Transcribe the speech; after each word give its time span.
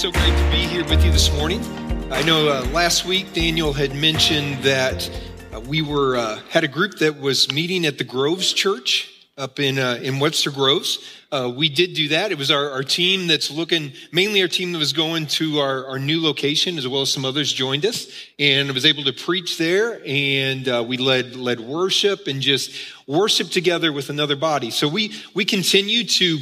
so 0.00 0.10
great 0.10 0.34
to 0.34 0.50
be 0.50 0.66
here 0.66 0.82
with 0.84 1.04
you 1.04 1.12
this 1.12 1.30
morning. 1.34 1.60
I 2.10 2.22
know 2.22 2.48
uh, 2.48 2.64
last 2.72 3.04
week 3.04 3.34
Daniel 3.34 3.74
had 3.74 3.94
mentioned 3.94 4.64
that 4.64 5.10
uh, 5.52 5.60
we 5.60 5.82
were 5.82 6.16
uh, 6.16 6.40
had 6.48 6.64
a 6.64 6.68
group 6.68 7.00
that 7.00 7.20
was 7.20 7.52
meeting 7.52 7.84
at 7.84 7.98
the 7.98 8.04
Groves 8.04 8.54
Church 8.54 9.28
up 9.36 9.60
in 9.60 9.78
uh, 9.78 10.00
in 10.02 10.18
Webster 10.18 10.50
Groves. 10.50 11.06
Uh, 11.30 11.52
we 11.54 11.68
did 11.68 11.92
do 11.92 12.08
that. 12.08 12.32
It 12.32 12.38
was 12.38 12.50
our, 12.50 12.70
our 12.70 12.82
team 12.82 13.26
that's 13.26 13.50
looking 13.50 13.92
mainly 14.10 14.40
our 14.40 14.48
team 14.48 14.72
that 14.72 14.78
was 14.78 14.94
going 14.94 15.26
to 15.26 15.58
our, 15.58 15.84
our 15.84 15.98
new 15.98 16.22
location, 16.22 16.78
as 16.78 16.88
well 16.88 17.02
as 17.02 17.12
some 17.12 17.26
others 17.26 17.52
joined 17.52 17.84
us, 17.84 18.10
and 18.38 18.72
was 18.72 18.86
able 18.86 19.04
to 19.04 19.12
preach 19.12 19.58
there. 19.58 20.00
And 20.06 20.66
uh, 20.66 20.82
we 20.88 20.96
led 20.96 21.36
led 21.36 21.60
worship 21.60 22.26
and 22.26 22.40
just 22.40 22.72
worship 23.06 23.50
together 23.50 23.92
with 23.92 24.08
another 24.08 24.36
body. 24.36 24.70
So 24.70 24.88
we 24.88 25.12
we 25.34 25.44
continue 25.44 26.04
to 26.04 26.38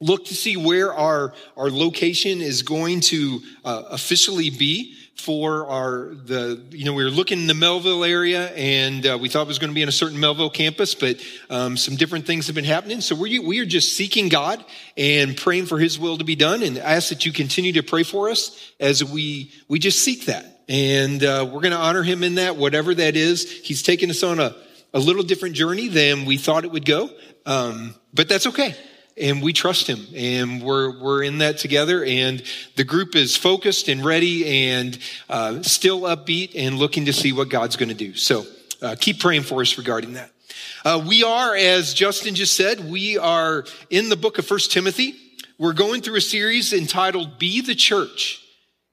look 0.00 0.24
to 0.26 0.34
see 0.34 0.56
where 0.56 0.94
our, 0.94 1.34
our 1.56 1.70
location 1.70 2.40
is 2.40 2.62
going 2.62 3.00
to 3.00 3.40
uh, 3.64 3.82
officially 3.90 4.50
be 4.50 4.96
for 5.20 5.66
our 5.66 6.14
the 6.14 6.62
you 6.70 6.86
know 6.86 6.94
we 6.94 7.04
were 7.04 7.10
looking 7.10 7.40
in 7.40 7.46
the 7.46 7.52
Mehlville 7.52 8.08
area 8.08 8.48
and 8.52 9.06
uh, 9.06 9.18
we 9.20 9.28
thought 9.28 9.42
it 9.42 9.48
was 9.48 9.58
going 9.58 9.70
to 9.70 9.74
be 9.74 9.82
in 9.82 9.88
a 9.88 9.92
certain 9.92 10.16
Mehlville 10.18 10.52
campus 10.52 10.94
but 10.94 11.20
um, 11.50 11.76
some 11.76 11.94
different 11.94 12.26
things 12.26 12.46
have 12.46 12.54
been 12.54 12.64
happening. 12.64 13.02
So 13.02 13.14
we, 13.14 13.38
we 13.38 13.58
are 13.60 13.66
just 13.66 13.94
seeking 13.94 14.30
god 14.30 14.64
and 14.96 15.36
praying 15.36 15.66
for 15.66 15.78
his 15.78 15.98
will 15.98 16.16
to 16.16 16.24
be 16.24 16.36
done 16.36 16.62
and 16.62 16.78
I 16.78 16.94
ask 16.94 17.10
that 17.10 17.26
you 17.26 17.32
continue 17.32 17.74
to 17.74 17.82
pray 17.82 18.02
for 18.02 18.30
us 18.30 18.72
as 18.80 19.04
we 19.04 19.52
we 19.68 19.78
just 19.78 20.00
seek 20.00 20.24
that. 20.26 20.62
And 20.68 21.22
uh, 21.22 21.44
we're 21.46 21.60
going 21.60 21.72
to 21.72 21.78
honor 21.78 22.02
him 22.02 22.22
in 22.22 22.36
that 22.36 22.56
whatever 22.56 22.94
that 22.94 23.16
is. 23.16 23.50
He's 23.50 23.82
taken 23.82 24.08
us 24.08 24.22
on 24.22 24.40
a, 24.40 24.56
a 24.94 25.00
little 25.00 25.24
different 25.24 25.56
journey 25.56 25.88
than 25.88 26.24
we 26.24 26.38
thought 26.38 26.64
it 26.64 26.72
would 26.72 26.86
go 26.86 27.10
um, 27.44 27.94
but 28.14 28.28
that's 28.28 28.46
okay 28.46 28.74
and 29.20 29.42
we 29.42 29.52
trust 29.52 29.86
him. 29.86 30.06
And 30.14 30.62
we're 30.62 30.98
we're 30.98 31.22
in 31.22 31.38
that 31.38 31.58
together. 31.58 32.04
And 32.04 32.42
the 32.76 32.84
group 32.84 33.14
is 33.14 33.36
focused 33.36 33.88
and 33.88 34.04
ready 34.04 34.70
and 34.70 34.98
uh, 35.28 35.62
still 35.62 36.02
upbeat 36.02 36.52
and 36.56 36.78
looking 36.78 37.04
to 37.04 37.12
see 37.12 37.32
what 37.32 37.48
god's 37.48 37.76
going 37.76 37.90
to 37.90 37.94
do. 37.94 38.14
So 38.14 38.46
uh, 38.82 38.96
keep 38.98 39.20
praying 39.20 39.42
for 39.42 39.60
us 39.60 39.76
regarding 39.78 40.14
that. 40.14 40.30
Uh, 40.84 41.04
we 41.06 41.22
are 41.22 41.54
as 41.54 41.92
justin 41.92 42.34
just 42.34 42.56
said 42.56 42.90
we 42.90 43.18
are 43.18 43.64
in 43.90 44.08
the 44.08 44.16
book 44.16 44.38
of 44.38 44.46
first 44.46 44.72
timothy. 44.72 45.14
We're 45.58 45.74
going 45.74 46.00
through 46.00 46.16
a 46.16 46.22
series 46.22 46.72
entitled 46.72 47.38
be 47.38 47.60
the 47.60 47.74
church. 47.74 48.42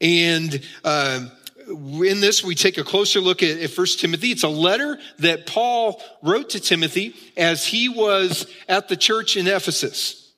And 0.02 0.62
uh, 0.84 1.28
in 1.68 2.22
this, 2.22 2.44
we 2.44 2.56
take 2.56 2.78
a 2.78 2.84
closer 2.84 3.20
look 3.20 3.44
at, 3.44 3.60
at 3.60 3.78
1 3.78 3.88
Timothy. 3.98 4.32
It's 4.32 4.44
a 4.44 4.50
letter 4.50 4.98
that 5.20 5.46
Paul 5.46 6.02
wrote 6.22 6.52
to 6.52 6.60
Timothy 6.60 7.16
as 7.36 7.66
he 7.66 7.90
was 7.90 8.48
at 8.68 8.88
the 8.88 8.98
church 8.98 9.38
in 9.38 9.48
Ephesus. 9.48 10.32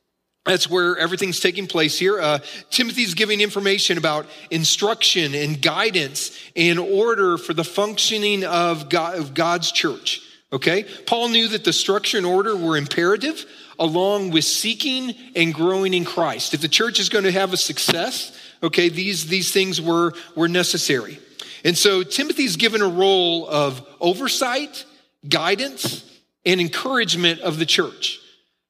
That's 0.45 0.69
where 0.69 0.97
everything's 0.97 1.39
taking 1.39 1.67
place 1.67 1.99
here. 1.99 2.19
Uh, 2.19 2.39
Timothy's 2.71 3.13
giving 3.13 3.41
information 3.41 3.97
about 3.97 4.25
instruction 4.49 5.35
and 5.35 5.61
guidance 5.61 6.37
in 6.55 6.77
order 6.79 7.37
for 7.37 7.53
the 7.53 7.63
functioning 7.63 8.43
of, 8.45 8.89
God, 8.89 9.19
of 9.19 9.33
God's 9.33 9.71
church. 9.71 10.21
Okay? 10.51 10.85
Paul 11.05 11.29
knew 11.29 11.49
that 11.49 11.65
the 11.65 11.73
structure 11.73 12.17
and 12.17 12.25
order 12.25 12.55
were 12.55 12.77
imperative 12.77 13.45
along 13.77 14.31
with 14.31 14.43
seeking 14.43 15.13
and 15.35 15.53
growing 15.53 15.93
in 15.93 16.03
Christ. 16.03 16.53
If 16.53 16.61
the 16.61 16.67
church 16.67 16.99
is 16.99 17.09
going 17.09 17.25
to 17.25 17.31
have 17.31 17.53
a 17.53 17.57
success, 17.57 18.35
Okay, 18.61 18.89
these, 18.89 19.27
these 19.27 19.51
things 19.51 19.81
were, 19.81 20.13
were 20.35 20.47
necessary. 20.47 21.19
And 21.63 21.77
so 21.77 22.03
Timothy's 22.03 22.55
given 22.55 22.81
a 22.81 22.87
role 22.87 23.47
of 23.47 23.85
oversight, 23.99 24.85
guidance, 25.27 26.05
and 26.45 26.59
encouragement 26.61 27.41
of 27.41 27.59
the 27.59 27.65
church, 27.65 28.19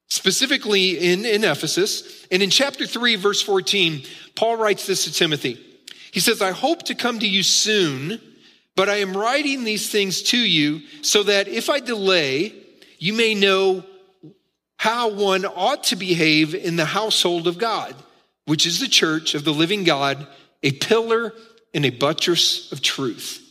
specifically 0.08 0.98
in, 0.98 1.26
in 1.26 1.44
Ephesus. 1.44 2.26
And 2.32 2.42
in 2.42 2.50
chapter 2.50 2.86
3, 2.86 3.16
verse 3.16 3.42
14, 3.42 4.04
Paul 4.36 4.58
writes 4.58 4.86
this 4.86 5.06
to 5.06 5.14
Timothy. 5.14 5.64
He 6.11 6.20
says, 6.20 6.42
I 6.42 6.52
hope 6.52 6.83
to 6.83 6.95
come 6.95 7.20
to 7.20 7.28
you 7.28 7.44
soon, 7.44 8.20
but 8.76 8.89
I 8.89 8.98
am 8.98 9.16
writing 9.16 9.64
these 9.64 9.92
things 9.92 10.23
to 10.23 10.38
you 10.38 10.82
so 11.02 11.23
that 11.23 11.48
if 11.48 11.70
I 11.70 11.80
delay, 11.80 12.54
you 12.98 13.14
may 13.14 13.36
know 13.36 13.83
how 14.78 15.10
one 15.10 15.45
ought 15.45 15.83
to 15.86 15.95
behave 15.95 16.55
in 16.55 16.76
the 16.76 16.86
household 16.86 17.48
of 17.48 17.58
God 17.58 17.95
which 18.49 18.65
is 18.65 18.80
the 18.80 18.87
church 18.87 19.36
of 19.36 19.43
the 19.43 19.54
living 19.54 19.83
God, 19.83 20.26
a 20.64 20.71
pillar 20.71 21.33
and 21.71 21.86
a 21.86 21.92
buttress 21.92 22.71
of 22.71 22.82
truth. 22.82 23.45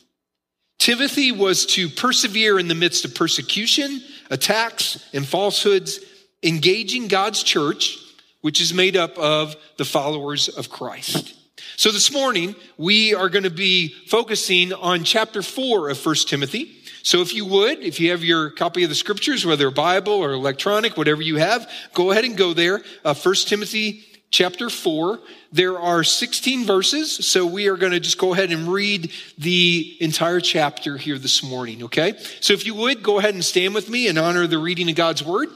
Timothy 0.80 1.30
was 1.30 1.66
to 1.66 1.88
persevere 1.88 2.58
in 2.58 2.66
the 2.66 2.74
midst 2.74 3.04
of 3.04 3.14
persecution, 3.14 4.02
attacks, 4.28 5.08
and 5.14 5.24
falsehoods, 5.24 6.00
engaging 6.42 7.06
God's 7.06 7.44
church, 7.44 7.96
which 8.40 8.60
is 8.60 8.74
made 8.74 8.96
up 8.96 9.16
of 9.18 9.54
the 9.76 9.84
followers 9.84 10.48
of 10.48 10.68
Christ. 10.68 11.32
So 11.76 11.92
this 11.92 12.12
morning, 12.12 12.56
we 12.76 13.14
are 13.14 13.28
going 13.28 13.44
to 13.44 13.50
be 13.50 13.94
focusing 14.08 14.72
on 14.72 15.04
chapter 15.04 15.42
four 15.42 15.90
of 15.90 15.98
First 15.98 16.28
Timothy. 16.28 16.74
So 17.04 17.20
if 17.20 17.32
you 17.32 17.44
would, 17.44 17.78
if 17.78 18.00
you 18.00 18.10
have 18.10 18.24
your 18.24 18.50
copy 18.50 18.82
of 18.82 18.88
the 18.88 18.96
scriptures, 18.96 19.46
whether 19.46 19.70
Bible 19.70 20.14
or 20.14 20.32
electronic, 20.32 20.96
whatever 20.96 21.22
you 21.22 21.36
have, 21.36 21.70
go 21.94 22.10
ahead 22.10 22.24
and 22.24 22.36
go 22.36 22.52
there. 22.52 22.82
Uh, 23.04 23.14
First 23.14 23.46
Timothy 23.46 24.04
chapter 24.30 24.70
4. 24.70 25.18
There 25.52 25.78
are 25.78 26.04
16 26.04 26.64
verses, 26.64 27.26
so 27.26 27.46
we 27.46 27.68
are 27.68 27.76
going 27.76 27.92
to 27.92 28.00
just 28.00 28.18
go 28.18 28.32
ahead 28.32 28.50
and 28.50 28.68
read 28.68 29.12
the 29.38 29.96
entire 30.00 30.40
chapter 30.40 30.96
here 30.96 31.18
this 31.18 31.42
morning, 31.42 31.84
okay? 31.84 32.14
So 32.40 32.52
if 32.52 32.66
you 32.66 32.74
would, 32.74 33.02
go 33.02 33.18
ahead 33.18 33.34
and 33.34 33.44
stand 33.44 33.74
with 33.74 33.88
me 33.88 34.08
and 34.08 34.18
honor 34.18 34.46
the 34.46 34.58
reading 34.58 34.88
of 34.90 34.96
God's 34.96 35.24
word. 35.24 35.48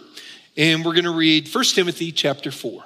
And 0.57 0.85
we're 0.85 0.95
going 0.95 1.05
to 1.05 1.15
read 1.15 1.53
1 1.53 1.65
Timothy 1.65 2.13
chapter 2.13 2.51
4. 2.51 2.85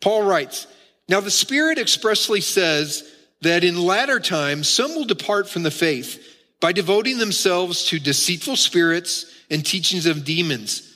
Paul 0.00 0.22
writes, 0.22 0.66
Now 1.08 1.20
the 1.20 1.30
Spirit 1.30 1.78
expressly 1.78 2.40
says 2.40 3.10
that 3.42 3.64
in 3.64 3.80
latter 3.80 4.20
times 4.20 4.68
some 4.68 4.94
will 4.94 5.04
depart 5.04 5.48
from 5.48 5.62
the 5.62 5.70
faith 5.70 6.26
by 6.60 6.72
devoting 6.72 7.18
themselves 7.18 7.84
to 7.84 7.98
deceitful 7.98 8.56
spirits 8.56 9.26
and 9.50 9.64
teachings 9.64 10.06
of 10.06 10.24
demons 10.24 10.89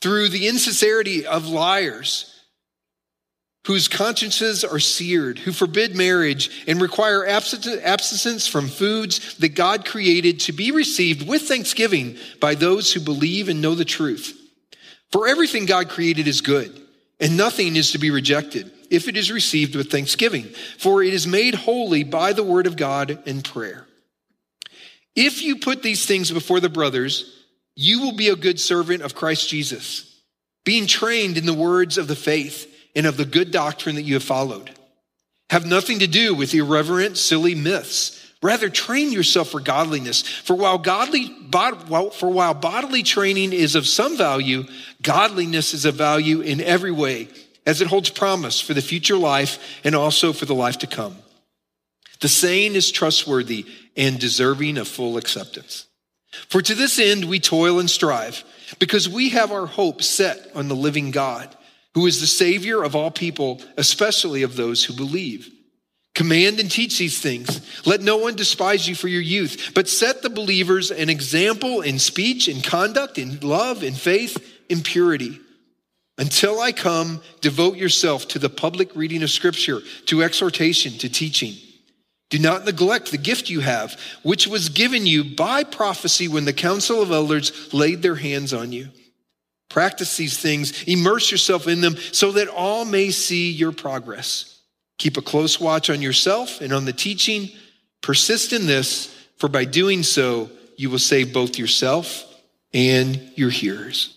through 0.00 0.28
the 0.28 0.48
insincerity 0.48 1.26
of 1.26 1.46
liars 1.46 2.34
whose 3.66 3.86
consciences 3.86 4.64
are 4.64 4.78
seared, 4.78 5.38
who 5.38 5.52
forbid 5.52 5.94
marriage 5.94 6.64
and 6.66 6.80
require 6.80 7.26
abstinence 7.26 8.46
from 8.46 8.66
foods 8.66 9.36
that 9.38 9.50
God 9.50 9.84
created 9.84 10.40
to 10.40 10.52
be 10.52 10.70
received 10.70 11.28
with 11.28 11.42
thanksgiving 11.42 12.16
by 12.40 12.54
those 12.54 12.92
who 12.92 13.00
believe 13.00 13.50
and 13.50 13.60
know 13.60 13.74
the 13.74 13.84
truth. 13.84 14.34
For 15.12 15.28
everything 15.28 15.66
God 15.66 15.90
created 15.90 16.26
is 16.26 16.40
good, 16.40 16.80
and 17.20 17.36
nothing 17.36 17.76
is 17.76 17.92
to 17.92 17.98
be 17.98 18.10
rejected 18.10 18.70
if 18.90 19.06
it 19.06 19.18
is 19.18 19.30
received 19.30 19.76
with 19.76 19.90
thanksgiving, 19.90 20.44
for 20.78 21.02
it 21.02 21.12
is 21.12 21.26
made 21.26 21.54
holy 21.54 22.04
by 22.04 22.32
the 22.32 22.44
word 22.44 22.66
of 22.66 22.76
God 22.76 23.22
and 23.26 23.44
prayer. 23.44 23.86
If 25.14 25.42
you 25.42 25.56
put 25.56 25.82
these 25.82 26.06
things 26.06 26.30
before 26.30 26.60
the 26.60 26.70
brothers, 26.70 27.37
you 27.80 28.00
will 28.00 28.10
be 28.10 28.28
a 28.28 28.34
good 28.34 28.58
servant 28.58 29.04
of 29.04 29.14
Christ 29.14 29.48
Jesus, 29.48 30.20
being 30.64 30.88
trained 30.88 31.38
in 31.38 31.46
the 31.46 31.54
words 31.54 31.96
of 31.96 32.08
the 32.08 32.16
faith 32.16 32.66
and 32.96 33.06
of 33.06 33.16
the 33.16 33.24
good 33.24 33.52
doctrine 33.52 33.94
that 33.94 34.02
you 34.02 34.14
have 34.14 34.24
followed. 34.24 34.72
Have 35.50 35.64
nothing 35.64 36.00
to 36.00 36.08
do 36.08 36.34
with 36.34 36.52
irreverent, 36.52 37.16
silly 37.16 37.54
myths. 37.54 38.34
Rather, 38.42 38.68
train 38.68 39.12
yourself 39.12 39.50
for 39.50 39.60
godliness. 39.60 40.22
For 40.22 40.56
while 40.56 40.78
godly, 40.78 41.32
for 41.52 42.32
while 42.32 42.52
bodily 42.52 43.04
training 43.04 43.52
is 43.52 43.76
of 43.76 43.86
some 43.86 44.16
value, 44.16 44.64
godliness 45.00 45.72
is 45.72 45.84
of 45.84 45.94
value 45.94 46.40
in 46.40 46.60
every 46.60 46.90
way, 46.90 47.28
as 47.64 47.80
it 47.80 47.86
holds 47.86 48.10
promise 48.10 48.60
for 48.60 48.74
the 48.74 48.82
future 48.82 49.16
life 49.16 49.80
and 49.84 49.94
also 49.94 50.32
for 50.32 50.46
the 50.46 50.54
life 50.54 50.78
to 50.78 50.88
come. 50.88 51.14
The 52.20 52.28
saying 52.28 52.74
is 52.74 52.90
trustworthy 52.90 53.66
and 53.96 54.18
deserving 54.18 54.78
of 54.78 54.88
full 54.88 55.16
acceptance. 55.16 55.84
For 56.48 56.62
to 56.62 56.74
this 56.74 56.98
end 56.98 57.24
we 57.24 57.40
toil 57.40 57.78
and 57.80 57.90
strive, 57.90 58.44
because 58.78 59.08
we 59.08 59.30
have 59.30 59.50
our 59.50 59.66
hope 59.66 60.02
set 60.02 60.50
on 60.54 60.68
the 60.68 60.76
living 60.76 61.10
God, 61.10 61.54
who 61.94 62.06
is 62.06 62.20
the 62.20 62.26
Savior 62.26 62.82
of 62.82 62.94
all 62.94 63.10
people, 63.10 63.60
especially 63.76 64.42
of 64.42 64.56
those 64.56 64.84
who 64.84 64.94
believe. 64.94 65.50
Command 66.14 66.58
and 66.58 66.70
teach 66.70 66.98
these 66.98 67.20
things. 67.20 67.60
Let 67.86 68.00
no 68.00 68.16
one 68.16 68.34
despise 68.34 68.88
you 68.88 68.94
for 68.94 69.08
your 69.08 69.22
youth, 69.22 69.72
but 69.74 69.88
set 69.88 70.22
the 70.22 70.30
believers 70.30 70.90
an 70.90 71.08
example 71.08 71.80
in 71.80 71.98
speech, 71.98 72.48
in 72.48 72.60
conduct, 72.60 73.18
in 73.18 73.38
love, 73.40 73.84
in 73.84 73.94
faith, 73.94 74.36
in 74.68 74.82
purity. 74.82 75.38
Until 76.18 76.58
I 76.58 76.72
come, 76.72 77.22
devote 77.40 77.76
yourself 77.76 78.26
to 78.28 78.40
the 78.40 78.50
public 78.50 78.96
reading 78.96 79.22
of 79.22 79.30
Scripture, 79.30 79.80
to 80.06 80.22
exhortation, 80.22 80.98
to 80.98 81.08
teaching. 81.08 81.54
Do 82.30 82.38
not 82.38 82.64
neglect 82.64 83.10
the 83.10 83.18
gift 83.18 83.48
you 83.48 83.60
have, 83.60 83.98
which 84.22 84.46
was 84.46 84.68
given 84.68 85.06
you 85.06 85.24
by 85.24 85.64
prophecy 85.64 86.28
when 86.28 86.44
the 86.44 86.52
council 86.52 87.00
of 87.00 87.10
elders 87.10 87.72
laid 87.72 88.02
their 88.02 88.16
hands 88.16 88.52
on 88.52 88.70
you. 88.70 88.88
Practice 89.70 90.16
these 90.16 90.38
things, 90.38 90.82
immerse 90.84 91.30
yourself 91.30 91.66
in 91.66 91.80
them 91.80 91.96
so 92.12 92.32
that 92.32 92.48
all 92.48 92.84
may 92.84 93.10
see 93.10 93.50
your 93.50 93.72
progress. 93.72 94.60
Keep 94.98 95.16
a 95.16 95.22
close 95.22 95.60
watch 95.60 95.90
on 95.90 96.02
yourself 96.02 96.60
and 96.60 96.72
on 96.72 96.84
the 96.84 96.92
teaching. 96.92 97.50
Persist 98.02 98.52
in 98.52 98.66
this, 98.66 99.14
for 99.36 99.48
by 99.48 99.64
doing 99.64 100.02
so, 100.02 100.50
you 100.76 100.90
will 100.90 100.98
save 100.98 101.32
both 101.32 101.58
yourself 101.58 102.24
and 102.72 103.20
your 103.36 103.50
hearers. 103.50 104.16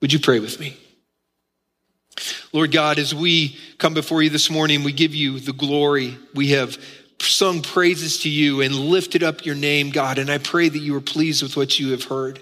Would 0.00 0.12
you 0.12 0.18
pray 0.18 0.40
with 0.40 0.60
me? 0.60 0.76
Lord 2.52 2.72
God, 2.72 2.98
as 2.98 3.14
we 3.14 3.58
come 3.78 3.94
before 3.94 4.22
you 4.22 4.30
this 4.30 4.50
morning, 4.50 4.82
we 4.82 4.92
give 4.92 5.14
you 5.14 5.38
the 5.38 5.52
glory. 5.52 6.16
We 6.34 6.50
have 6.50 6.78
sung 7.20 7.62
praises 7.62 8.20
to 8.20 8.28
you 8.28 8.60
and 8.60 8.74
lifted 8.74 9.22
up 9.22 9.44
your 9.44 9.54
name, 9.54 9.90
God. 9.90 10.18
And 10.18 10.30
I 10.30 10.38
pray 10.38 10.68
that 10.68 10.78
you 10.78 10.96
are 10.96 11.00
pleased 11.00 11.42
with 11.42 11.56
what 11.56 11.78
you 11.78 11.90
have 11.92 12.04
heard. 12.04 12.40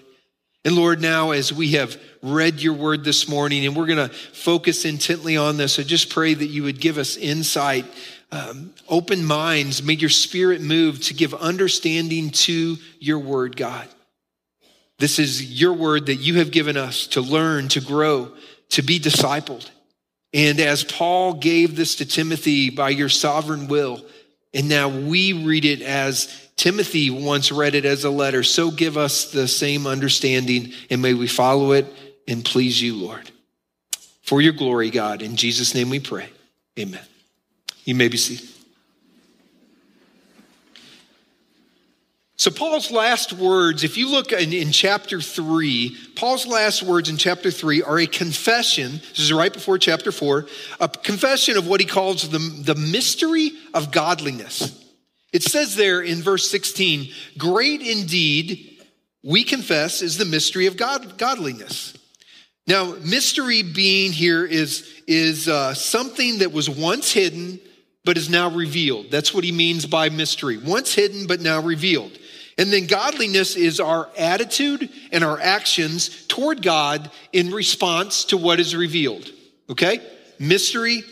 And 0.64 0.76
Lord, 0.76 1.00
now 1.00 1.32
as 1.32 1.52
we 1.52 1.72
have 1.72 2.00
read 2.22 2.60
your 2.60 2.72
word 2.72 3.04
this 3.04 3.28
morning 3.28 3.66
and 3.66 3.76
we're 3.76 3.86
going 3.86 4.08
to 4.08 4.14
focus 4.14 4.84
intently 4.84 5.36
on 5.36 5.58
this, 5.58 5.78
I 5.78 5.82
just 5.82 6.10
pray 6.10 6.32
that 6.32 6.46
you 6.46 6.62
would 6.62 6.80
give 6.80 6.96
us 6.96 7.16
insight, 7.16 7.84
um, 8.32 8.72
open 8.88 9.24
minds, 9.24 9.82
may 9.82 9.92
your 9.92 10.10
spirit 10.10 10.62
move 10.62 11.02
to 11.02 11.14
give 11.14 11.34
understanding 11.34 12.30
to 12.30 12.76
your 12.98 13.18
word, 13.18 13.56
God. 13.56 13.86
This 14.98 15.18
is 15.18 15.60
your 15.60 15.74
word 15.74 16.06
that 16.06 16.16
you 16.16 16.38
have 16.38 16.50
given 16.50 16.76
us 16.76 17.08
to 17.08 17.20
learn, 17.20 17.68
to 17.68 17.80
grow, 17.80 18.32
to 18.70 18.82
be 18.82 18.98
discipled. 18.98 19.68
And 20.32 20.58
as 20.60 20.82
Paul 20.82 21.34
gave 21.34 21.76
this 21.76 21.96
to 21.96 22.06
Timothy 22.06 22.70
by 22.70 22.88
your 22.88 23.08
sovereign 23.08 23.68
will, 23.68 24.02
and 24.54 24.68
now 24.68 24.88
we 24.88 25.32
read 25.44 25.64
it 25.64 25.82
as 25.82 26.48
Timothy 26.56 27.10
once 27.10 27.50
read 27.50 27.74
it 27.74 27.84
as 27.84 28.04
a 28.04 28.10
letter. 28.10 28.42
So 28.42 28.70
give 28.70 28.96
us 28.96 29.32
the 29.32 29.48
same 29.48 29.86
understanding 29.86 30.72
and 30.88 31.02
may 31.02 31.12
we 31.12 31.26
follow 31.26 31.72
it 31.72 31.86
and 32.28 32.44
please 32.44 32.80
you, 32.80 32.94
Lord. 32.94 33.30
For 34.22 34.40
your 34.40 34.52
glory, 34.52 34.90
God. 34.90 35.20
In 35.20 35.36
Jesus' 35.36 35.74
name 35.74 35.90
we 35.90 36.00
pray. 36.00 36.28
Amen. 36.78 37.02
You 37.84 37.94
may 37.94 38.08
be 38.08 38.16
seated. 38.16 38.53
So, 42.36 42.50
Paul's 42.50 42.90
last 42.90 43.32
words, 43.32 43.84
if 43.84 43.96
you 43.96 44.10
look 44.10 44.32
in, 44.32 44.52
in, 44.52 44.72
chapter 44.72 45.20
three, 45.20 45.96
Paul's 46.16 46.46
last 46.46 46.82
words 46.82 47.08
in 47.08 47.16
chapter 47.16 47.52
three 47.52 47.80
are 47.80 47.98
a 47.98 48.08
confession. 48.08 48.92
This 49.10 49.20
is 49.20 49.32
right 49.32 49.52
before 49.52 49.78
chapter 49.78 50.10
four, 50.10 50.46
a 50.80 50.88
confession 50.88 51.56
of 51.56 51.68
what 51.68 51.78
he 51.78 51.86
calls 51.86 52.28
the, 52.28 52.38
the 52.38 52.74
mystery 52.74 53.52
of 53.72 53.92
godliness. 53.92 54.84
It 55.32 55.44
says 55.44 55.76
there 55.76 56.00
in 56.00 56.22
verse 56.22 56.50
16, 56.50 57.08
great 57.38 57.80
indeed, 57.82 58.82
we 59.22 59.44
confess, 59.44 60.02
is 60.02 60.18
the 60.18 60.24
mystery 60.24 60.66
of 60.66 60.76
God, 60.76 61.16
godliness. 61.18 61.94
Now, 62.66 62.96
mystery 63.04 63.62
being 63.62 64.10
here 64.10 64.44
is, 64.44 65.02
is 65.06 65.48
uh, 65.48 65.74
something 65.74 66.38
that 66.38 66.52
was 66.52 66.68
once 66.68 67.12
hidden, 67.12 67.60
but 68.04 68.16
is 68.16 68.28
now 68.28 68.50
revealed. 68.50 69.10
That's 69.10 69.32
what 69.32 69.44
he 69.44 69.52
means 69.52 69.86
by 69.86 70.08
mystery. 70.08 70.56
Once 70.56 70.94
hidden, 70.94 71.26
but 71.26 71.40
now 71.40 71.60
revealed. 71.60 72.18
And 72.56 72.72
then 72.72 72.86
godliness 72.86 73.56
is 73.56 73.80
our 73.80 74.08
attitude 74.16 74.88
and 75.10 75.24
our 75.24 75.40
actions 75.40 76.26
toward 76.26 76.62
God 76.62 77.10
in 77.32 77.50
response 77.50 78.26
to 78.26 78.36
what 78.36 78.60
is 78.60 78.76
revealed. 78.76 79.30
Okay? 79.68 80.00
Mystery 80.38 81.02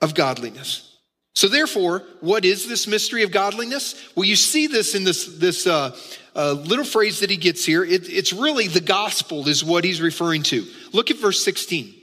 of 0.00 0.14
godliness. 0.14 0.86
So, 1.34 1.48
therefore, 1.48 2.02
what 2.20 2.46
is 2.46 2.66
this 2.66 2.86
mystery 2.86 3.22
of 3.22 3.30
godliness? 3.30 3.94
Well, 4.16 4.24
you 4.24 4.36
see 4.36 4.68
this 4.68 4.94
in 4.94 5.04
this, 5.04 5.26
this 5.36 5.66
uh, 5.66 5.94
uh, 6.34 6.52
little 6.52 6.84
phrase 6.84 7.20
that 7.20 7.28
he 7.28 7.36
gets 7.36 7.62
here. 7.62 7.84
It, 7.84 8.08
it's 8.08 8.32
really 8.32 8.68
the 8.68 8.80
gospel, 8.80 9.46
is 9.46 9.62
what 9.62 9.84
he's 9.84 10.00
referring 10.00 10.44
to. 10.44 10.66
Look 10.92 11.10
at 11.10 11.18
verse 11.18 11.44
16. 11.44 11.94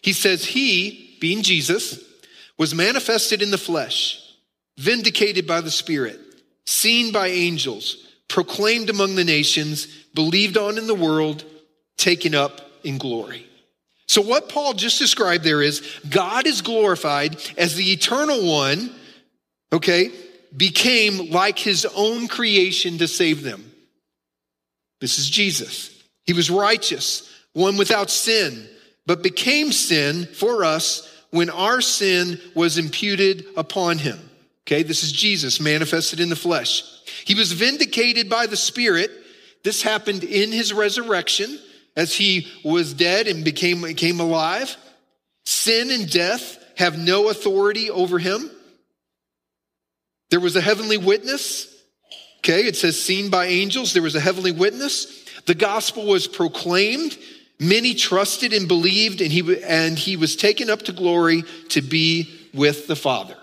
He 0.00 0.14
says, 0.14 0.44
He, 0.44 1.18
being 1.20 1.42
Jesus, 1.42 2.02
was 2.56 2.74
manifested 2.74 3.42
in 3.42 3.50
the 3.50 3.58
flesh, 3.58 4.22
vindicated 4.78 5.46
by 5.46 5.60
the 5.60 5.70
Spirit, 5.70 6.18
seen 6.68 7.12
by 7.12 7.28
angels, 7.28 7.96
proclaimed 8.28 8.90
among 8.90 9.14
the 9.14 9.24
nations, 9.24 9.86
believed 10.14 10.58
on 10.58 10.76
in 10.76 10.86
the 10.86 10.94
world, 10.94 11.42
taken 11.96 12.34
up 12.34 12.60
in 12.84 12.98
glory. 12.98 13.46
So, 14.06 14.20
what 14.20 14.50
Paul 14.50 14.74
just 14.74 14.98
described 14.98 15.44
there 15.44 15.62
is 15.62 15.80
God 16.08 16.46
is 16.46 16.60
glorified 16.60 17.36
as 17.56 17.74
the 17.74 17.90
eternal 17.92 18.46
one, 18.46 18.90
okay, 19.72 20.12
became 20.54 21.30
like 21.30 21.58
his 21.58 21.86
own 21.96 22.28
creation 22.28 22.98
to 22.98 23.08
save 23.08 23.42
them. 23.42 23.72
This 25.00 25.18
is 25.18 25.28
Jesus. 25.28 25.90
He 26.26 26.34
was 26.34 26.50
righteous, 26.50 27.30
one 27.54 27.78
without 27.78 28.10
sin, 28.10 28.68
but 29.06 29.22
became 29.22 29.72
sin 29.72 30.26
for 30.26 30.64
us 30.64 31.10
when 31.30 31.48
our 31.48 31.80
sin 31.80 32.38
was 32.54 32.76
imputed 32.76 33.46
upon 33.56 33.96
him. 33.98 34.27
Okay, 34.68 34.82
this 34.82 35.02
is 35.02 35.12
Jesus 35.12 35.60
manifested 35.60 36.20
in 36.20 36.28
the 36.28 36.36
flesh. 36.36 36.82
He 37.24 37.34
was 37.34 37.52
vindicated 37.52 38.28
by 38.28 38.44
the 38.44 38.56
Spirit. 38.56 39.10
This 39.64 39.80
happened 39.80 40.24
in 40.24 40.52
his 40.52 40.74
resurrection 40.74 41.58
as 41.96 42.14
he 42.14 42.46
was 42.62 42.92
dead 42.92 43.28
and 43.28 43.46
became, 43.46 43.80
became 43.80 44.20
alive. 44.20 44.76
Sin 45.46 45.90
and 45.90 46.10
death 46.10 46.62
have 46.76 46.98
no 46.98 47.30
authority 47.30 47.90
over 47.90 48.18
him. 48.18 48.50
There 50.28 50.38
was 50.38 50.54
a 50.54 50.60
heavenly 50.60 50.98
witness. 50.98 51.74
Okay, 52.40 52.66
it 52.66 52.76
says 52.76 53.00
seen 53.00 53.30
by 53.30 53.46
angels. 53.46 53.94
There 53.94 54.02
was 54.02 54.16
a 54.16 54.20
heavenly 54.20 54.52
witness. 54.52 55.24
The 55.46 55.54
gospel 55.54 56.04
was 56.04 56.28
proclaimed. 56.28 57.16
Many 57.58 57.94
trusted 57.94 58.52
and 58.52 58.68
believed, 58.68 59.22
and 59.22 59.32
he, 59.32 59.62
and 59.64 59.98
he 59.98 60.18
was 60.18 60.36
taken 60.36 60.68
up 60.68 60.82
to 60.82 60.92
glory 60.92 61.44
to 61.70 61.80
be 61.80 62.28
with 62.52 62.86
the 62.86 62.96
Father. 62.96 63.37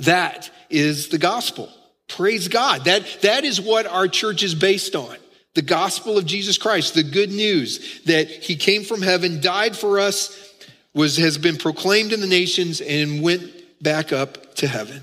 That 0.00 0.50
is 0.68 1.08
the 1.08 1.18
gospel. 1.18 1.68
Praise 2.08 2.48
God. 2.48 2.84
That, 2.86 3.04
that 3.22 3.44
is 3.44 3.60
what 3.60 3.86
our 3.86 4.08
church 4.08 4.42
is 4.42 4.54
based 4.54 4.96
on. 4.96 5.16
The 5.54 5.62
gospel 5.62 6.16
of 6.16 6.26
Jesus 6.26 6.58
Christ, 6.58 6.94
the 6.94 7.02
good 7.02 7.30
news 7.30 8.00
that 8.04 8.28
he 8.28 8.56
came 8.56 8.82
from 8.82 9.02
heaven, 9.02 9.40
died 9.40 9.76
for 9.76 10.00
us, 10.00 10.36
was, 10.94 11.16
has 11.16 11.38
been 11.38 11.56
proclaimed 11.56 12.12
in 12.12 12.20
the 12.20 12.26
nations 12.26 12.80
and 12.80 13.22
went 13.22 13.82
back 13.82 14.12
up 14.12 14.54
to 14.56 14.66
heaven. 14.66 15.00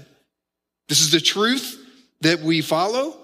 This 0.90 1.02
is 1.02 1.12
the 1.12 1.22
truth 1.22 1.84
that 2.22 2.42
we 2.42 2.62
follow. 2.62 3.18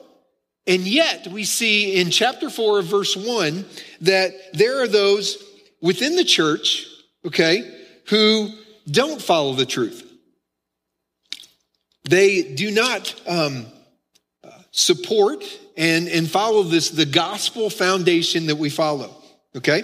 And 0.66 0.88
yet 0.88 1.28
we 1.28 1.44
see 1.44 1.96
in 1.96 2.10
chapter 2.10 2.50
four 2.50 2.80
of 2.80 2.86
verse 2.86 3.18
one 3.18 3.66
that 4.02 4.34
there 4.54 4.82
are 4.82 4.88
those 4.88 5.44
within 5.82 6.16
the 6.16 6.24
church, 6.24 6.88
okay, 7.26 7.70
who 8.08 8.50
don't 8.90 9.22
follow 9.22 9.54
the 9.54 9.66
truth. 9.66 10.10
They 12.04 12.42
do 12.42 12.72
not 12.72 13.22
um, 13.28 13.66
support 14.72 15.44
and, 15.78 16.08
and 16.08 16.30
follow 16.30 16.64
this, 16.64 16.90
the 16.90 17.06
gospel 17.06 17.70
foundation 17.70 18.48
that 18.48 18.58
we 18.58 18.70
follow. 18.70 19.16
Okay? 19.56 19.84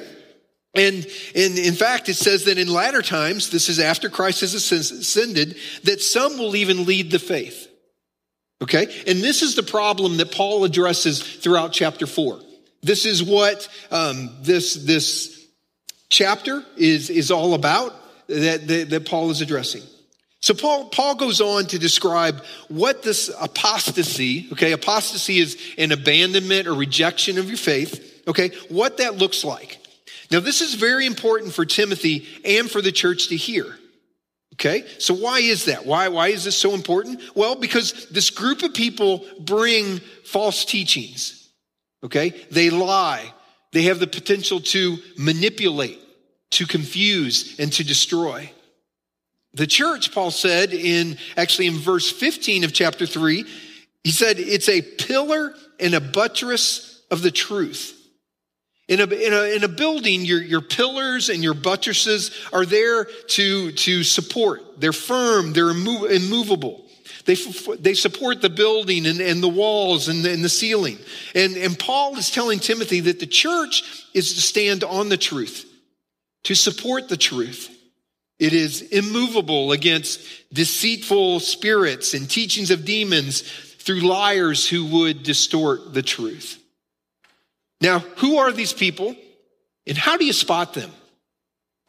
And, 0.76 1.06
and 1.36 1.58
in 1.58 1.74
fact, 1.74 2.10
it 2.10 2.16
says 2.16 2.46
that 2.46 2.58
in 2.58 2.68
latter 2.68 3.02
times, 3.02 3.50
this 3.50 3.70
is 3.70 3.80
after 3.80 4.10
Christ 4.10 4.42
has 4.42 4.54
ascended, 4.54 5.58
that 5.84 6.02
some 6.02 6.38
will 6.38 6.56
even 6.56 6.86
lead 6.86 7.12
the 7.12 7.20
faith. 7.20 7.68
Okay? 8.62 8.84
And 9.08 9.22
this 9.22 9.42
is 9.42 9.56
the 9.56 9.64
problem 9.64 10.18
that 10.18 10.32
Paul 10.32 10.64
addresses 10.66 11.22
throughout 11.22 11.72
chapter 11.72 12.06
four. 12.06 12.40
This 12.82 13.06
is 13.06 13.24
what 13.24 13.68
um, 13.92 14.30
this, 14.42 14.76
this 14.76 15.48
chapter 16.10 16.64
is, 16.78 17.10
is 17.10 17.32
all 17.32 17.54
about 17.54 17.96
that, 18.28 18.68
that, 18.68 18.90
that 18.90 19.06
Paul 19.06 19.32
is 19.32 19.42
addressing. 19.42 19.84
So 20.42 20.54
Paul, 20.54 20.86
Paul 20.86 21.16
goes 21.16 21.42
on 21.42 21.66
to 21.68 21.80
describe 21.80 22.44
what 22.70 23.04
this 23.04 23.30
apostasy, 23.40 24.48
okay, 24.54 24.72
apostasy 24.72 25.40
is 25.40 25.58
an 25.78 25.92
abandonment 25.92 26.68
or 26.68 26.74
rejection 26.74 27.38
of 27.38 27.48
your 27.48 27.58
faith, 27.58 28.24
okay, 28.28 28.52
what 28.70 28.98
that 28.98 29.18
looks 29.18 29.44
like. 29.44 29.80
Now, 30.32 30.40
this 30.40 30.62
is 30.62 30.76
very 30.76 31.06
important 31.06 31.54
for 31.54 31.66
Timothy 31.66 32.28
and 32.46 32.70
for 32.70 32.82
the 32.82 32.92
church 32.92 33.30
to 33.30 33.36
hear. 33.36 33.78
Okay, 34.54 34.86
so 34.98 35.14
why 35.14 35.40
is 35.40 35.66
that? 35.66 35.86
Why, 35.86 36.10
why 36.10 36.30
is 36.30 36.44
this 36.44 36.58
so 36.58 36.74
important? 36.74 37.22
Well, 37.34 37.56
because 37.56 38.08
this 38.10 38.30
group 38.30 38.62
of 38.62 38.74
people 38.74 39.26
bring 39.40 40.00
false 40.26 40.66
teachings. 40.66 41.50
Okay, 42.04 42.30
they 42.52 42.70
lie, 42.70 43.34
they 43.72 43.84
have 43.84 44.00
the 44.00 44.08
potential 44.08 44.60
to 44.60 44.98
manipulate, 45.18 46.00
to 46.52 46.66
confuse, 46.66 47.58
and 47.60 47.72
to 47.74 47.84
destroy. 47.84 48.52
The 49.54 49.68
church, 49.68 50.14
Paul 50.14 50.32
said 50.32 50.74
in 50.74 51.18
actually 51.36 51.68
in 51.68 51.78
verse 51.78 52.12
15 52.12 52.64
of 52.64 52.74
chapter 52.74 53.06
3, 53.06 53.46
he 54.04 54.12
said 54.12 54.40
it's 54.40 54.70
a 54.70 54.82
pillar 54.82 55.54
and 55.80 55.94
a 55.94 56.02
buttress 56.02 57.02
of 57.10 57.22
the 57.22 57.32
truth. 57.32 57.96
In 58.88 59.02
a, 59.02 59.04
in 59.04 59.34
a, 59.34 59.56
in 59.56 59.64
a 59.64 59.68
building, 59.68 60.26
your, 60.26 60.42
your 60.42 60.62
pillars 60.62 61.30
and 61.30 61.44
your 61.44 61.54
buttresses 61.54 62.32
are 62.52 62.66
there 62.66 63.06
to, 63.06 63.72
to 63.72 64.04
support. 64.04 64.82
They're 64.82 64.94
firm, 64.94 65.54
they're 65.54 65.70
immovable. 65.70 66.86
They, 67.26 67.36
they 67.80 67.94
support 67.94 68.42
the 68.42 68.50
building 68.50 69.06
and, 69.06 69.20
and 69.20 69.44
the 69.44 69.50
walls 69.50 70.08
and 70.08 70.24
the, 70.24 70.32
and 70.32 70.44
the 70.44 70.50
ceiling. 70.50 70.98
And, 71.36 71.56
and 71.56 71.78
Paul 71.78 72.18
is 72.18 72.32
telling 72.32 72.58
Timothy 72.60 73.02
that 73.02 73.20
the 73.20 73.28
church 73.28 74.08
is 74.16 74.34
to 74.34 74.42
stand 74.42 74.84
on 74.84 75.10
the 75.10 75.18
truth, 75.18 75.66
to 76.46 76.56
support 76.56 77.10
the 77.10 77.18
truth. 77.18 77.76
It 78.40 78.54
is 78.54 78.82
immovable 78.82 79.74
against 79.74 80.22
deceitful 80.54 81.42
spirits 81.42 82.14
and 82.14 82.30
teachings 82.30 82.72
of 82.72 82.86
demons 82.86 83.42
through 83.42 84.02
liars 84.02 84.68
who 84.68 84.86
would 84.86 85.24
distort 85.24 85.94
the 85.94 86.02
truth. 86.02 86.58
Now, 87.82 88.00
who 88.00 88.38
are 88.38 88.52
these 88.52 88.74
people 88.74 89.16
and 89.86 89.98
how 89.98 90.18
do 90.18 90.26
you 90.26 90.34
spot 90.34 90.74
them? 90.74 90.92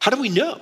How 0.01 0.11
do 0.11 0.21
we 0.21 0.29
know? 0.29 0.59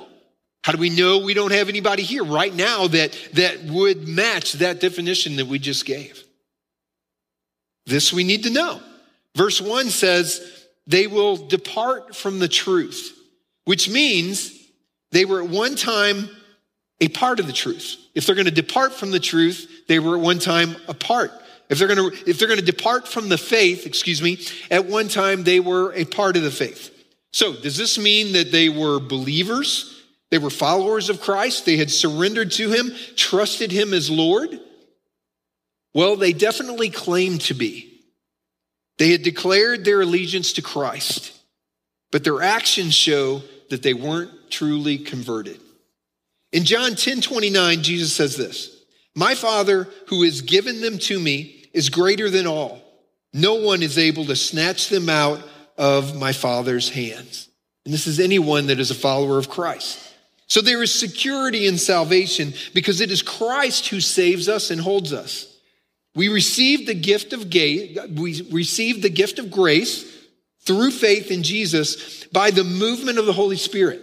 How 0.63 0.74
do 0.74 0.77
we 0.77 0.89
know 0.89 1.19
we 1.19 1.34
don't 1.34 1.53
have 1.53 1.69
anybody 1.69 2.03
here 2.03 2.24
right 2.24 2.53
now 2.53 2.88
that, 2.88 3.17
that 3.34 3.63
would 3.63 4.08
match 4.08 4.53
that 4.53 4.79
definition 4.79 5.38
that 5.38 5.48
we 5.48 5.58
just 5.58 5.86
gave? 5.86 6.24
This 7.86 8.13
we 8.13 8.24
need 8.24 8.43
to 8.43 8.50
know. 8.51 8.81
Verse 9.36 9.62
1 9.62 9.89
says, 9.89 10.67
They 10.86 11.08
will 11.08 11.38
depart 11.38 12.15
from 12.15 12.39
the 12.39 12.48
truth, 12.48 13.17
which 13.65 13.89
means 13.89 14.59
they 15.12 15.25
were 15.25 15.44
at 15.44 15.50
one 15.50 15.75
time 15.75 16.30
a 17.01 17.08
part 17.08 17.39
of 17.39 17.48
the 17.48 17.54
truth. 17.54 17.98
If 18.13 18.25
they're 18.25 18.36
going 18.36 18.46
to 18.46 18.51
depart 18.51 18.94
from 18.94 19.12
the 19.12 19.20
truth, 19.20 19.88
they 19.88 20.00
were 20.00 20.18
at 20.18 20.22
one 20.22 20.39
time 20.39 20.75
a 20.88 20.94
part. 20.94 21.32
If 21.70 21.78
they're 21.78 21.88
going 21.88 22.12
to, 22.12 22.30
if 22.30 22.39
they're 22.39 22.48
going 22.48 22.60
to 22.60 22.66
depart 22.66 23.08
from 23.08 23.30
the 23.30 23.38
faith, 23.38 23.86
excuse 23.86 24.22
me, 24.22 24.39
at 24.72 24.86
one 24.86 25.08
time 25.08 25.44
they 25.44 25.60
were 25.60 25.94
a 25.94 26.06
part 26.06 26.36
of 26.36 26.44
the 26.44 26.51
faith. 26.51 26.96
So 27.32 27.54
does 27.54 27.78
this 27.78 27.98
mean 27.98 28.34
that 28.34 28.51
they 28.51 28.70
were 28.70 29.00
believers? 29.00 30.04
They 30.32 30.39
were 30.39 30.50
followers 30.50 31.10
of 31.10 31.22
Christ? 31.22 31.66
They 31.66 31.78
had 31.78 31.92
surrendered 31.92 32.51
to 32.54 32.72
him, 32.72 32.92
trusted 33.16 33.72
him 33.72 33.94
as 33.94 34.10
Lord? 34.10 34.60
Well, 35.94 36.16
they 36.16 36.34
definitely 36.34 36.89
claimed 36.89 37.42
to 37.42 37.54
be. 37.54 38.01
They 38.98 39.12
had 39.12 39.24
declared 39.24 39.86
their 39.86 40.01
allegiance 40.01 40.54
to 40.54 40.62
Christ, 40.62 41.32
but 42.12 42.24
their 42.24 42.42
actions 42.42 42.94
show 42.94 43.42
that 43.69 43.83
they 43.83 43.93
weren't 43.93 44.31
truly 44.49 44.97
converted. 44.97 45.59
In 46.51 46.65
John 46.65 46.95
10 46.95 47.21
29, 47.21 47.83
Jesus 47.83 48.13
says 48.13 48.35
this 48.35 48.83
My 49.15 49.35
Father, 49.35 49.88
who 50.07 50.23
has 50.23 50.41
given 50.41 50.81
them 50.81 50.97
to 50.99 51.19
me, 51.19 51.65
is 51.73 51.89
greater 51.89 52.29
than 52.29 52.47
all. 52.47 52.81
No 53.33 53.55
one 53.55 53.83
is 53.83 53.97
able 53.97 54.25
to 54.25 54.35
snatch 54.35 54.89
them 54.89 55.09
out 55.09 55.41
of 55.77 56.17
my 56.17 56.33
Father's 56.33 56.89
hands. 56.89 57.47
And 57.85 57.93
this 57.93 58.07
is 58.07 58.19
anyone 58.19 58.67
that 58.67 58.79
is 58.79 58.91
a 58.91 58.95
follower 58.95 59.38
of 59.38 59.49
Christ. 59.49 59.99
So 60.47 60.61
there 60.61 60.81
is 60.81 60.93
security 60.93 61.67
in 61.67 61.77
salvation 61.77 62.53
because 62.73 63.01
it 63.01 63.11
is 63.11 63.21
Christ 63.21 63.88
who 63.88 64.01
saves 64.01 64.49
us 64.49 64.71
and 64.71 64.81
holds 64.81 65.13
us. 65.13 65.45
We 66.15 66.27
receive 66.27 66.88
the 66.88 66.95
gift 66.95 67.33
of 67.33 67.51
gay, 67.51 67.95
we 68.15 68.41
receive 68.51 69.01
the 69.03 69.09
gift 69.09 69.38
of 69.38 69.51
grace 69.51 70.18
through 70.69 70.91
faith 70.91 71.31
in 71.31 71.41
Jesus 71.41 72.25
by 72.25 72.51
the 72.51 72.63
movement 72.63 73.17
of 73.17 73.25
the 73.25 73.33
Holy 73.33 73.57
Spirit. 73.57 73.99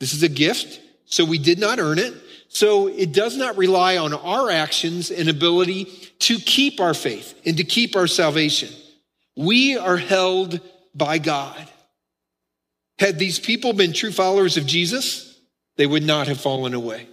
This 0.00 0.14
is 0.14 0.22
a 0.22 0.30
gift, 0.30 0.80
so 1.04 1.26
we 1.26 1.36
did 1.36 1.58
not 1.58 1.78
earn 1.78 1.98
it. 1.98 2.14
So 2.48 2.86
it 2.86 3.12
does 3.12 3.36
not 3.36 3.58
rely 3.58 3.98
on 3.98 4.14
our 4.14 4.50
actions 4.50 5.10
and 5.10 5.28
ability 5.28 5.84
to 6.20 6.38
keep 6.38 6.80
our 6.80 6.94
faith 6.94 7.38
and 7.44 7.58
to 7.58 7.64
keep 7.64 7.96
our 7.96 8.06
salvation. 8.06 8.70
We 9.36 9.76
are 9.76 9.98
held 9.98 10.58
by 10.94 11.18
God. 11.18 11.68
Had 12.98 13.18
these 13.18 13.38
people 13.38 13.74
been 13.74 13.92
true 13.92 14.12
followers 14.12 14.56
of 14.56 14.64
Jesus, 14.64 15.38
they 15.76 15.86
would 15.86 16.04
not 16.04 16.28
have 16.28 16.40
fallen 16.40 16.72
away. 16.72 17.08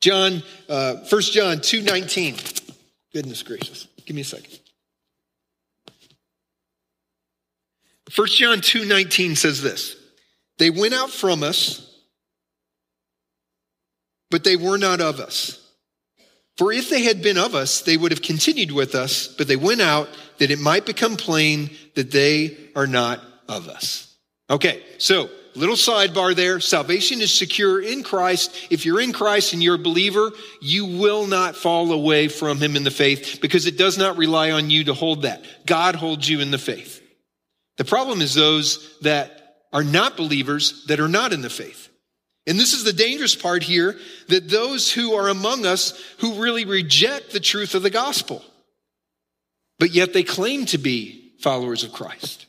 John, 0.00 0.42
uh, 0.68 0.96
1 1.08 1.22
John 1.22 1.58
2.19. 1.58 2.72
Goodness 3.12 3.44
gracious. 3.44 3.86
Give 4.04 4.16
me 4.16 4.22
a 4.22 4.24
second. 4.24 4.59
1 8.14 8.28
John 8.28 8.60
2:19 8.60 9.36
says 9.36 9.62
this. 9.62 9.96
They 10.58 10.70
went 10.70 10.94
out 10.94 11.10
from 11.10 11.42
us, 11.42 11.80
but 14.30 14.44
they 14.44 14.56
were 14.56 14.78
not 14.78 15.00
of 15.00 15.20
us. 15.20 15.58
For 16.56 16.72
if 16.72 16.90
they 16.90 17.02
had 17.04 17.22
been 17.22 17.38
of 17.38 17.54
us, 17.54 17.80
they 17.80 17.96
would 17.96 18.12
have 18.12 18.20
continued 18.20 18.72
with 18.72 18.94
us, 18.94 19.28
but 19.28 19.48
they 19.48 19.56
went 19.56 19.80
out 19.80 20.10
that 20.38 20.50
it 20.50 20.58
might 20.58 20.84
become 20.84 21.16
plain 21.16 21.70
that 21.94 22.10
they 22.10 22.56
are 22.76 22.86
not 22.86 23.22
of 23.48 23.68
us. 23.68 24.14
Okay, 24.50 24.82
so 24.98 25.30
little 25.54 25.76
sidebar 25.76 26.34
there. 26.34 26.60
Salvation 26.60 27.20
is 27.20 27.32
secure 27.32 27.80
in 27.80 28.02
Christ. 28.02 28.54
If 28.70 28.84
you're 28.84 29.00
in 29.00 29.12
Christ 29.12 29.52
and 29.52 29.62
you're 29.62 29.76
a 29.76 29.78
believer, 29.78 30.32
you 30.60 30.84
will 30.84 31.26
not 31.26 31.56
fall 31.56 31.92
away 31.92 32.28
from 32.28 32.58
him 32.58 32.76
in 32.76 32.84
the 32.84 32.90
faith 32.90 33.38
because 33.40 33.66
it 33.66 33.78
does 33.78 33.96
not 33.96 34.18
rely 34.18 34.50
on 34.50 34.68
you 34.68 34.84
to 34.84 34.94
hold 34.94 35.22
that. 35.22 35.44
God 35.64 35.94
holds 35.94 36.28
you 36.28 36.40
in 36.40 36.50
the 36.50 36.58
faith. 36.58 36.99
The 37.80 37.86
problem 37.86 38.20
is 38.20 38.34
those 38.34 38.94
that 38.98 39.56
are 39.72 39.82
not 39.82 40.18
believers 40.18 40.84
that 40.88 41.00
are 41.00 41.08
not 41.08 41.32
in 41.32 41.40
the 41.40 41.48
faith. 41.48 41.88
And 42.46 42.60
this 42.60 42.74
is 42.74 42.84
the 42.84 42.92
dangerous 42.92 43.34
part 43.34 43.62
here 43.62 43.98
that 44.28 44.50
those 44.50 44.92
who 44.92 45.14
are 45.14 45.30
among 45.30 45.64
us 45.64 45.98
who 46.18 46.42
really 46.42 46.66
reject 46.66 47.32
the 47.32 47.40
truth 47.40 47.74
of 47.74 47.82
the 47.82 47.88
gospel, 47.88 48.44
but 49.78 49.92
yet 49.92 50.12
they 50.12 50.22
claim 50.22 50.66
to 50.66 50.76
be 50.76 51.32
followers 51.40 51.82
of 51.82 51.90
Christ. 51.90 52.44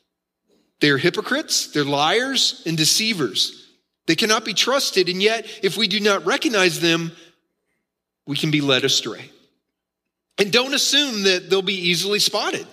They're 0.82 0.98
hypocrites, 0.98 1.68
they're 1.68 1.86
liars 1.86 2.62
and 2.66 2.76
deceivers. 2.76 3.72
They 4.08 4.18
cannot 4.18 4.44
be 4.44 4.54
trusted, 4.54 5.08
and 5.08 5.24
yet, 5.24 5.48
if 5.64 5.78
we 5.78 5.88
do 5.88 6.02
not 6.02 6.26
recognize 6.26 6.82
them, 6.82 7.14
we 8.28 8.36
can 8.36 8.52
be 8.52 8.60
led 8.60 8.84
astray. 8.84 9.32
And 10.38 10.52
don't 10.52 10.74
assume 10.74 11.24
that 11.24 11.50
they'll 11.50 11.62
be 11.62 11.88
easily 11.88 12.20
spotted. 12.20 12.68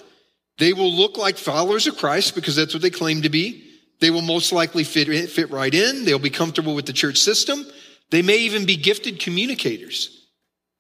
They 0.59 0.73
will 0.73 0.93
look 0.93 1.17
like 1.17 1.39
followers 1.39 1.87
of 1.87 1.97
Christ 1.97 2.35
because 2.35 2.57
that's 2.57 2.75
what 2.75 2.83
they 2.83 2.91
claim 2.91 3.23
to 3.23 3.29
be. 3.29 3.65
They 4.01 4.11
will 4.11 4.23
most 4.23 4.53
likely 4.53 4.85
fit, 4.85 5.31
fit 5.31 5.51
right 5.51 5.73
in. 5.73 6.05
They'll 6.05 6.19
be 6.19 6.31
comfortable 6.31 6.75
with 6.75 6.87
the 6.87 6.93
church 6.93 7.19
system. 7.19 7.67
They 8.11 8.23
may 8.23 8.39
even 8.39 8.65
be 8.65 8.77
gifted 8.77 9.21
communicators. 9.21 10.27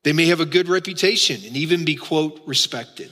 They 0.04 0.12
may 0.12 0.26
have 0.26 0.40
a 0.40 0.47
good 0.47 0.68
reputation 0.68 1.44
and 1.44 1.56
even 1.56 1.85
be, 1.85 1.97
quote, 1.97 2.40
respected. 2.47 3.11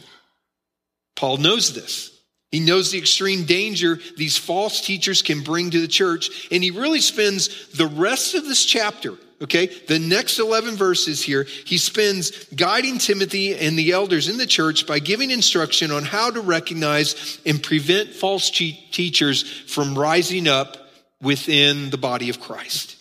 Paul 1.16 1.38
knows 1.38 1.74
this. 1.74 2.12
He 2.50 2.60
knows 2.60 2.90
the 2.90 2.98
extreme 2.98 3.44
danger 3.44 3.98
these 4.16 4.38
false 4.38 4.80
teachers 4.80 5.22
can 5.22 5.42
bring 5.42 5.70
to 5.70 5.80
the 5.80 5.88
church. 5.88 6.48
And 6.50 6.62
he 6.62 6.70
really 6.70 7.00
spends 7.00 7.68
the 7.70 7.88
rest 7.88 8.34
of 8.34 8.44
this 8.44 8.64
chapter, 8.64 9.14
okay, 9.42 9.66
the 9.86 9.98
next 9.98 10.38
11 10.38 10.76
verses 10.76 11.22
here, 11.22 11.44
he 11.44 11.78
spends 11.78 12.30
guiding 12.54 12.98
Timothy 12.98 13.54
and 13.54 13.78
the 13.78 13.92
elders 13.92 14.28
in 14.28 14.38
the 14.38 14.46
church 14.46 14.86
by 14.86 14.98
giving 14.98 15.30
instruction 15.30 15.90
on 15.90 16.04
how 16.04 16.30
to 16.30 16.40
recognize 16.40 17.40
and 17.44 17.62
prevent 17.62 18.10
false 18.10 18.50
teachers 18.50 19.42
from 19.42 19.98
rising 19.98 20.48
up 20.48 20.76
within 21.20 21.90
the 21.90 21.98
body 21.98 22.30
of 22.30 22.40
Christ. 22.40 22.96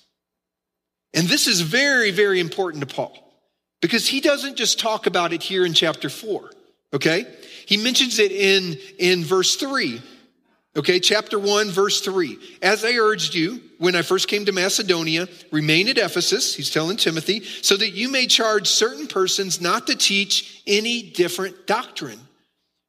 And 1.13 1.27
this 1.27 1.48
is 1.48 1.62
very, 1.62 2.12
very 2.12 2.39
important 2.39 2.88
to 2.88 2.94
Paul 2.94 3.18
because 3.82 4.08
he 4.08 4.20
doesn't 4.20 4.58
just 4.58 4.80
talk 4.80 5.08
about 5.08 5.32
it 5.32 5.42
here 5.42 5.65
in 5.65 5.74
chapter 5.74 6.10
4, 6.10 6.51
okay? 6.94 7.25
He 7.65 7.77
mentions 7.77 8.20
it 8.20 8.32
in, 8.32 8.77
in 9.00 9.24
verse 9.24 9.56
3. 9.56 10.01
Okay, 10.77 11.00
chapter 11.00 11.39
1, 11.39 11.72
verse 11.72 12.01
3. 12.01 12.38
As 12.62 12.84
I 12.84 12.96
urged 12.96 13.34
you 13.34 13.62
when 13.77 13.96
I 13.96 14.01
first 14.01 14.27
came 14.27 14.44
to 14.46 14.51
Macedonia, 14.51 15.29
remain 15.50 15.88
at 15.88 15.98
Ephesus, 15.98 16.53
he's 16.53 16.70
telling 16.70 16.98
Timothy, 16.98 17.44
so 17.62 17.77
that 17.77 17.91
you 17.91 18.10
may 18.10 18.27
charge 18.27 18.67
certain 18.67 19.08
persons 19.08 19.62
not 19.62 19.88
to 19.88 19.96
teach 19.96 20.62
any 20.67 21.01
different 21.01 21.65
doctrine, 21.65 22.20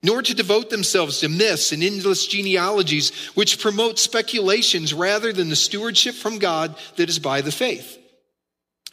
nor 0.02 0.21
to 0.21 0.35
devote 0.35 0.69
themselves 0.69 1.21
to 1.21 1.28
myths 1.28 1.71
and 1.71 1.85
endless 1.85 2.26
genealogies, 2.26 3.14
which 3.35 3.61
promote 3.61 4.00
speculations 4.00 4.93
rather 4.93 5.33
than 5.33 5.49
the 5.49 5.55
stewardship 5.55 6.16
from 6.16 6.40
God 6.40 6.75
that 6.97 7.09
is 7.09 7.21
by 7.21 7.40
the 7.40 7.52
faith. 7.52 7.99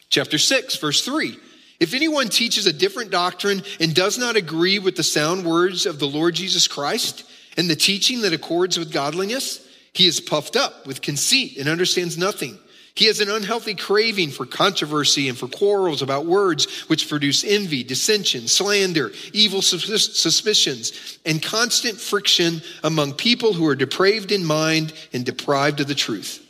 Chapter 0.10 0.38
6, 0.38 0.76
verse 0.76 1.04
3. 1.04 1.36
If 1.80 1.96
anyone 1.96 2.30
teaches 2.30 2.68
a 2.68 2.74
different 2.74 3.10
doctrine 3.10 3.64
and 3.80 3.96
does 3.96 4.20
not 4.20 4.36
agree 4.36 4.78
with 4.78 4.96
the 4.96 5.04
sound 5.04 5.46
words 5.46 5.88
of 5.88 5.98
the 5.98 6.08
Lord 6.08 6.36
Jesus 6.36 6.68
Christ 6.68 7.24
and 7.58 7.70
the 7.70 7.76
teaching 7.76 8.22
that 8.22 8.34
accords 8.34 8.78
with 8.78 8.92
godliness, 8.92 9.66
he 9.94 10.08
is 10.08 10.20
puffed 10.20 10.56
up 10.56 10.88
with 10.88 11.02
conceit 11.02 11.58
and 11.58 11.70
understands 11.70 12.18
nothing. 12.18 12.58
He 12.96 13.06
has 13.06 13.20
an 13.20 13.30
unhealthy 13.30 13.74
craving 13.74 14.30
for 14.30 14.46
controversy 14.46 15.28
and 15.28 15.38
for 15.38 15.48
quarrels 15.48 16.04
about 16.04 16.28
words 16.28 16.82
which 16.88 17.10
produce 17.10 17.44
envy, 17.44 17.84
dissension, 17.84 18.48
slander, 18.48 19.12
evil 19.34 19.64
suspicions, 19.64 21.20
and 21.26 21.42
constant 21.42 22.00
friction 22.00 22.62
among 22.84 23.14
people 23.14 23.54
who 23.54 23.68
are 23.68 23.76
depraved 23.76 24.32
in 24.32 24.46
mind 24.46 24.94
and 25.12 25.26
deprived 25.26 25.80
of 25.80 25.88
the 25.88 25.96
truth, 25.96 26.46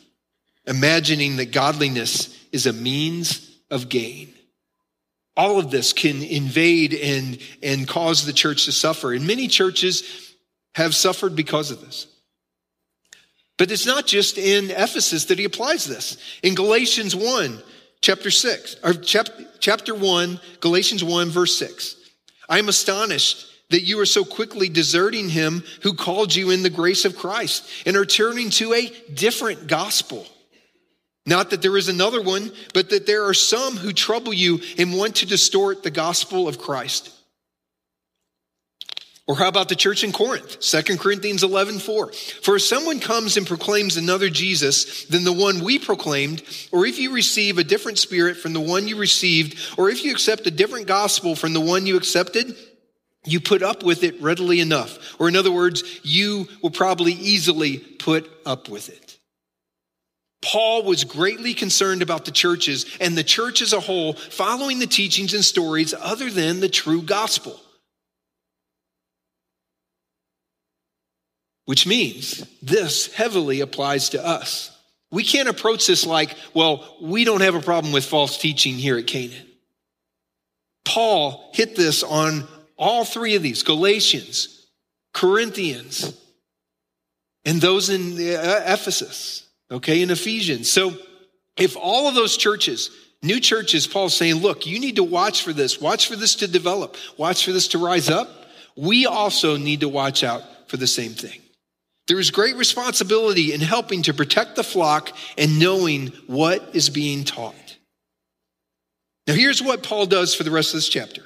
imagining 0.66 1.36
that 1.36 1.52
godliness 1.52 2.38
is 2.52 2.66
a 2.66 2.72
means 2.74 3.50
of 3.70 3.88
gain 3.88 4.34
all 5.36 5.58
of 5.58 5.70
this 5.70 5.92
can 5.92 6.22
invade 6.22 6.94
and, 6.94 7.38
and 7.62 7.88
cause 7.88 8.24
the 8.24 8.32
church 8.32 8.66
to 8.66 8.72
suffer. 8.72 9.12
In 9.12 9.26
many 9.26 9.48
churches 9.48 10.33
have 10.74 10.94
suffered 10.94 11.36
because 11.36 11.70
of 11.70 11.80
this. 11.80 12.06
But 13.56 13.70
it's 13.70 13.86
not 13.86 14.06
just 14.06 14.36
in 14.36 14.70
Ephesus 14.70 15.26
that 15.26 15.38
he 15.38 15.44
applies 15.44 15.84
this. 15.84 16.16
In 16.42 16.54
Galatians 16.54 17.14
1, 17.14 17.62
chapter 18.00 18.30
6, 18.30 18.76
or 18.82 18.94
chapter, 18.94 19.46
chapter 19.60 19.94
1, 19.94 20.40
Galatians 20.60 21.04
1, 21.04 21.30
verse 21.30 21.56
6. 21.56 21.96
I 22.48 22.58
am 22.58 22.68
astonished 22.68 23.46
that 23.70 23.82
you 23.82 24.00
are 24.00 24.06
so 24.06 24.24
quickly 24.24 24.68
deserting 24.68 25.28
him 25.28 25.62
who 25.82 25.94
called 25.94 26.34
you 26.34 26.50
in 26.50 26.62
the 26.62 26.70
grace 26.70 27.04
of 27.04 27.16
Christ 27.16 27.68
and 27.86 27.96
are 27.96 28.04
turning 28.04 28.50
to 28.50 28.74
a 28.74 28.90
different 29.14 29.68
gospel 29.68 30.26
not 31.26 31.50
that 31.50 31.62
there 31.62 31.76
is 31.76 31.88
another 31.88 32.20
one, 32.20 32.52
but 32.74 32.90
that 32.90 33.06
there 33.06 33.24
are 33.24 33.34
some 33.34 33.76
who 33.76 33.92
trouble 33.92 34.34
you 34.34 34.60
and 34.76 34.96
want 34.96 35.16
to 35.16 35.26
distort 35.26 35.82
the 35.82 35.90
gospel 35.90 36.46
of 36.46 36.58
Christ. 36.58 37.10
Or 39.26 39.36
how 39.36 39.48
about 39.48 39.70
the 39.70 39.74
church 39.74 40.04
in 40.04 40.12
Corinth? 40.12 40.60
2 40.60 40.98
Corinthians 40.98 41.42
11, 41.42 41.78
4. 41.78 42.12
For 42.42 42.56
if 42.56 42.62
someone 42.62 43.00
comes 43.00 43.38
and 43.38 43.46
proclaims 43.46 43.96
another 43.96 44.28
Jesus 44.28 45.04
than 45.06 45.24
the 45.24 45.32
one 45.32 45.64
we 45.64 45.78
proclaimed, 45.78 46.42
or 46.72 46.84
if 46.84 46.98
you 46.98 47.14
receive 47.14 47.56
a 47.56 47.64
different 47.64 47.98
spirit 47.98 48.36
from 48.36 48.52
the 48.52 48.60
one 48.60 48.86
you 48.86 48.96
received, 48.96 49.78
or 49.78 49.88
if 49.88 50.04
you 50.04 50.12
accept 50.12 50.46
a 50.46 50.50
different 50.50 50.86
gospel 50.86 51.34
from 51.34 51.54
the 51.54 51.60
one 51.60 51.86
you 51.86 51.96
accepted, 51.96 52.54
you 53.24 53.40
put 53.40 53.62
up 53.62 53.82
with 53.82 54.04
it 54.04 54.20
readily 54.20 54.60
enough. 54.60 54.98
Or 55.18 55.28
in 55.28 55.36
other 55.36 55.52
words, 55.52 55.82
you 56.02 56.46
will 56.62 56.70
probably 56.70 57.12
easily 57.12 57.78
put 57.78 58.30
up 58.44 58.68
with 58.68 58.90
it. 58.90 59.18
Paul 60.42 60.82
was 60.82 61.04
greatly 61.04 61.54
concerned 61.54 62.02
about 62.02 62.26
the 62.26 62.30
churches 62.30 62.84
and 63.00 63.16
the 63.16 63.24
church 63.24 63.62
as 63.62 63.72
a 63.72 63.80
whole 63.80 64.12
following 64.12 64.78
the 64.78 64.86
teachings 64.86 65.32
and 65.32 65.42
stories 65.42 65.94
other 65.94 66.28
than 66.28 66.60
the 66.60 66.68
true 66.68 67.00
gospel. 67.00 67.58
Which 71.66 71.86
means 71.86 72.46
this 72.62 73.12
heavily 73.12 73.60
applies 73.60 74.10
to 74.10 74.24
us. 74.24 74.70
We 75.10 75.24
can't 75.24 75.48
approach 75.48 75.86
this 75.86 76.04
like, 76.04 76.36
well, 76.52 76.96
we 77.00 77.24
don't 77.24 77.40
have 77.40 77.54
a 77.54 77.60
problem 77.60 77.92
with 77.92 78.04
false 78.04 78.36
teaching 78.36 78.74
here 78.74 78.98
at 78.98 79.06
Canaan. 79.06 79.46
Paul 80.84 81.50
hit 81.54 81.76
this 81.76 82.02
on 82.02 82.46
all 82.76 83.04
three 83.04 83.36
of 83.36 83.42
these 83.42 83.62
Galatians, 83.62 84.66
Corinthians, 85.12 86.18
and 87.44 87.60
those 87.60 87.90
in 87.90 88.12
uh, 88.14 88.64
Ephesus, 88.66 89.46
okay, 89.70 90.02
in 90.02 90.10
Ephesians. 90.10 90.70
So 90.70 90.94
if 91.56 91.76
all 91.76 92.08
of 92.08 92.14
those 92.14 92.36
churches, 92.36 92.90
new 93.22 93.40
churches, 93.40 93.86
Paul's 93.86 94.16
saying, 94.16 94.36
look, 94.36 94.66
you 94.66 94.80
need 94.80 94.96
to 94.96 95.04
watch 95.04 95.42
for 95.42 95.52
this, 95.52 95.80
watch 95.80 96.08
for 96.08 96.16
this 96.16 96.36
to 96.36 96.48
develop, 96.48 96.96
watch 97.16 97.44
for 97.44 97.52
this 97.52 97.68
to 97.68 97.78
rise 97.78 98.10
up. 98.10 98.28
We 98.76 99.06
also 99.06 99.56
need 99.56 99.80
to 99.80 99.88
watch 99.88 100.24
out 100.24 100.42
for 100.68 100.76
the 100.76 100.86
same 100.86 101.12
thing. 101.12 101.40
There 102.06 102.18
is 102.18 102.30
great 102.30 102.56
responsibility 102.56 103.52
in 103.52 103.60
helping 103.60 104.02
to 104.02 104.14
protect 104.14 104.56
the 104.56 104.64
flock 104.64 105.10
and 105.38 105.58
knowing 105.58 106.08
what 106.26 106.74
is 106.74 106.90
being 106.90 107.24
taught. 107.24 107.76
Now, 109.26 109.34
here's 109.34 109.62
what 109.62 109.82
Paul 109.82 110.06
does 110.06 110.34
for 110.34 110.42
the 110.42 110.50
rest 110.50 110.74
of 110.74 110.78
this 110.78 110.88
chapter. 110.88 111.22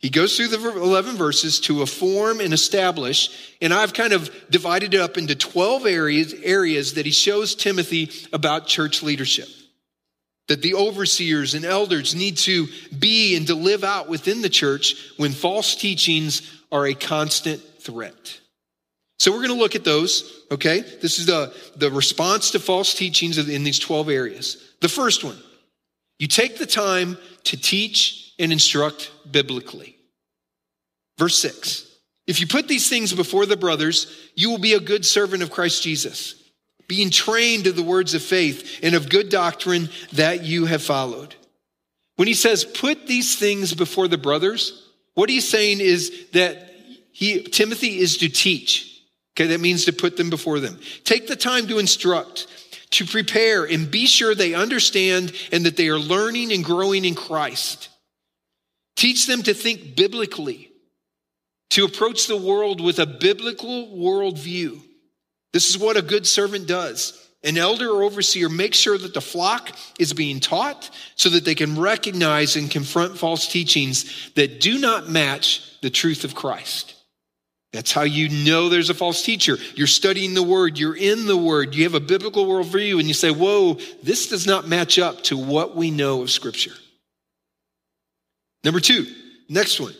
He 0.00 0.10
goes 0.10 0.36
through 0.36 0.48
the 0.48 0.58
11 0.58 1.16
verses 1.16 1.60
to 1.60 1.86
form 1.86 2.40
and 2.40 2.52
establish, 2.52 3.54
and 3.62 3.72
I've 3.72 3.92
kind 3.92 4.12
of 4.12 4.34
divided 4.50 4.94
it 4.94 5.00
up 5.00 5.16
into 5.16 5.36
12 5.36 5.86
areas, 5.86 6.34
areas 6.42 6.94
that 6.94 7.06
he 7.06 7.12
shows 7.12 7.54
Timothy 7.54 8.10
about 8.32 8.66
church 8.66 9.04
leadership. 9.04 9.46
That 10.48 10.60
the 10.60 10.74
overseers 10.74 11.54
and 11.54 11.64
elders 11.64 12.16
need 12.16 12.36
to 12.38 12.66
be 12.98 13.36
and 13.36 13.46
to 13.46 13.54
live 13.54 13.84
out 13.84 14.08
within 14.08 14.42
the 14.42 14.50
church 14.50 14.96
when 15.18 15.30
false 15.30 15.76
teachings 15.76 16.42
are 16.72 16.84
a 16.84 16.94
constant 16.94 17.62
threat. 17.78 18.40
So 19.22 19.30
we're 19.30 19.46
going 19.46 19.50
to 19.50 19.54
look 19.54 19.76
at 19.76 19.84
those, 19.84 20.42
okay? 20.50 20.80
This 20.80 21.20
is 21.20 21.26
the, 21.26 21.54
the 21.76 21.92
response 21.92 22.50
to 22.50 22.58
false 22.58 22.92
teachings 22.92 23.38
in 23.38 23.62
these 23.62 23.78
12 23.78 24.08
areas. 24.08 24.74
The 24.80 24.88
first 24.88 25.22
one, 25.22 25.38
you 26.18 26.26
take 26.26 26.58
the 26.58 26.66
time 26.66 27.16
to 27.44 27.56
teach 27.56 28.34
and 28.40 28.50
instruct 28.50 29.12
biblically. 29.30 29.96
Verse 31.18 31.38
6 31.38 31.86
If 32.26 32.40
you 32.40 32.48
put 32.48 32.66
these 32.66 32.88
things 32.88 33.12
before 33.12 33.46
the 33.46 33.56
brothers, 33.56 34.12
you 34.34 34.50
will 34.50 34.58
be 34.58 34.72
a 34.72 34.80
good 34.80 35.06
servant 35.06 35.44
of 35.44 35.52
Christ 35.52 35.84
Jesus, 35.84 36.34
being 36.88 37.10
trained 37.10 37.62
to 37.62 37.72
the 37.72 37.84
words 37.84 38.14
of 38.14 38.24
faith 38.24 38.80
and 38.82 38.96
of 38.96 39.08
good 39.08 39.28
doctrine 39.28 39.88
that 40.14 40.42
you 40.42 40.66
have 40.66 40.82
followed. 40.82 41.36
When 42.16 42.26
he 42.26 42.34
says, 42.34 42.64
put 42.64 43.06
these 43.06 43.38
things 43.38 43.72
before 43.72 44.08
the 44.08 44.18
brothers, 44.18 44.90
what 45.14 45.30
he's 45.30 45.48
saying 45.48 45.78
is 45.78 46.26
that 46.32 46.74
he, 47.12 47.44
Timothy 47.44 48.00
is 48.00 48.16
to 48.16 48.28
teach. 48.28 48.91
Okay, 49.34 49.46
that 49.48 49.60
means 49.60 49.86
to 49.86 49.92
put 49.92 50.16
them 50.16 50.30
before 50.30 50.60
them. 50.60 50.78
Take 51.04 51.26
the 51.26 51.36
time 51.36 51.66
to 51.68 51.78
instruct, 51.78 52.46
to 52.90 53.06
prepare, 53.06 53.64
and 53.64 53.90
be 53.90 54.06
sure 54.06 54.34
they 54.34 54.54
understand 54.54 55.32
and 55.50 55.64
that 55.64 55.76
they 55.76 55.88
are 55.88 55.98
learning 55.98 56.52
and 56.52 56.64
growing 56.64 57.04
in 57.04 57.14
Christ. 57.14 57.88
Teach 58.96 59.26
them 59.26 59.42
to 59.44 59.54
think 59.54 59.96
biblically, 59.96 60.70
to 61.70 61.84
approach 61.84 62.26
the 62.26 62.36
world 62.36 62.82
with 62.82 62.98
a 62.98 63.06
biblical 63.06 63.88
worldview. 63.88 64.80
This 65.54 65.70
is 65.70 65.78
what 65.78 65.96
a 65.96 66.02
good 66.02 66.26
servant 66.26 66.66
does. 66.66 67.18
An 67.44 67.58
elder 67.58 67.88
or 67.88 68.02
overseer 68.02 68.48
makes 68.48 68.76
sure 68.76 68.96
that 68.96 69.14
the 69.14 69.20
flock 69.20 69.74
is 69.98 70.12
being 70.12 70.38
taught 70.38 70.90
so 71.16 71.30
that 71.30 71.44
they 71.44 71.54
can 71.54 71.80
recognize 71.80 72.54
and 72.54 72.70
confront 72.70 73.18
false 73.18 73.48
teachings 73.48 74.30
that 74.34 74.60
do 74.60 74.78
not 74.78 75.08
match 75.08 75.80
the 75.80 75.90
truth 75.90 76.22
of 76.22 76.34
Christ. 76.34 76.94
That's 77.72 77.92
how 77.92 78.02
you 78.02 78.28
know 78.28 78.68
there's 78.68 78.90
a 78.90 78.94
false 78.94 79.22
teacher. 79.22 79.56
You're 79.74 79.86
studying 79.86 80.34
the 80.34 80.42
word, 80.42 80.78
you're 80.78 80.96
in 80.96 81.26
the 81.26 81.36
word, 81.36 81.74
you 81.74 81.84
have 81.84 81.94
a 81.94 82.00
biblical 82.00 82.44
worldview, 82.44 82.98
and 82.98 83.08
you 83.08 83.14
say, 83.14 83.30
Whoa, 83.30 83.78
this 84.02 84.28
does 84.28 84.46
not 84.46 84.68
match 84.68 84.98
up 84.98 85.22
to 85.24 85.38
what 85.38 85.74
we 85.74 85.90
know 85.90 86.22
of 86.22 86.30
Scripture. 86.30 86.74
Number 88.62 88.78
two, 88.78 89.06
next 89.48 89.80
one, 89.80 89.94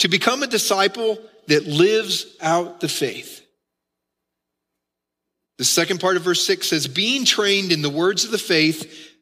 to 0.00 0.08
become 0.08 0.42
a 0.42 0.46
disciple 0.46 1.18
that 1.46 1.66
lives 1.66 2.26
out 2.40 2.80
the 2.80 2.88
faith. 2.88 3.40
The 5.56 5.64
second 5.64 6.00
part 6.00 6.16
of 6.16 6.22
verse 6.22 6.44
6 6.44 6.68
says, 6.68 6.88
being 6.88 7.24
trained 7.24 7.72
in 7.72 7.80
the 7.80 7.90
words 7.90 8.24
of 8.24 8.32
the 8.32 8.38
faith 8.38 9.12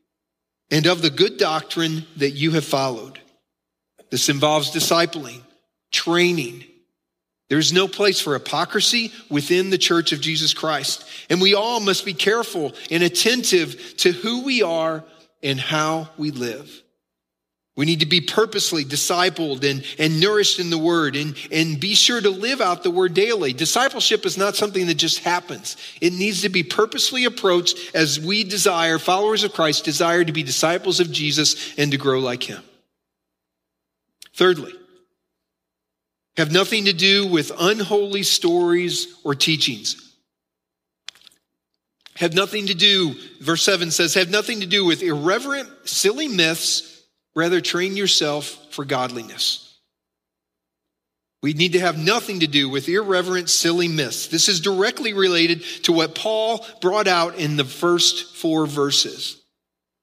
and 0.71 0.87
of 0.87 1.03
the 1.03 1.11
good 1.11 1.37
doctrine 1.37 2.07
that 2.17 2.31
you 2.31 2.53
have 2.53 2.65
followed. 2.65 3.21
This 4.11 4.29
involves 4.29 4.73
discipling, 4.73 5.43
training, 5.91 6.65
there's 7.53 7.71
no 7.71 7.87
place 7.87 8.19
for 8.19 8.33
hypocrisy 8.33 9.13
within 9.29 9.69
the 9.69 9.77
church 9.77 10.13
of 10.13 10.23
Jesus 10.23 10.55
Christ. 10.55 11.05
And 11.29 11.39
we 11.39 11.53
all 11.53 11.81
must 11.81 12.07
be 12.07 12.15
careful 12.15 12.73
and 12.91 13.03
attentive 13.03 13.95
to 13.99 14.11
who 14.11 14.43
we 14.45 14.63
are 14.63 15.05
and 15.43 15.61
how 15.61 16.09
we 16.17 16.31
live. 16.31 16.83
We 17.77 17.85
need 17.85 18.01
to 18.01 18.07
be 18.07 18.23
purposely 18.23 18.87
discipled 18.87 19.71
and, 19.71 19.85
and 19.99 20.19
nourished 20.19 20.61
in 20.61 20.71
the 20.71 20.79
word 20.79 21.15
and, 21.15 21.37
and 21.51 21.79
be 21.79 21.95
sure 21.95 22.23
to 22.23 22.31
live 22.31 22.63
out 22.63 22.85
the 22.85 22.91
word 22.91 23.13
daily. 23.13 23.53
Discipleship 23.53 24.25
is 24.25 24.39
not 24.39 24.57
something 24.57 24.87
that 24.87 24.95
just 24.95 25.19
happens. 25.19 25.77
It 26.01 26.15
needs 26.15 26.41
to 26.41 26.49
be 26.49 26.63
purposely 26.63 27.27
approached 27.27 27.95
as 27.95 28.19
we 28.19 28.45
desire, 28.45 28.99
followers 28.99 29.45
of 29.45 29.53
Christ, 29.53 29.85
desire 29.85 30.25
to 30.25 30.33
be 30.33 30.43
disciples 30.43 31.01
of 31.01 31.13
Jesus 31.13 31.75
and 31.77 31.93
to 31.93 31.99
grow 31.99 32.19
like 32.19 32.45
him. 32.45 32.63
Thirdly, 34.33 34.73
have 36.37 36.53
nothing 36.53 36.87
to 36.87 36.93
do 36.93 37.27
with 37.27 37.53
unholy 37.59 38.23
stories 38.23 39.15
or 39.25 39.35
teachings. 39.35 39.99
Have 42.17 42.35
nothing 42.35 42.67
to 42.67 42.75
do, 42.75 43.15
verse 43.41 43.63
7 43.63 43.91
says, 43.91 44.15
have 44.15 44.31
nothing 44.31 44.61
to 44.61 44.67
do 44.67 44.85
with 44.85 45.03
irreverent, 45.03 45.69
silly 45.85 46.29
myths. 46.29 47.03
Rather, 47.35 47.61
train 47.61 47.97
yourself 47.97 48.59
for 48.71 48.85
godliness. 48.85 49.79
We 51.43 51.55
need 51.55 51.73
to 51.73 51.81
have 51.81 51.99
nothing 51.99 52.41
to 52.41 52.47
do 52.47 52.69
with 52.69 52.89
irreverent, 52.89 53.51
silly 53.51 53.89
myths. 53.89 54.29
This 54.29 54.49
is 54.49 54.61
directly 54.61 55.13
related 55.13 55.63
to 55.85 55.93
what 55.93 56.15
Paul 56.15 56.65
brought 56.81 57.09
out 57.09 57.37
in 57.37 57.57
the 57.57 57.65
first 57.65 58.37
four 58.37 58.67
verses. 58.67 59.43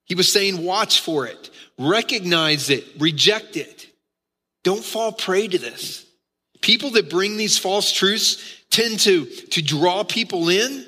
He 0.04 0.16
was 0.16 0.30
saying, 0.30 0.62
watch 0.62 1.00
for 1.00 1.26
it, 1.26 1.50
recognize 1.78 2.68
it, 2.68 2.84
reject 2.98 3.56
it. 3.56 3.86
Don't 4.64 4.84
fall 4.84 5.12
prey 5.12 5.48
to 5.48 5.56
this. 5.56 6.04
People 6.60 6.90
that 6.90 7.10
bring 7.10 7.36
these 7.36 7.58
false 7.58 7.92
truths 7.92 8.60
tend 8.70 9.00
to, 9.00 9.24
to 9.24 9.62
draw 9.62 10.04
people 10.04 10.48
in 10.48 10.86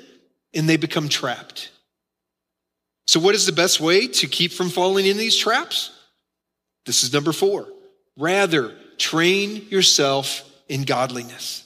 and 0.53 0.69
they 0.69 0.77
become 0.77 1.09
trapped. 1.09 1.71
So, 3.07 3.19
what 3.19 3.35
is 3.35 3.45
the 3.45 3.51
best 3.51 3.79
way 3.79 4.07
to 4.07 4.27
keep 4.27 4.51
from 4.51 4.69
falling 4.69 5.05
in 5.05 5.17
these 5.17 5.35
traps? 5.35 5.91
This 6.85 7.03
is 7.03 7.11
number 7.13 7.33
four. 7.33 7.67
Rather, 8.17 8.73
train 8.97 9.67
yourself 9.69 10.49
in 10.69 10.83
godliness. 10.83 11.63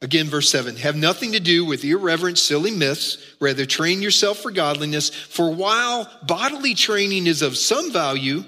Again, 0.00 0.26
verse 0.26 0.48
7 0.48 0.76
have 0.76 0.96
nothing 0.96 1.32
to 1.32 1.40
do 1.40 1.64
with 1.64 1.84
irreverent, 1.84 2.38
silly 2.38 2.70
myths. 2.70 3.18
Rather, 3.40 3.66
train 3.66 4.00
yourself 4.00 4.38
for 4.38 4.50
godliness. 4.50 5.10
For 5.10 5.52
while 5.52 6.08
bodily 6.22 6.74
training 6.74 7.26
is 7.26 7.42
of 7.42 7.56
some 7.56 7.92
value, 7.92 8.44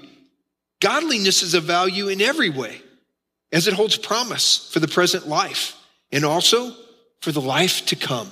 Godliness 0.81 1.43
is 1.43 1.53
of 1.53 1.63
value 1.63 2.09
in 2.09 2.21
every 2.21 2.49
way, 2.49 2.81
as 3.51 3.67
it 3.67 3.75
holds 3.75 3.95
promise 3.97 4.69
for 4.73 4.79
the 4.79 4.87
present 4.87 5.27
life 5.27 5.77
and 6.11 6.25
also 6.25 6.75
for 7.21 7.31
the 7.31 7.39
life 7.39 7.85
to 7.85 7.95
come. 7.95 8.29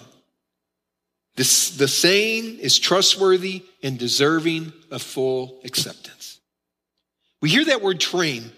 This, 1.36 1.78
the 1.78 1.88
saying 1.88 2.58
is 2.58 2.80
trustworthy 2.80 3.64
and 3.84 3.98
deserving 3.98 4.74
of 4.92 5.02
full 5.02 5.62
acceptance. 5.64 6.40
We 7.42 7.50
hear 7.50 7.66
that 7.66 7.84
word 7.84 8.00
train, 8.00 8.52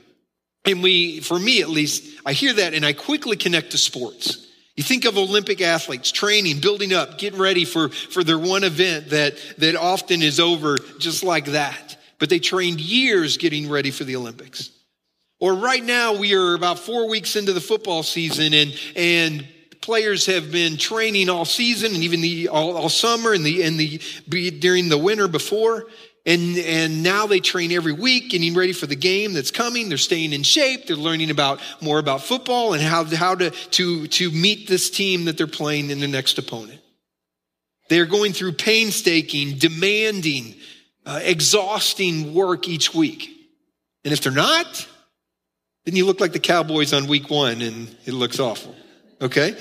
and 0.66 0.82
we, 0.82 1.20
for 1.20 1.38
me 1.38 1.62
at 1.62 1.70
least, 1.70 2.22
I 2.26 2.32
hear 2.32 2.54
that 2.54 2.74
and 2.74 2.86
I 2.86 2.94
quickly 2.94 3.36
connect 3.36 3.72
to 3.72 3.78
sports. 3.78 4.48
You 4.78 4.84
think 4.84 5.04
of 5.04 5.18
Olympic 5.18 5.60
athletes 5.60 6.14
training, 6.14 6.62
building 6.62 6.94
up, 6.94 7.18
getting 7.18 7.40
ready 7.40 7.66
for, 7.66 7.90
for 7.90 8.24
their 8.24 8.40
one 8.40 8.64
event 8.64 9.10
that, 9.10 9.36
that 9.58 9.76
often 9.76 10.22
is 10.22 10.40
over 10.40 10.80
just 10.98 11.24
like 11.24 11.46
that 11.48 11.98
but 12.22 12.30
they 12.30 12.38
trained 12.38 12.80
years 12.80 13.38
getting 13.38 13.68
ready 13.68 13.90
for 13.90 14.04
the 14.04 14.16
Olympics. 14.16 14.70
Or 15.40 15.56
right 15.56 15.84
now, 15.84 16.14
we 16.16 16.36
are 16.36 16.54
about 16.54 16.78
four 16.78 17.10
weeks 17.10 17.36
into 17.36 17.52
the 17.52 17.60
football 17.60 18.04
season, 18.04 18.54
and, 18.54 18.80
and 18.96 19.48
players 19.82 20.28
have 20.28 20.52
been 20.52 20.78
training 20.78 21.30
all 21.30 21.46
season 21.46 21.96
and 21.96 22.04
even 22.04 22.22
the, 22.22 22.50
all, 22.50 22.78
all 22.78 22.90
summer 22.90 23.34
and 23.34 23.44
the, 23.44 23.64
and 23.64 23.80
the, 23.80 24.00
during 24.52 24.88
the 24.88 25.00
winter 25.00 25.28
before. 25.28 25.88
And, 26.24 26.60
and 26.60 27.02
now 27.02 27.26
they 27.26 27.40
train 27.40 27.72
every 27.72 27.94
week, 27.94 28.30
getting 28.30 28.54
ready 28.54 28.74
for 28.74 28.86
the 28.86 28.96
game 28.96 29.34
that's 29.34 29.50
coming. 29.50 29.90
They're 29.90 29.98
staying 29.98 30.32
in 30.32 30.44
shape. 30.44 30.86
They're 30.86 30.96
learning 30.96 31.32
about 31.32 31.60
more 31.82 31.98
about 31.98 32.22
football 32.22 32.74
and 32.74 32.84
how, 32.84 33.04
how 33.06 33.34
to, 33.34 33.50
to, 33.50 34.06
to 34.06 34.30
meet 34.30 34.68
this 34.68 34.92
team 34.92 35.26
that 35.26 35.40
they're 35.40 35.48
playing 35.48 35.90
in 35.90 36.00
the 36.00 36.08
next 36.08 36.38
opponent. 36.38 36.82
They're 37.90 38.06
going 38.06 38.34
through 38.34 38.54
painstaking, 38.54 39.58
demanding, 39.58 40.54
uh, 41.06 41.20
exhausting 41.24 42.34
work 42.34 42.68
each 42.68 42.94
week. 42.94 43.30
And 44.04 44.14
if 44.14 44.22
they're 44.22 44.32
not, 44.32 44.88
then 45.86 45.96
you 45.96 46.06
look 46.06 46.20
like 46.20 46.34
the 46.34 46.40
Cowboys 46.40 46.94
on 46.94 47.08
week 47.08 47.30
one 47.30 47.62
and 47.62 47.96
it 48.06 48.14
looks 48.14 48.40
awful. 48.40 48.76
Okay? 49.22 49.56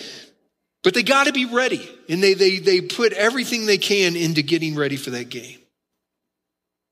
But 0.82 0.94
they 0.94 1.02
got 1.02 1.26
to 1.26 1.32
be 1.32 1.44
ready. 1.44 1.88
And 2.08 2.22
they, 2.22 2.34
they, 2.34 2.58
they 2.58 2.80
put 2.80 3.12
everything 3.12 3.66
they 3.66 3.78
can 3.78 4.16
into 4.16 4.42
getting 4.42 4.76
ready 4.76 4.96
for 4.96 5.10
that 5.10 5.28
game. 5.28 5.58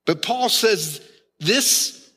But 0.05 0.21
Paul 0.21 0.49
says 0.49 1.01
this 1.39 2.11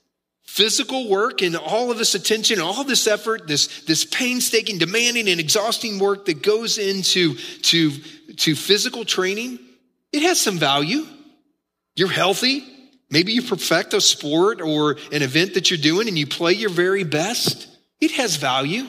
physical 0.45 1.09
work 1.09 1.41
and 1.41 1.57
all 1.57 1.91
of 1.91 1.97
this 1.97 2.15
attention, 2.15 2.61
all 2.61 2.85
this 2.85 3.07
effort, 3.07 3.49
this, 3.49 3.85
this 3.85 4.05
painstaking, 4.05 4.77
demanding, 4.77 5.29
and 5.29 5.41
exhausting 5.41 5.99
work 5.99 6.27
that 6.27 6.43
goes 6.43 6.77
into 6.77 7.35
to, 7.63 7.91
to 8.37 8.55
physical 8.55 9.05
training, 9.05 9.59
it 10.13 10.23
has 10.23 10.39
some 10.39 10.59
value. 10.59 11.07
You're 11.97 12.09
healthy. 12.09 12.65
Maybe 13.11 13.33
you 13.33 13.43
perfect 13.43 13.93
a 13.93 14.01
sport 14.01 14.61
or 14.61 14.97
an 15.13 15.23
event 15.23 15.55
that 15.55 15.71
you're 15.71 15.79
doing 15.79 16.09
and 16.09 16.19
you 16.19 16.27
play 16.27 16.53
your 16.53 16.71
very 16.71 17.05
best. 17.05 17.69
It 18.01 18.13
has 18.13 18.37
value. 18.37 18.87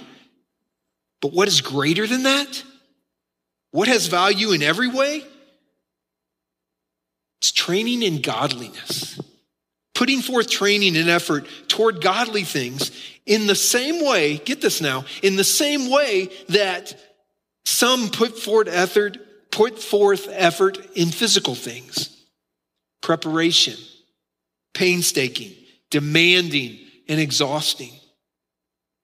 But 1.22 1.34
what 1.34 1.48
is 1.48 1.62
greater 1.62 2.08
than 2.08 2.24
that? 2.24 2.64
What 3.72 3.88
has 3.88 4.08
value 4.08 4.52
in 4.52 4.62
every 4.62 4.88
way? 4.88 5.24
It's 7.42 7.52
training 7.52 8.04
in 8.04 8.22
godliness. 8.22 9.20
Putting 9.94 10.22
forth 10.22 10.50
training 10.50 10.96
and 10.96 11.10
effort 11.10 11.46
toward 11.68 12.02
godly 12.02 12.44
things 12.44 12.92
in 13.26 13.48
the 13.48 13.56
same 13.56 14.06
way, 14.06 14.38
get 14.38 14.62
this 14.62 14.82
now, 14.82 15.06
in 15.22 15.36
the 15.36 15.44
same 15.44 15.90
way 15.90 16.30
that 16.50 16.96
some 17.66 18.10
put 18.10 18.38
forth 18.38 18.68
effort, 18.68 19.18
put 19.52 19.80
forth 19.80 20.28
effort 20.32 20.78
in 20.96 21.10
physical 21.10 21.56
things. 21.56 22.13
Preparation, 23.04 23.76
painstaking, 24.74 25.54
demanding, 25.92 26.80
and 27.08 27.20
exhausting. 27.20 27.92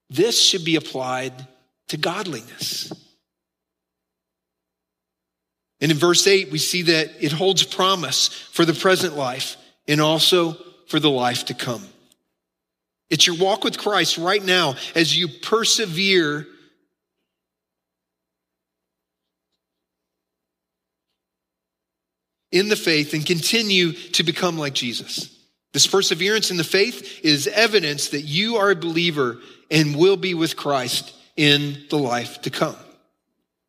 This 0.08 0.42
should 0.42 0.64
be 0.64 0.74
applied 0.74 1.32
to 1.88 1.96
godliness. 1.96 2.92
And 5.80 5.92
in 5.92 5.98
verse 5.98 6.26
8, 6.26 6.50
we 6.50 6.58
see 6.58 6.82
that 6.82 7.10
it 7.20 7.32
holds 7.32 7.62
promise 7.62 8.28
for 8.28 8.64
the 8.64 8.74
present 8.74 9.16
life 9.16 9.56
and 9.86 10.00
also 10.00 10.56
for 10.88 10.98
the 10.98 11.10
life 11.10 11.44
to 11.46 11.54
come. 11.54 11.86
It's 13.10 13.26
your 13.26 13.36
walk 13.36 13.64
with 13.64 13.78
Christ 13.78 14.18
right 14.18 14.42
now 14.42 14.76
as 14.94 15.16
you 15.16 15.28
persevere 15.28 16.46
in 22.52 22.68
the 22.68 22.76
faith 22.76 23.14
and 23.14 23.24
continue 23.24 23.92
to 23.92 24.22
become 24.22 24.58
like 24.58 24.74
Jesus. 24.74 25.36
This 25.72 25.86
perseverance 25.86 26.50
in 26.50 26.56
the 26.56 26.64
faith 26.64 27.20
is 27.24 27.46
evidence 27.46 28.08
that 28.08 28.22
you 28.22 28.56
are 28.56 28.70
a 28.70 28.76
believer 28.76 29.38
and 29.70 29.96
will 29.96 30.16
be 30.16 30.34
with 30.34 30.56
Christ 30.56 31.14
in 31.36 31.84
the 31.90 31.98
life 31.98 32.42
to 32.42 32.50
come. 32.50 32.76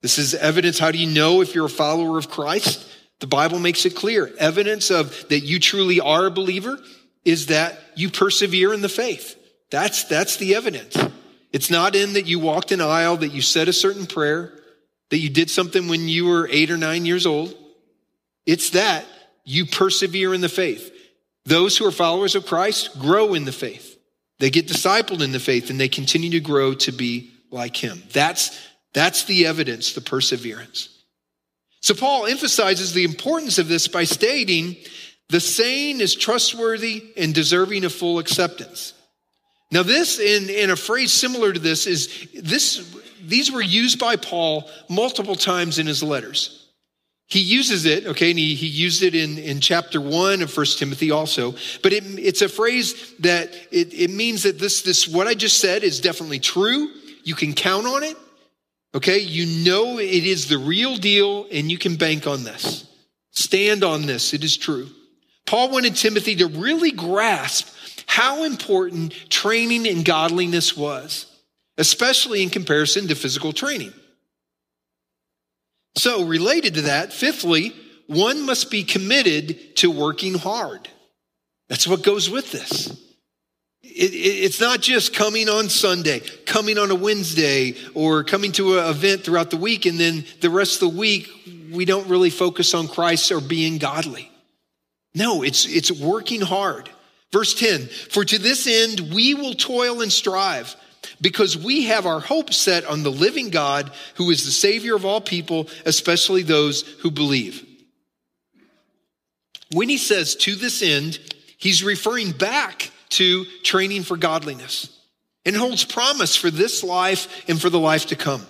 This 0.01 0.17
is 0.17 0.33
evidence. 0.33 0.79
How 0.79 0.91
do 0.91 0.97
you 0.97 1.13
know 1.13 1.41
if 1.41 1.53
you're 1.53 1.67
a 1.67 1.69
follower 1.69 2.17
of 2.17 2.29
Christ? 2.29 2.87
The 3.19 3.27
Bible 3.27 3.59
makes 3.59 3.85
it 3.85 3.95
clear. 3.95 4.31
Evidence 4.39 4.89
of 4.89 5.27
that 5.29 5.41
you 5.41 5.59
truly 5.59 5.99
are 5.99 6.25
a 6.25 6.31
believer 6.31 6.79
is 7.23 7.47
that 7.47 7.79
you 7.95 8.09
persevere 8.09 8.73
in 8.73 8.81
the 8.81 8.89
faith. 8.89 9.37
That's, 9.69 10.05
that's 10.05 10.37
the 10.37 10.55
evidence. 10.55 10.97
It's 11.53 11.69
not 11.69 11.95
in 11.95 12.13
that 12.13 12.25
you 12.25 12.39
walked 12.39 12.71
an 12.71 12.81
aisle, 12.81 13.17
that 13.17 13.31
you 13.31 13.41
said 13.41 13.67
a 13.67 13.73
certain 13.73 14.07
prayer, 14.07 14.51
that 15.09 15.19
you 15.19 15.29
did 15.29 15.51
something 15.51 15.87
when 15.87 16.07
you 16.07 16.25
were 16.25 16.49
eight 16.51 16.71
or 16.71 16.77
nine 16.77 17.05
years 17.05 17.27
old. 17.27 17.55
It's 18.51 18.71
that 18.71 19.05
you 19.45 19.65
persevere 19.65 20.33
in 20.33 20.41
the 20.41 20.49
faith. 20.49 20.91
Those 21.45 21.77
who 21.77 21.85
are 21.85 21.91
followers 21.91 22.35
of 22.35 22.45
Christ 22.45 22.99
grow 22.99 23.33
in 23.33 23.45
the 23.45 23.53
faith. 23.53 23.97
They 24.39 24.49
get 24.49 24.67
discipled 24.67 25.21
in 25.21 25.31
the 25.31 25.39
faith 25.39 25.69
and 25.69 25.79
they 25.79 25.87
continue 25.87 26.31
to 26.31 26.41
grow 26.41 26.73
to 26.73 26.91
be 26.91 27.31
like 27.49 27.77
him. 27.77 28.03
That's, 28.11 28.59
that's 28.93 29.23
the 29.23 29.45
evidence, 29.45 29.93
the 29.93 30.01
perseverance. 30.01 30.89
So 31.79 31.93
Paul 31.93 32.25
emphasizes 32.25 32.91
the 32.91 33.05
importance 33.05 33.57
of 33.57 33.69
this 33.69 33.87
by 33.87 34.03
stating 34.03 34.75
the 35.29 35.39
saying 35.39 36.01
is 36.01 36.13
trustworthy 36.13 37.05
and 37.15 37.33
deserving 37.33 37.85
of 37.85 37.93
full 37.93 38.19
acceptance. 38.19 38.93
Now, 39.71 39.83
this 39.83 40.19
in, 40.19 40.49
in 40.49 40.71
a 40.71 40.75
phrase 40.75 41.13
similar 41.13 41.53
to 41.53 41.59
this 41.59 41.87
is 41.87 42.27
this, 42.33 43.01
these 43.25 43.49
were 43.49 43.61
used 43.61 43.97
by 43.97 44.17
Paul 44.17 44.69
multiple 44.89 45.37
times 45.37 45.79
in 45.79 45.87
his 45.87 46.03
letters. 46.03 46.60
He 47.31 47.39
uses 47.39 47.85
it, 47.85 48.07
okay, 48.07 48.31
and 48.31 48.37
he, 48.37 48.55
he 48.55 48.67
used 48.67 49.03
it 49.03 49.15
in, 49.15 49.37
in 49.37 49.61
chapter 49.61 50.01
one 50.01 50.41
of 50.41 50.51
First 50.51 50.79
Timothy 50.79 51.11
also, 51.11 51.53
but 51.81 51.93
it, 51.93 52.03
it's 52.19 52.41
a 52.41 52.49
phrase 52.49 53.13
that 53.19 53.55
it, 53.71 53.93
it 53.93 54.09
means 54.09 54.43
that 54.43 54.59
this, 54.59 54.81
this, 54.81 55.07
what 55.07 55.27
I 55.27 55.33
just 55.33 55.59
said 55.59 55.85
is 55.85 56.01
definitely 56.01 56.39
true. 56.39 56.91
You 57.23 57.35
can 57.35 57.53
count 57.53 57.87
on 57.87 58.03
it, 58.03 58.17
okay? 58.93 59.19
You 59.19 59.63
know 59.63 59.97
it 59.97 60.25
is 60.25 60.49
the 60.49 60.57
real 60.57 60.97
deal 60.97 61.47
and 61.53 61.71
you 61.71 61.77
can 61.77 61.95
bank 61.95 62.27
on 62.27 62.43
this. 62.43 62.85
Stand 63.29 63.85
on 63.85 64.07
this, 64.07 64.33
it 64.33 64.43
is 64.43 64.57
true. 64.57 64.89
Paul 65.45 65.71
wanted 65.71 65.95
Timothy 65.95 66.35
to 66.35 66.47
really 66.47 66.91
grasp 66.91 67.73
how 68.07 68.43
important 68.43 69.13
training 69.29 69.85
in 69.85 70.03
godliness 70.03 70.75
was, 70.75 71.27
especially 71.77 72.43
in 72.43 72.49
comparison 72.49 73.07
to 73.07 73.15
physical 73.15 73.53
training. 73.53 73.93
So, 75.95 76.23
related 76.23 76.75
to 76.75 76.81
that, 76.83 77.11
fifthly, 77.11 77.73
one 78.07 78.45
must 78.45 78.71
be 78.71 78.83
committed 78.83 79.75
to 79.77 79.91
working 79.91 80.35
hard. 80.35 80.89
That's 81.69 81.87
what 81.87 82.03
goes 82.03 82.29
with 82.29 82.51
this. 82.51 82.89
It, 83.83 84.13
it, 84.13 84.45
it's 84.45 84.61
not 84.61 84.81
just 84.81 85.13
coming 85.13 85.49
on 85.49 85.69
Sunday, 85.69 86.21
coming 86.45 86.77
on 86.77 86.91
a 86.91 86.95
Wednesday, 86.95 87.75
or 87.93 88.23
coming 88.23 88.51
to 88.53 88.79
an 88.79 88.89
event 88.89 89.23
throughout 89.23 89.49
the 89.49 89.57
week, 89.57 89.85
and 89.85 89.99
then 89.99 90.25
the 90.39 90.49
rest 90.49 90.81
of 90.81 90.91
the 90.91 90.97
week, 90.97 91.29
we 91.71 91.85
don't 91.85 92.07
really 92.07 92.29
focus 92.29 92.73
on 92.73 92.87
Christ 92.87 93.31
or 93.31 93.41
being 93.41 93.77
godly. 93.77 94.31
No, 95.13 95.43
it's, 95.43 95.65
it's 95.65 95.91
working 95.91 96.41
hard. 96.41 96.89
Verse 97.31 97.53
10 97.53 97.87
For 98.09 98.25
to 98.25 98.37
this 98.37 98.67
end 98.67 99.13
we 99.13 99.33
will 99.33 99.53
toil 99.53 100.01
and 100.01 100.11
strive 100.11 100.75
because 101.19 101.57
we 101.57 101.85
have 101.85 102.05
our 102.05 102.19
hope 102.19 102.53
set 102.53 102.85
on 102.85 103.03
the 103.03 103.11
living 103.11 103.49
God 103.49 103.91
who 104.15 104.29
is 104.31 104.45
the 104.45 104.51
Savior 104.51 104.95
of 104.95 105.05
all 105.05 105.21
people, 105.21 105.67
especially 105.85 106.43
those 106.43 106.81
who 106.99 107.11
believe. 107.11 107.65
When 109.71 109.89
he 109.89 109.97
says 109.97 110.35
to 110.37 110.55
this 110.55 110.81
end, 110.81 111.19
he's 111.57 111.83
referring 111.83 112.31
back 112.31 112.91
to 113.09 113.45
training 113.63 114.03
for 114.03 114.17
godliness 114.17 114.97
and 115.45 115.55
holds 115.55 115.83
promise 115.83 116.35
for 116.35 116.51
this 116.51 116.83
life 116.83 117.43
and 117.49 117.59
for 117.59 117.69
the 117.69 117.79
life 117.79 118.07
to 118.07 118.15
come. 118.15 118.45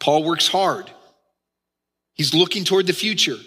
Paul 0.00 0.24
works 0.24 0.48
hard. 0.48 0.90
He's 2.14 2.34
looking 2.34 2.64
toward 2.64 2.86
the 2.86 2.92
future. 2.92 3.38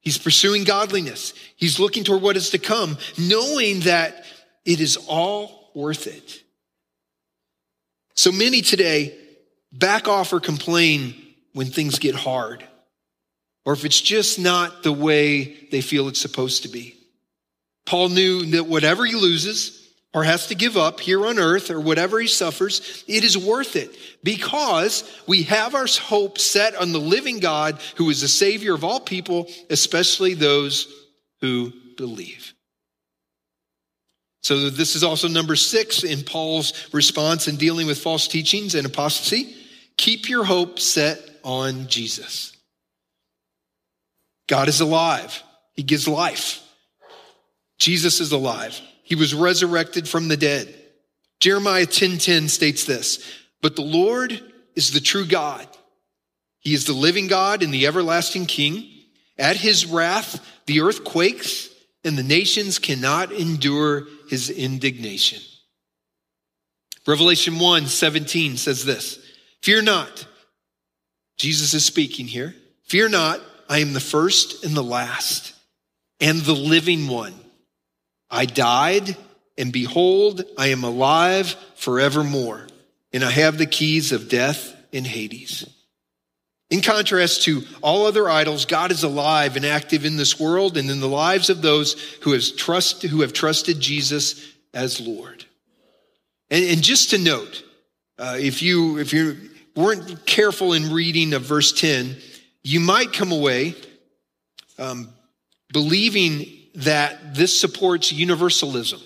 He's 0.00 0.18
pursuing 0.18 0.64
godliness. 0.64 1.32
He's 1.56 1.80
looking 1.80 2.04
toward 2.04 2.20
what 2.20 2.36
is 2.36 2.50
to 2.50 2.58
come, 2.58 2.98
knowing 3.16 3.80
that 3.80 4.24
it 4.64 4.80
is 4.80 4.98
all 5.08 5.70
worth 5.74 6.06
it. 6.06 6.43
So 8.14 8.30
many 8.32 8.60
today 8.60 9.16
back 9.72 10.08
off 10.08 10.32
or 10.32 10.40
complain 10.40 11.14
when 11.52 11.66
things 11.66 11.98
get 11.98 12.14
hard, 12.14 12.66
or 13.64 13.72
if 13.72 13.84
it's 13.84 14.00
just 14.00 14.38
not 14.38 14.82
the 14.82 14.92
way 14.92 15.68
they 15.70 15.80
feel 15.80 16.08
it's 16.08 16.20
supposed 16.20 16.62
to 16.62 16.68
be. 16.68 16.96
Paul 17.86 18.08
knew 18.08 18.46
that 18.52 18.66
whatever 18.66 19.04
he 19.04 19.14
loses 19.14 19.88
or 20.12 20.24
has 20.24 20.46
to 20.46 20.54
give 20.54 20.76
up 20.76 21.00
here 21.00 21.26
on 21.26 21.38
earth 21.38 21.70
or 21.70 21.80
whatever 21.80 22.20
he 22.20 22.28
suffers, 22.28 23.04
it 23.06 23.24
is 23.24 23.36
worth 23.36 23.76
it 23.76 23.94
because 24.22 25.02
we 25.26 25.42
have 25.44 25.74
our 25.74 25.86
hope 25.86 26.38
set 26.38 26.76
on 26.76 26.92
the 26.92 27.00
living 27.00 27.40
God 27.40 27.80
who 27.96 28.08
is 28.10 28.20
the 28.20 28.28
Savior 28.28 28.74
of 28.74 28.84
all 28.84 29.00
people, 29.00 29.48
especially 29.70 30.34
those 30.34 30.92
who 31.40 31.72
believe. 31.96 32.53
So 34.44 34.68
this 34.68 34.94
is 34.94 35.02
also 35.02 35.26
number 35.26 35.56
six 35.56 36.04
in 36.04 36.22
Paul's 36.22 36.74
response 36.92 37.48
in 37.48 37.56
dealing 37.56 37.86
with 37.86 37.98
false 37.98 38.28
teachings 38.28 38.74
and 38.74 38.86
apostasy. 38.86 39.56
Keep 39.96 40.28
your 40.28 40.44
hope 40.44 40.78
set 40.78 41.18
on 41.42 41.88
Jesus. 41.88 42.54
God 44.46 44.68
is 44.68 44.82
alive. 44.82 45.42
He 45.72 45.82
gives 45.82 46.06
life. 46.06 46.62
Jesus 47.78 48.20
is 48.20 48.32
alive. 48.32 48.78
He 49.02 49.14
was 49.14 49.32
resurrected 49.32 50.06
from 50.06 50.28
the 50.28 50.36
dead. 50.36 50.74
Jeremiah 51.40 51.86
10:10 51.86 52.50
states 52.50 52.84
this, 52.84 53.20
"But 53.62 53.76
the 53.76 53.82
Lord 53.82 54.42
is 54.74 54.90
the 54.90 55.00
true 55.00 55.24
God. 55.24 55.66
He 56.60 56.74
is 56.74 56.84
the 56.84 56.92
living 56.92 57.28
God 57.28 57.62
and 57.62 57.72
the 57.72 57.86
everlasting 57.86 58.44
King. 58.44 58.90
At 59.38 59.56
his 59.56 59.86
wrath, 59.86 60.38
the 60.66 60.80
earth 60.80 61.02
quakes, 61.02 61.70
and 62.04 62.16
the 62.16 62.22
nations 62.22 62.78
cannot 62.78 63.32
endure 63.32 64.06
his 64.28 64.50
indignation." 64.50 65.40
Revelation 67.06 67.58
1 67.58 67.86
17 67.86 68.56
says 68.56 68.84
this 68.84 69.18
Fear 69.62 69.82
not. 69.82 70.26
Jesus 71.36 71.74
is 71.74 71.84
speaking 71.84 72.26
here. 72.26 72.54
Fear 72.84 73.08
not, 73.08 73.40
I 73.68 73.78
am 73.78 73.92
the 73.92 74.00
first 74.00 74.64
and 74.64 74.76
the 74.76 74.82
last 74.82 75.54
and 76.20 76.40
the 76.40 76.54
living 76.54 77.08
one. 77.08 77.34
I 78.30 78.46
died, 78.46 79.16
and 79.58 79.72
behold, 79.72 80.44
I 80.56 80.68
am 80.68 80.84
alive 80.84 81.56
forevermore, 81.76 82.66
and 83.12 83.24
I 83.24 83.30
have 83.30 83.58
the 83.58 83.66
keys 83.66 84.12
of 84.12 84.28
death 84.28 84.74
and 84.92 85.06
Hades. 85.06 85.68
In 86.74 86.80
contrast 86.80 87.44
to 87.44 87.62
all 87.82 88.04
other 88.04 88.28
idols, 88.28 88.66
God 88.66 88.90
is 88.90 89.04
alive 89.04 89.54
and 89.54 89.64
active 89.64 90.04
in 90.04 90.16
this 90.16 90.40
world 90.40 90.76
and 90.76 90.90
in 90.90 90.98
the 90.98 91.08
lives 91.08 91.48
of 91.48 91.62
those 91.62 91.92
who 92.22 92.32
have, 92.32 92.42
trust, 92.56 93.04
who 93.04 93.20
have 93.20 93.32
trusted 93.32 93.78
Jesus 93.78 94.44
as 94.74 95.00
Lord. 95.00 95.44
And, 96.50 96.64
and 96.64 96.82
just 96.82 97.10
to 97.10 97.18
note, 97.18 97.62
uh, 98.18 98.38
if 98.40 98.60
you 98.60 98.98
if 98.98 99.12
you 99.12 99.50
weren't 99.76 100.26
careful 100.26 100.72
in 100.72 100.92
reading 100.92 101.32
of 101.34 101.42
verse 101.42 101.72
10, 101.72 102.16
you 102.64 102.80
might 102.80 103.12
come 103.12 103.30
away 103.30 103.76
um, 104.76 105.10
believing 105.72 106.44
that 106.74 107.36
this 107.36 107.56
supports 107.56 108.10
universalism. 108.10 109.00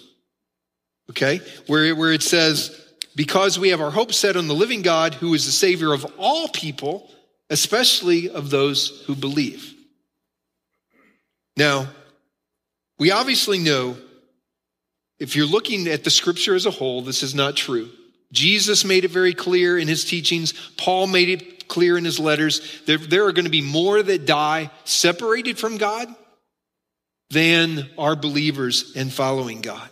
Okay? 1.10 1.42
Where, 1.66 1.94
where 1.94 2.14
it 2.14 2.22
says, 2.22 2.82
because 3.14 3.58
we 3.58 3.68
have 3.68 3.82
our 3.82 3.90
hope 3.90 4.14
set 4.14 4.38
on 4.38 4.48
the 4.48 4.54
living 4.54 4.80
God 4.80 5.12
who 5.12 5.34
is 5.34 5.44
the 5.44 5.52
Savior 5.52 5.92
of 5.92 6.06
all 6.16 6.48
people, 6.48 7.10
especially 7.50 8.30
of 8.30 8.50
those 8.50 9.02
who 9.06 9.14
believe. 9.14 9.74
Now, 11.56 11.88
we 12.98 13.10
obviously 13.10 13.58
know 13.58 13.96
if 15.18 15.34
you're 15.34 15.46
looking 15.46 15.88
at 15.88 16.04
the 16.04 16.10
scripture 16.10 16.54
as 16.54 16.66
a 16.66 16.70
whole, 16.70 17.02
this 17.02 17.22
is 17.22 17.34
not 17.34 17.56
true. 17.56 17.90
Jesus 18.32 18.84
made 18.84 19.04
it 19.04 19.10
very 19.10 19.34
clear 19.34 19.78
in 19.78 19.88
his 19.88 20.04
teachings. 20.04 20.52
Paul 20.76 21.06
made 21.06 21.28
it 21.28 21.68
clear 21.68 21.96
in 21.98 22.04
his 22.04 22.20
letters. 22.20 22.60
There, 22.86 22.98
there 22.98 23.26
are 23.26 23.32
going 23.32 23.46
to 23.46 23.50
be 23.50 23.62
more 23.62 24.02
that 24.02 24.26
die 24.26 24.70
separated 24.84 25.58
from 25.58 25.76
God 25.76 26.14
than 27.30 27.88
are 27.98 28.16
believers 28.16 28.92
and 28.96 29.12
following 29.12 29.60
God. 29.60 29.88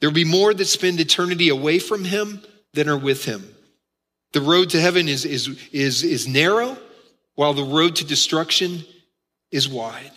There 0.00 0.10
will 0.10 0.14
be 0.14 0.24
more 0.24 0.52
that 0.52 0.64
spend 0.64 1.00
eternity 1.00 1.48
away 1.48 1.78
from 1.78 2.04
him 2.04 2.42
than 2.72 2.88
are 2.88 2.98
with 2.98 3.24
him. 3.24 3.53
The 4.34 4.40
road 4.40 4.70
to 4.70 4.80
heaven 4.80 5.06
is, 5.06 5.24
is, 5.24 5.48
is, 5.72 6.02
is 6.02 6.26
narrow, 6.26 6.76
while 7.36 7.54
the 7.54 7.62
road 7.62 7.96
to 7.96 8.04
destruction 8.04 8.84
is 9.52 9.68
wide. 9.68 10.10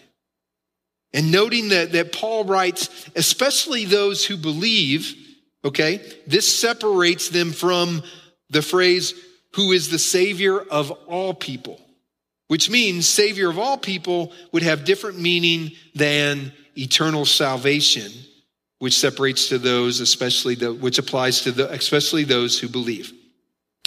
And 1.13 1.31
noting 1.31 1.69
that, 1.69 1.91
that 1.91 2.11
Paul 2.11 2.43
writes, 2.43 2.89
especially 3.15 3.85
those 3.85 4.25
who 4.25 4.35
believe, 4.35 5.15
okay, 5.63 6.01
this 6.25 6.53
separates 6.59 7.29
them 7.29 7.51
from 7.51 8.01
the 8.49 8.63
phrase, 8.63 9.13
who 9.53 9.71
is 9.71 9.89
the 9.89 9.99
Savior 9.99 10.59
of 10.61 10.89
all 11.07 11.35
people, 11.35 11.79
which 12.47 12.71
means 12.71 13.07
Savior 13.07 13.51
of 13.51 13.59
all 13.59 13.77
people 13.77 14.31
would 14.51 14.63
have 14.63 14.83
different 14.83 15.19
meaning 15.19 15.73
than 15.93 16.51
eternal 16.75 17.23
salvation, 17.23 18.11
which 18.79 18.97
separates 18.97 19.49
to 19.49 19.59
those, 19.59 19.99
especially 19.99 20.55
the, 20.55 20.73
which 20.73 20.97
applies 20.97 21.41
to 21.41 21.51
the, 21.51 21.71
especially 21.71 22.23
those 22.23 22.59
who 22.59 22.67
believe. 22.67 23.13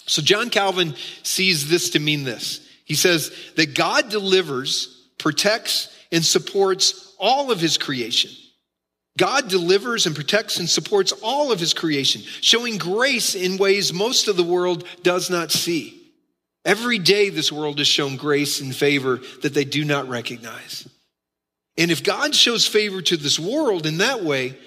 So 0.06 0.22
John 0.22 0.50
Calvin 0.50 0.94
sees 1.22 1.68
this 1.68 1.90
to 1.90 2.00
mean 2.00 2.24
this. 2.24 2.66
He 2.84 2.94
says 2.94 3.32
that 3.56 3.74
God 3.74 4.08
delivers, 4.08 5.06
protects, 5.18 5.96
and 6.10 6.24
supports 6.24 7.14
all 7.18 7.52
of 7.52 7.60
his 7.60 7.78
creation. 7.78 8.30
God 9.18 9.48
delivers 9.48 10.06
and 10.06 10.14
protects 10.14 10.58
and 10.58 10.68
supports 10.68 11.12
all 11.22 11.52
of 11.52 11.60
his 11.60 11.74
creation, 11.74 12.22
showing 12.22 12.78
grace 12.78 13.34
in 13.34 13.58
ways 13.58 13.92
most 13.92 14.28
of 14.28 14.36
the 14.36 14.44
world 14.44 14.84
does 15.02 15.30
not 15.30 15.52
see. 15.52 16.00
Every 16.64 16.98
day, 16.98 17.30
this 17.30 17.52
world 17.52 17.80
is 17.80 17.86
shown 17.86 18.16
grace 18.16 18.60
and 18.60 18.74
favor 18.74 19.20
that 19.42 19.54
they 19.54 19.64
do 19.64 19.84
not 19.84 20.08
recognize. 20.08 20.88
And 21.76 21.90
if 21.90 22.02
God 22.02 22.34
shows 22.34 22.66
favor 22.66 23.00
to 23.02 23.16
this 23.16 23.38
world 23.38 23.86
in 23.86 23.98
that 23.98 24.22
way, 24.22 24.58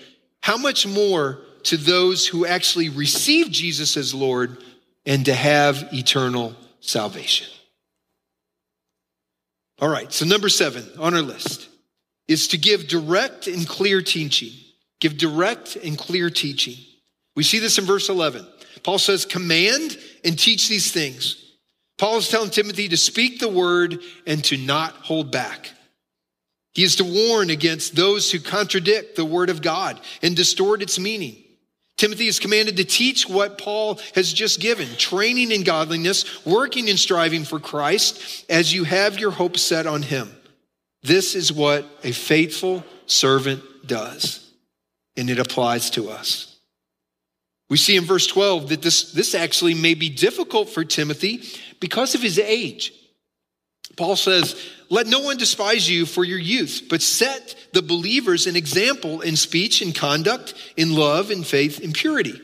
how 0.42 0.58
much 0.58 0.88
more 0.88 1.40
to 1.64 1.78
those 1.78 2.28
who 2.28 2.46
actually 2.46 2.90
receive 2.90 3.50
Jesus 3.50 3.96
as 3.96 4.14
Lord 4.14 4.58
and 5.06 5.26
to 5.26 5.34
have 5.34 5.90
eternal 5.94 6.56
salvation? 6.80 7.48
All 9.80 9.90
right, 9.90 10.12
so 10.12 10.26
number 10.26 10.50
seven 10.50 10.88
on 11.00 11.14
our 11.14 11.22
list 11.22 11.68
is 12.28 12.50
to 12.50 12.58
give 12.58 12.88
direct 12.88 13.48
and 13.48 13.68
clear 13.68 14.02
teaching. 14.02 14.52
Give 15.00 15.18
direct 15.18 15.76
and 15.76 15.98
clear 15.98 16.30
teaching. 16.30 16.76
We 17.36 17.44
see 17.44 17.60
this 17.60 17.78
in 17.78 17.86
verse 17.86 18.10
11. 18.10 18.48
Paul 18.84 19.00
says, 19.00 19.26
Command 19.26 19.98
and 20.24 20.38
teach 20.38 20.70
these 20.70 20.92
things. 20.92 21.40
Paul 21.98 22.18
is 22.18 22.30
telling 22.30 22.50
Timothy 22.50 22.90
to 22.90 22.98
speak 22.98 23.40
the 23.40 23.50
word 23.50 24.00
and 24.26 24.44
to 24.46 24.58
not 24.58 24.94
hold 24.94 25.32
back. 25.32 25.72
He 26.74 26.84
is 26.84 26.96
to 26.96 27.04
warn 27.04 27.50
against 27.50 27.96
those 27.96 28.32
who 28.32 28.40
contradict 28.40 29.16
the 29.16 29.26
word 29.26 29.50
of 29.50 29.62
God 29.62 30.00
and 30.22 30.36
distort 30.36 30.82
its 30.82 30.98
meaning. 30.98 31.43
Timothy 31.98 32.28
is 32.28 32.40
commanded 32.40 32.78
to 32.78 32.84
teach 32.84 33.30
what 33.30 33.58
Paul 33.58 34.00
has 34.16 34.34
just 34.34 34.60
given 34.60 34.88
training 34.98 35.52
in 35.52 35.64
godliness, 35.64 36.46
working 36.46 36.90
and 36.90 37.00
striving 37.00 37.44
for 37.44 37.60
Christ 37.60 38.46
as 38.50 38.74
you 38.74 38.84
have 38.84 39.20
your 39.20 39.32
hope 39.32 39.58
set 39.58 39.86
on 39.86 40.02
him. 40.02 40.36
This 41.04 41.36
is 41.36 41.52
what 41.52 41.86
a 42.04 42.12
faithful 42.12 42.84
servant 43.06 43.62
does, 43.86 44.52
and 45.16 45.30
it 45.30 45.40
applies 45.40 45.90
to 45.92 46.10
us. 46.10 46.58
We 47.70 47.78
see 47.78 47.96
in 47.96 48.06
verse 48.06 48.28
12 48.28 48.70
that 48.70 48.82
this, 48.82 49.12
this 49.12 49.36
actually 49.36 49.74
may 49.74 49.94
be 49.94 50.10
difficult 50.10 50.70
for 50.70 50.84
Timothy 50.84 51.44
because 51.80 52.16
of 52.16 52.22
his 52.22 52.40
age. 52.40 52.94
Paul 53.96 54.16
says, 54.16 54.60
Let 54.90 55.08
no 55.08 55.20
one 55.20 55.38
despise 55.38 55.90
you 55.90 56.06
for 56.06 56.24
your 56.24 56.40
youth, 56.40 56.84
but 56.90 57.02
set 57.02 57.56
the 57.74 57.82
believers 57.82 58.48
an 58.48 58.56
example 58.56 59.22
in 59.22 59.36
speech 59.36 59.82
and 59.82 59.94
conduct, 59.94 60.54
in 60.78 60.96
love 60.96 61.30
and 61.30 61.46
faith 61.46 61.84
and 61.84 61.94
purity. 61.94 62.40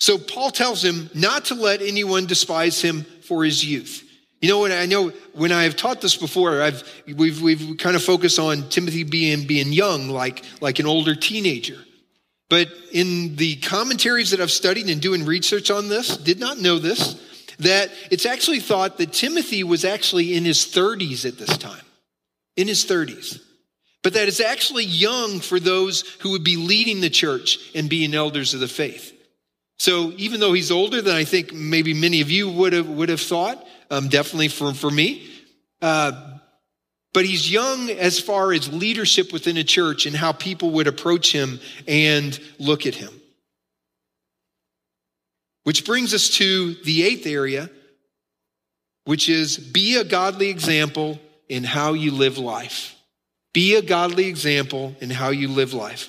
So 0.00 0.16
Paul 0.16 0.50
tells 0.50 0.84
him 0.84 1.10
not 1.14 1.46
to 1.46 1.54
let 1.54 1.82
anyone 1.82 2.26
despise 2.26 2.80
him 2.80 3.04
for 3.22 3.44
his 3.44 3.64
youth. 3.64 4.04
You 4.40 4.48
know, 4.48 4.60
when 4.60 4.72
I 4.72 4.86
know 4.86 5.12
when 5.32 5.50
I 5.50 5.64
have 5.64 5.74
taught 5.74 6.00
this 6.00 6.16
before, 6.16 6.62
I've 6.62 7.02
we've 7.16 7.42
we've 7.42 7.76
kind 7.78 7.96
of 7.96 8.04
focused 8.04 8.38
on 8.38 8.68
Timothy 8.68 9.02
being 9.02 9.46
being 9.46 9.72
young, 9.72 10.08
like 10.08 10.44
like 10.60 10.78
an 10.78 10.86
older 10.86 11.16
teenager. 11.16 11.78
But 12.48 12.68
in 12.92 13.36
the 13.36 13.56
commentaries 13.56 14.30
that 14.30 14.40
I've 14.40 14.52
studied 14.52 14.88
and 14.88 15.02
doing 15.02 15.26
research 15.26 15.70
on 15.70 15.88
this, 15.88 16.16
did 16.16 16.38
not 16.38 16.58
know 16.58 16.78
this, 16.78 17.20
that 17.58 17.90
it's 18.10 18.26
actually 18.26 18.60
thought 18.60 18.98
that 18.98 19.12
Timothy 19.12 19.64
was 19.64 19.84
actually 19.84 20.34
in 20.34 20.44
his 20.44 20.58
30s 20.58 21.26
at 21.26 21.38
this 21.38 21.56
time. 21.58 21.82
In 22.56 22.68
his 22.68 22.84
30s. 22.84 23.40
But 24.02 24.14
that 24.14 24.28
it's 24.28 24.40
actually 24.40 24.84
young 24.84 25.40
for 25.40 25.58
those 25.58 26.02
who 26.20 26.30
would 26.30 26.44
be 26.44 26.56
leading 26.56 27.00
the 27.00 27.10
church 27.10 27.58
and 27.74 27.90
being 27.90 28.14
elders 28.14 28.54
of 28.54 28.60
the 28.60 28.68
faith. 28.68 29.12
So 29.78 30.12
even 30.16 30.40
though 30.40 30.52
he's 30.52 30.70
older 30.70 31.00
than 31.02 31.14
I 31.14 31.24
think 31.24 31.52
maybe 31.52 31.94
many 31.94 32.20
of 32.20 32.30
you 32.30 32.48
would 32.50 32.72
have 32.72 32.88
would 32.88 33.08
have 33.08 33.20
thought, 33.20 33.64
um, 33.90 34.08
definitely 34.08 34.48
for, 34.48 34.74
for 34.74 34.90
me. 34.90 35.28
Uh, 35.80 36.38
but 37.12 37.24
he's 37.24 37.50
young 37.50 37.90
as 37.90 38.20
far 38.20 38.52
as 38.52 38.72
leadership 38.72 39.32
within 39.32 39.56
a 39.56 39.64
church 39.64 40.06
and 40.06 40.14
how 40.14 40.32
people 40.32 40.70
would 40.72 40.86
approach 40.86 41.32
him 41.32 41.60
and 41.86 42.38
look 42.58 42.86
at 42.86 42.94
him. 42.94 43.17
Which 45.68 45.84
brings 45.84 46.14
us 46.14 46.30
to 46.38 46.72
the 46.84 47.02
eighth 47.02 47.26
area, 47.26 47.68
which 49.04 49.28
is 49.28 49.58
be 49.58 49.96
a 49.96 50.04
godly 50.04 50.48
example 50.48 51.20
in 51.46 51.62
how 51.62 51.92
you 51.92 52.10
live 52.10 52.38
life. 52.38 52.96
Be 53.52 53.74
a 53.74 53.82
godly 53.82 54.28
example 54.28 54.96
in 55.02 55.10
how 55.10 55.28
you 55.28 55.48
live 55.48 55.74
life. 55.74 56.08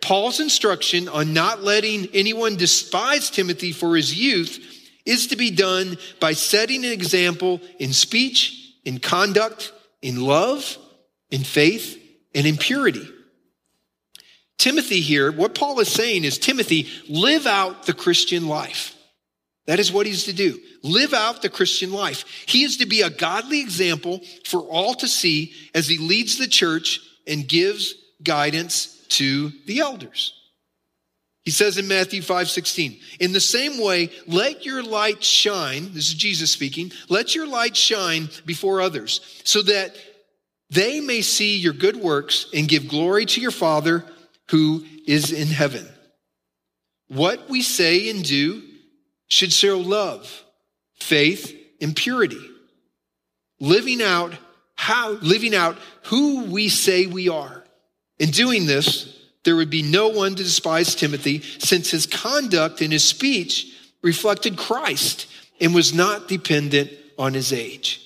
Paul's 0.00 0.40
instruction 0.40 1.10
on 1.10 1.34
not 1.34 1.62
letting 1.62 2.08
anyone 2.14 2.56
despise 2.56 3.28
Timothy 3.28 3.72
for 3.72 3.94
his 3.94 4.18
youth 4.18 4.58
is 5.04 5.26
to 5.26 5.36
be 5.36 5.50
done 5.50 5.98
by 6.18 6.32
setting 6.32 6.82
an 6.82 6.92
example 6.92 7.60
in 7.78 7.92
speech, 7.92 8.74
in 8.86 9.00
conduct, 9.00 9.70
in 10.00 10.22
love, 10.22 10.78
in 11.30 11.44
faith, 11.44 12.02
and 12.34 12.46
in 12.46 12.56
purity. 12.56 13.06
Timothy 14.56 15.00
here, 15.00 15.30
what 15.30 15.54
Paul 15.54 15.78
is 15.80 15.88
saying 15.88 16.24
is 16.24 16.38
Timothy, 16.38 16.88
live 17.06 17.46
out 17.46 17.84
the 17.84 17.92
Christian 17.92 18.48
life. 18.48 18.92
That 19.66 19.80
is 19.80 19.90
what 19.90 20.06
he's 20.06 20.24
to 20.24 20.32
do. 20.32 20.60
Live 20.82 21.14
out 21.14 21.40
the 21.40 21.48
Christian 21.48 21.92
life. 21.92 22.24
He 22.46 22.64
is 22.64 22.76
to 22.78 22.86
be 22.86 23.00
a 23.00 23.10
godly 23.10 23.60
example 23.60 24.20
for 24.44 24.60
all 24.60 24.94
to 24.94 25.08
see 25.08 25.52
as 25.74 25.88
he 25.88 25.96
leads 25.96 26.36
the 26.36 26.46
church 26.46 27.00
and 27.26 27.48
gives 27.48 27.94
guidance 28.22 29.06
to 29.08 29.50
the 29.66 29.80
elders. 29.80 30.38
He 31.44 31.50
says 31.50 31.76
in 31.76 31.88
Matthew 31.88 32.22
5 32.22 32.48
16, 32.48 32.98
in 33.20 33.32
the 33.32 33.40
same 33.40 33.82
way, 33.82 34.10
let 34.26 34.64
your 34.64 34.82
light 34.82 35.22
shine. 35.22 35.92
This 35.92 36.08
is 36.08 36.14
Jesus 36.14 36.50
speaking. 36.50 36.90
Let 37.08 37.34
your 37.34 37.46
light 37.46 37.76
shine 37.76 38.28
before 38.46 38.80
others 38.80 39.20
so 39.44 39.62
that 39.62 39.94
they 40.70 41.00
may 41.00 41.20
see 41.20 41.56
your 41.56 41.74
good 41.74 41.96
works 41.96 42.46
and 42.54 42.68
give 42.68 42.88
glory 42.88 43.26
to 43.26 43.40
your 43.40 43.50
Father 43.50 44.04
who 44.50 44.84
is 45.06 45.32
in 45.32 45.48
heaven. 45.48 45.86
What 47.08 47.50
we 47.50 47.60
say 47.60 48.10
and 48.10 48.24
do 48.24 48.62
should 49.34 49.52
show 49.52 49.78
love, 49.78 50.44
faith, 51.00 51.60
and 51.80 51.96
purity. 51.96 52.40
Living 53.58 54.00
out 54.00 54.32
how, 54.76 55.10
living 55.10 55.56
out 55.56 55.76
who 56.04 56.44
we 56.44 56.68
say 56.68 57.06
we 57.06 57.28
are. 57.28 57.64
In 58.20 58.30
doing 58.30 58.66
this, 58.66 59.12
there 59.42 59.56
would 59.56 59.70
be 59.70 59.82
no 59.82 60.08
one 60.08 60.36
to 60.36 60.42
despise 60.44 60.94
Timothy 60.94 61.40
since 61.40 61.90
his 61.90 62.06
conduct 62.06 62.80
and 62.80 62.92
his 62.92 63.02
speech 63.02 63.74
reflected 64.02 64.56
Christ 64.56 65.26
and 65.60 65.74
was 65.74 65.92
not 65.92 66.28
dependent 66.28 66.92
on 67.18 67.34
his 67.34 67.52
age. 67.52 68.00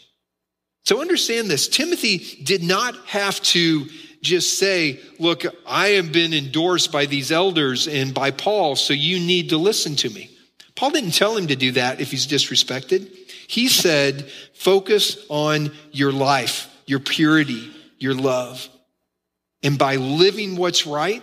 So 0.85 1.03
understand 1.03 1.51
this. 1.51 1.69
Timothy 1.69 2.43
did 2.43 2.63
not 2.63 2.97
have 3.07 3.39
to 3.43 3.87
just 4.23 4.59
say, 4.59 4.99
look, 5.19 5.43
I 5.67 5.89
have 5.89 6.11
been 6.11 6.33
endorsed 6.33 6.91
by 6.91 7.05
these 7.05 7.31
elders 7.31 7.87
and 7.87 8.15
by 8.15 8.31
Paul, 8.31 8.77
so 8.77 8.95
you 8.95 9.21
need 9.21 9.51
to 9.51 9.59
listen 9.59 9.95
to 9.97 10.09
me. 10.09 10.31
Paul 10.79 10.91
didn't 10.91 11.11
tell 11.11 11.37
him 11.37 11.49
to 11.49 11.57
do 11.57 11.73
that 11.73 12.01
if 12.01 12.13
he's 12.13 12.29
disrespected. 12.29 13.13
He 13.49 13.67
said, 13.67 14.31
focus 14.55 15.19
on 15.29 15.73
your 15.91 16.13
life, 16.13 16.73
your 16.87 17.01
purity, 17.01 17.73
your 17.99 18.15
love. 18.15 18.69
And 19.65 19.77
by 19.77 19.97
living 19.97 20.55
what's 20.55 20.87
right, 20.87 21.21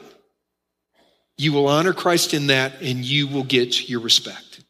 you 1.37 1.53
will 1.53 1.69
honor 1.69 1.93
Christ 1.93 2.33
in 2.33 2.47
that 2.47 2.81
and 2.81 3.05
you 3.05 3.29
will 3.29 3.45
get 3.45 3.87
your 3.87 4.01
respect. 4.01 4.61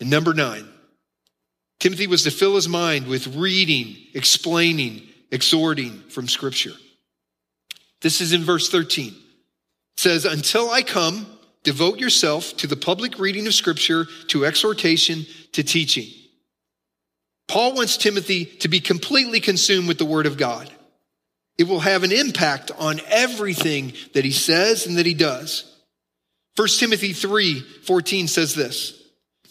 And 0.00 0.08
number 0.08 0.32
nine, 0.32 0.66
Timothy 1.80 2.06
was 2.06 2.22
to 2.22 2.30
fill 2.30 2.54
his 2.54 2.66
mind 2.66 3.08
with 3.08 3.36
reading, 3.36 3.94
explaining, 4.14 5.06
exhorting 5.30 6.00
from 6.08 6.28
Scripture. 6.28 6.72
This 8.00 8.22
is 8.22 8.32
in 8.32 8.40
verse 8.40 8.70
13. 8.70 9.08
It 9.08 9.14
says, 9.98 10.24
Until 10.24 10.70
I 10.70 10.82
come, 10.82 11.26
devote 11.64 11.98
yourself 11.98 12.56
to 12.58 12.66
the 12.66 12.76
public 12.76 13.18
reading 13.18 13.46
of 13.46 13.54
Scripture, 13.54 14.06
to 14.28 14.44
exhortation, 14.46 15.26
to 15.52 15.64
teaching. 15.64 16.08
Paul 17.48 17.74
wants 17.74 17.96
Timothy 17.96 18.44
to 18.44 18.68
be 18.68 18.80
completely 18.80 19.40
consumed 19.40 19.88
with 19.88 19.98
the 19.98 20.04
Word 20.04 20.26
of 20.26 20.38
God. 20.38 20.70
It 21.58 21.68
will 21.68 21.80
have 21.80 22.02
an 22.02 22.12
impact 22.12 22.70
on 22.78 23.00
everything 23.08 23.92
that 24.12 24.24
he 24.24 24.32
says 24.32 24.86
and 24.86 24.96
that 24.96 25.06
he 25.06 25.14
does. 25.14 25.70
1 26.56 26.68
Timothy 26.78 27.12
3 27.12 27.60
14 27.60 28.28
says 28.28 28.54
this. 28.54 29.00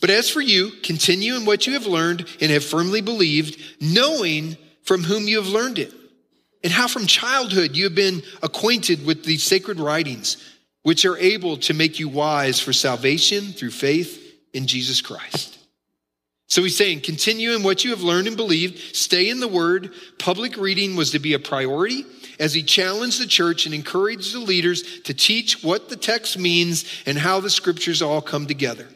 But 0.02 0.10
as 0.10 0.30
for 0.30 0.42
you, 0.42 0.72
continue 0.84 1.36
in 1.36 1.46
what 1.46 1.66
you 1.66 1.74
have 1.74 1.86
learned 1.86 2.28
and 2.42 2.52
have 2.52 2.66
firmly 2.66 3.02
believed, 3.02 3.58
knowing 3.80 4.58
from 4.84 5.04
whom 5.04 5.30
you 5.30 5.38
have 5.38 5.48
learned 5.48 5.80
it, 5.80 5.94
and 6.62 6.74
how 6.74 6.90
from 6.90 7.08
childhood 7.08 7.78
you 7.78 7.86
have 7.86 7.96
been 7.96 8.22
acquainted 8.42 9.06
with 9.06 9.24
the 9.24 9.38
sacred 9.38 9.80
writings, 9.80 10.38
which 10.84 11.06
are 11.06 11.18
able 11.18 11.58
to 11.58 11.74
make 11.74 12.00
you 12.00 12.08
wise 12.08 12.60
for 12.60 12.74
salvation 12.74 13.54
through 13.54 13.72
faith 13.72 14.20
in 14.54 14.68
Jesus 14.68 15.02
Christ. 15.02 15.58
So 16.48 16.62
he's 16.62 16.78
saying, 16.78 17.02
continue 17.02 17.56
in 17.56 17.64
what 17.64 17.84
you 17.84 17.90
have 17.90 18.04
learned 18.04 18.28
and 18.28 18.38
believed, 18.38 18.96
stay 18.96 19.30
in 19.30 19.40
the 19.40 19.48
word. 19.48 19.92
Public 20.20 20.56
reading 20.56 20.96
was 20.96 21.12
to 21.12 21.20
be 21.20 21.34
a 21.34 21.40
priority 21.40 22.06
as 22.40 22.54
he 22.54 22.62
challenged 22.62 23.20
the 23.20 23.26
church 23.26 23.66
and 23.66 23.74
encouraged 23.74 24.36
the 24.36 24.40
leaders 24.40 25.02
to 25.02 25.14
teach 25.14 25.64
what 25.64 25.90
the 25.90 25.96
text 25.96 26.38
means 26.38 26.86
and 27.08 27.18
how 27.18 27.40
the 27.40 27.50
scriptures 27.50 28.02
all 28.04 28.22
come 28.22 28.46
together. 28.46 28.88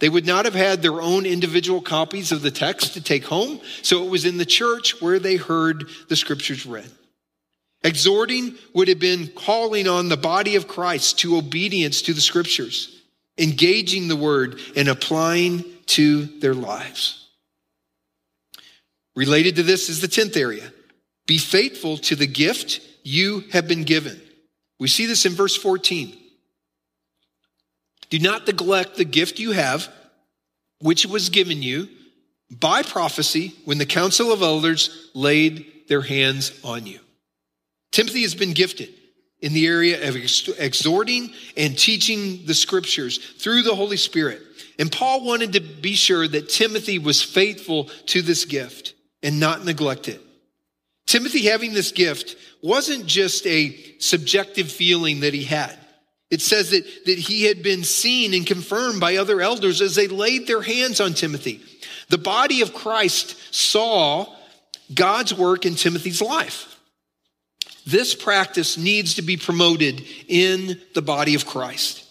They 0.00 0.08
would 0.08 0.26
not 0.26 0.46
have 0.46 0.54
had 0.54 0.80
their 0.80 1.00
own 1.00 1.26
individual 1.26 1.82
copies 1.82 2.32
of 2.32 2.42
the 2.42 2.50
text 2.50 2.94
to 2.94 3.02
take 3.02 3.26
home, 3.26 3.60
so 3.82 4.02
it 4.02 4.10
was 4.10 4.24
in 4.24 4.38
the 4.38 4.46
church 4.46 5.00
where 5.00 5.18
they 5.18 5.36
heard 5.36 5.84
the 6.08 6.16
scriptures 6.16 6.64
read. 6.64 6.90
Exhorting 7.82 8.56
would 8.74 8.88
have 8.88 8.98
been 8.98 9.28
calling 9.28 9.88
on 9.88 10.08
the 10.08 10.16
body 10.16 10.56
of 10.56 10.68
Christ 10.68 11.18
to 11.20 11.36
obedience 11.36 12.02
to 12.02 12.12
the 12.12 12.20
scriptures, 12.20 13.02
engaging 13.38 14.08
the 14.08 14.16
word 14.16 14.60
and 14.76 14.88
applying 14.88 15.64
to 15.86 16.26
their 16.40 16.54
lives. 16.54 17.28
Related 19.16 19.56
to 19.56 19.62
this 19.62 19.88
is 19.88 20.00
the 20.00 20.06
10th 20.06 20.36
area. 20.36 20.72
Be 21.26 21.38
faithful 21.38 21.96
to 21.98 22.16
the 22.16 22.26
gift 22.26 22.80
you 23.02 23.44
have 23.52 23.66
been 23.66 23.84
given. 23.84 24.20
We 24.78 24.88
see 24.88 25.06
this 25.06 25.26
in 25.26 25.32
verse 25.32 25.56
14. 25.56 26.16
Do 28.10 28.18
not 28.18 28.46
neglect 28.46 28.96
the 28.96 29.04
gift 29.04 29.38
you 29.38 29.52
have, 29.52 29.88
which 30.80 31.06
was 31.06 31.28
given 31.28 31.62
you 31.62 31.88
by 32.50 32.82
prophecy 32.82 33.54
when 33.64 33.78
the 33.78 33.86
council 33.86 34.32
of 34.32 34.42
elders 34.42 35.10
laid 35.14 35.88
their 35.88 36.02
hands 36.02 36.58
on 36.64 36.86
you. 36.86 36.98
Timothy 37.90 38.22
has 38.22 38.34
been 38.34 38.52
gifted 38.52 38.94
in 39.40 39.52
the 39.52 39.66
area 39.66 40.08
of 40.08 40.16
exhorting 40.16 41.32
and 41.56 41.78
teaching 41.78 42.44
the 42.46 42.54
scriptures 42.54 43.18
through 43.18 43.62
the 43.62 43.74
Holy 43.74 43.96
Spirit. 43.96 44.40
And 44.78 44.92
Paul 44.92 45.24
wanted 45.24 45.54
to 45.54 45.60
be 45.60 45.94
sure 45.94 46.26
that 46.26 46.48
Timothy 46.48 46.98
was 46.98 47.22
faithful 47.22 47.84
to 48.06 48.22
this 48.22 48.44
gift 48.44 48.94
and 49.22 49.40
not 49.40 49.64
neglect 49.64 50.08
it. 50.08 50.20
Timothy 51.06 51.46
having 51.46 51.74
this 51.74 51.92
gift 51.92 52.36
wasn't 52.62 53.06
just 53.06 53.46
a 53.46 53.76
subjective 53.98 54.70
feeling 54.70 55.20
that 55.20 55.34
he 55.34 55.44
had. 55.44 55.76
It 56.30 56.40
says 56.40 56.70
that, 56.70 56.84
that 57.06 57.18
he 57.18 57.44
had 57.44 57.62
been 57.62 57.82
seen 57.82 58.34
and 58.34 58.46
confirmed 58.46 59.00
by 59.00 59.16
other 59.16 59.40
elders 59.40 59.80
as 59.80 59.96
they 59.96 60.06
laid 60.06 60.46
their 60.46 60.62
hands 60.62 61.00
on 61.00 61.14
Timothy. 61.14 61.60
The 62.08 62.18
body 62.18 62.62
of 62.62 62.72
Christ 62.72 63.36
saw 63.52 64.32
God's 64.94 65.34
work 65.34 65.66
in 65.66 65.74
Timothy's 65.74 66.22
life. 66.22 66.79
This 67.86 68.14
practice 68.14 68.76
needs 68.76 69.14
to 69.14 69.22
be 69.22 69.36
promoted 69.36 70.02
in 70.28 70.80
the 70.94 71.02
body 71.02 71.34
of 71.34 71.46
Christ 71.46 72.06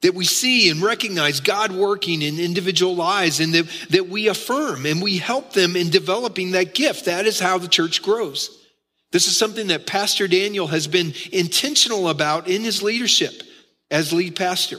that 0.00 0.14
we 0.14 0.24
see 0.24 0.70
and 0.70 0.80
recognize 0.80 1.40
God 1.40 1.72
working 1.72 2.22
in 2.22 2.38
individual 2.38 2.94
lives 2.94 3.40
and 3.40 3.52
that, 3.54 3.66
that 3.90 4.08
we 4.08 4.28
affirm 4.28 4.86
and 4.86 5.02
we 5.02 5.18
help 5.18 5.52
them 5.52 5.74
in 5.74 5.90
developing 5.90 6.52
that 6.52 6.74
gift. 6.74 7.06
That 7.06 7.26
is 7.26 7.40
how 7.40 7.58
the 7.58 7.68
church 7.68 8.02
grows. 8.02 8.64
This 9.10 9.26
is 9.26 9.36
something 9.36 9.68
that 9.68 9.86
Pastor 9.86 10.28
Daniel 10.28 10.66
has 10.68 10.86
been 10.86 11.14
intentional 11.32 12.08
about 12.08 12.46
in 12.46 12.62
his 12.62 12.82
leadership 12.82 13.42
as 13.90 14.12
lead 14.12 14.36
pastor. 14.36 14.78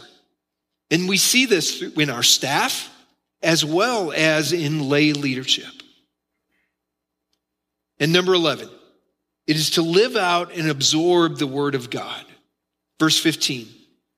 And 0.91 1.09
we 1.09 1.17
see 1.17 1.45
this 1.45 1.81
in 1.81 2.09
our 2.09 2.23
staff 2.23 2.89
as 3.41 3.65
well 3.65 4.11
as 4.11 4.53
in 4.53 4.87
lay 4.87 5.13
leadership. 5.13 5.65
And 7.99 8.13
number 8.13 8.33
11, 8.33 8.69
it 9.49 9.55
is 9.55 9.71
to 9.71 9.81
live 9.81 10.15
out 10.15 10.53
and 10.53 10.69
absorb 10.69 11.37
the 11.39 11.47
word 11.47 11.73
of 11.73 11.89
God. 11.89 12.23
Verse 12.99 13.19
15. 13.19 13.67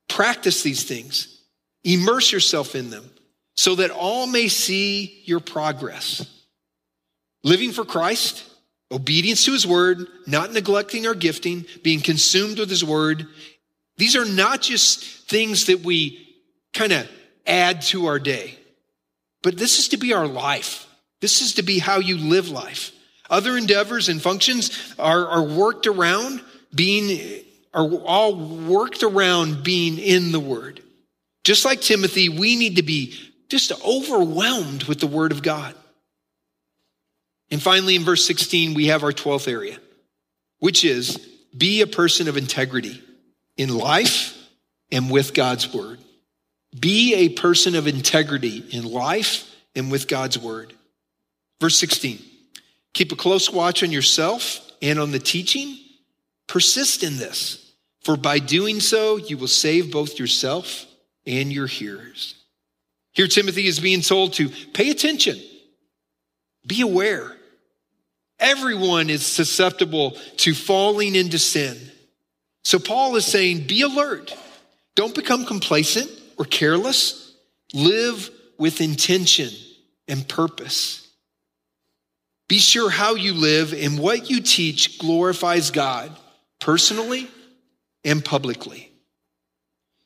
Practice 0.06 0.62
these 0.62 0.84
things, 0.84 1.42
immerse 1.84 2.30
yourself 2.30 2.74
in 2.74 2.90
them 2.90 3.08
so 3.56 3.76
that 3.76 3.90
all 3.90 4.26
may 4.26 4.48
see 4.48 5.22
your 5.24 5.40
progress. 5.40 6.26
Living 7.44 7.72
for 7.72 7.86
Christ, 7.86 8.44
obedience 8.90 9.46
to 9.46 9.54
his 9.54 9.66
word, 9.66 10.06
not 10.26 10.52
neglecting 10.52 11.06
our 11.06 11.14
gifting, 11.14 11.64
being 11.82 12.00
consumed 12.00 12.58
with 12.58 12.68
his 12.68 12.84
word. 12.84 13.26
These 13.96 14.16
are 14.16 14.26
not 14.26 14.60
just 14.60 15.02
things 15.30 15.64
that 15.64 15.80
we 15.80 16.42
kind 16.74 16.92
of 16.92 17.08
add 17.46 17.80
to 17.82 18.04
our 18.04 18.18
day, 18.18 18.58
but 19.42 19.56
this 19.56 19.78
is 19.78 19.88
to 19.88 19.96
be 19.96 20.12
our 20.12 20.26
life. 20.26 20.86
This 21.22 21.40
is 21.40 21.54
to 21.54 21.62
be 21.62 21.78
how 21.78 22.00
you 22.00 22.18
live 22.18 22.50
life. 22.50 22.92
Other 23.32 23.56
endeavors 23.56 24.10
and 24.10 24.20
functions 24.20 24.94
are, 24.98 25.26
are 25.26 25.42
worked 25.42 25.86
around 25.86 26.42
being 26.74 27.42
are 27.74 27.88
all 27.90 28.34
worked 28.36 29.02
around 29.02 29.64
being 29.64 29.96
in 29.98 30.30
the 30.32 30.38
Word. 30.40 30.82
Just 31.42 31.64
like 31.64 31.80
Timothy, 31.80 32.28
we 32.28 32.56
need 32.56 32.76
to 32.76 32.82
be 32.82 33.18
just 33.48 33.72
overwhelmed 33.82 34.84
with 34.84 35.00
the 35.00 35.06
Word 35.06 35.32
of 35.32 35.42
God. 35.42 35.74
And 37.50 37.62
finally, 37.62 37.96
in 37.96 38.02
verse 38.02 38.26
16, 38.26 38.74
we 38.74 38.88
have 38.88 39.02
our 39.02 39.12
12th 39.12 39.48
area, 39.48 39.78
which 40.58 40.84
is 40.84 41.16
be 41.56 41.80
a 41.80 41.86
person 41.86 42.28
of 42.28 42.36
integrity 42.36 43.02
in 43.56 43.74
life 43.74 44.38
and 44.90 45.10
with 45.10 45.32
God's 45.32 45.72
Word. 45.72 45.98
Be 46.78 47.14
a 47.14 47.28
person 47.30 47.74
of 47.76 47.86
integrity 47.86 48.62
in 48.70 48.84
life 48.84 49.50
and 49.74 49.90
with 49.90 50.08
God's 50.08 50.38
Word. 50.38 50.74
Verse 51.62 51.78
16, 51.78 52.18
keep 52.92 53.12
a 53.12 53.16
close 53.16 53.50
watch 53.50 53.82
on 53.82 53.90
yourself 53.90 54.60
and 54.80 54.98
on 54.98 55.12
the 55.12 55.18
teaching. 55.18 55.78
Persist 56.46 57.02
in 57.02 57.16
this 57.16 57.62
for 58.02 58.16
by 58.16 58.38
doing 58.38 58.80
so, 58.80 59.16
you 59.16 59.38
will 59.38 59.48
save 59.48 59.92
both 59.92 60.18
yourself 60.18 60.86
and 61.26 61.52
your 61.52 61.66
hearers. 61.66 62.34
Here, 63.12 63.28
Timothy 63.28 63.66
is 63.66 63.78
being 63.78 64.00
told 64.00 64.34
to 64.34 64.48
pay 64.48 64.90
attention, 64.90 65.40
be 66.66 66.80
aware. 66.80 67.36
Everyone 68.40 69.08
is 69.08 69.24
susceptible 69.24 70.16
to 70.38 70.54
falling 70.54 71.14
into 71.14 71.38
sin. 71.38 71.78
So 72.64 72.78
Paul 72.78 73.14
is 73.16 73.26
saying, 73.26 73.66
be 73.66 73.82
alert. 73.82 74.36
Don't 74.96 75.14
become 75.14 75.46
complacent 75.46 76.10
or 76.38 76.44
careless. 76.44 77.34
Live 77.72 78.30
with 78.58 78.80
intention 78.80 79.50
and 80.08 80.26
purpose. 80.26 81.01
Be 82.52 82.58
sure 82.58 82.90
how 82.90 83.14
you 83.14 83.32
live 83.32 83.72
and 83.72 83.98
what 83.98 84.28
you 84.28 84.42
teach 84.42 84.98
glorifies 84.98 85.70
God 85.70 86.14
personally 86.60 87.26
and 88.04 88.22
publicly. 88.22 88.92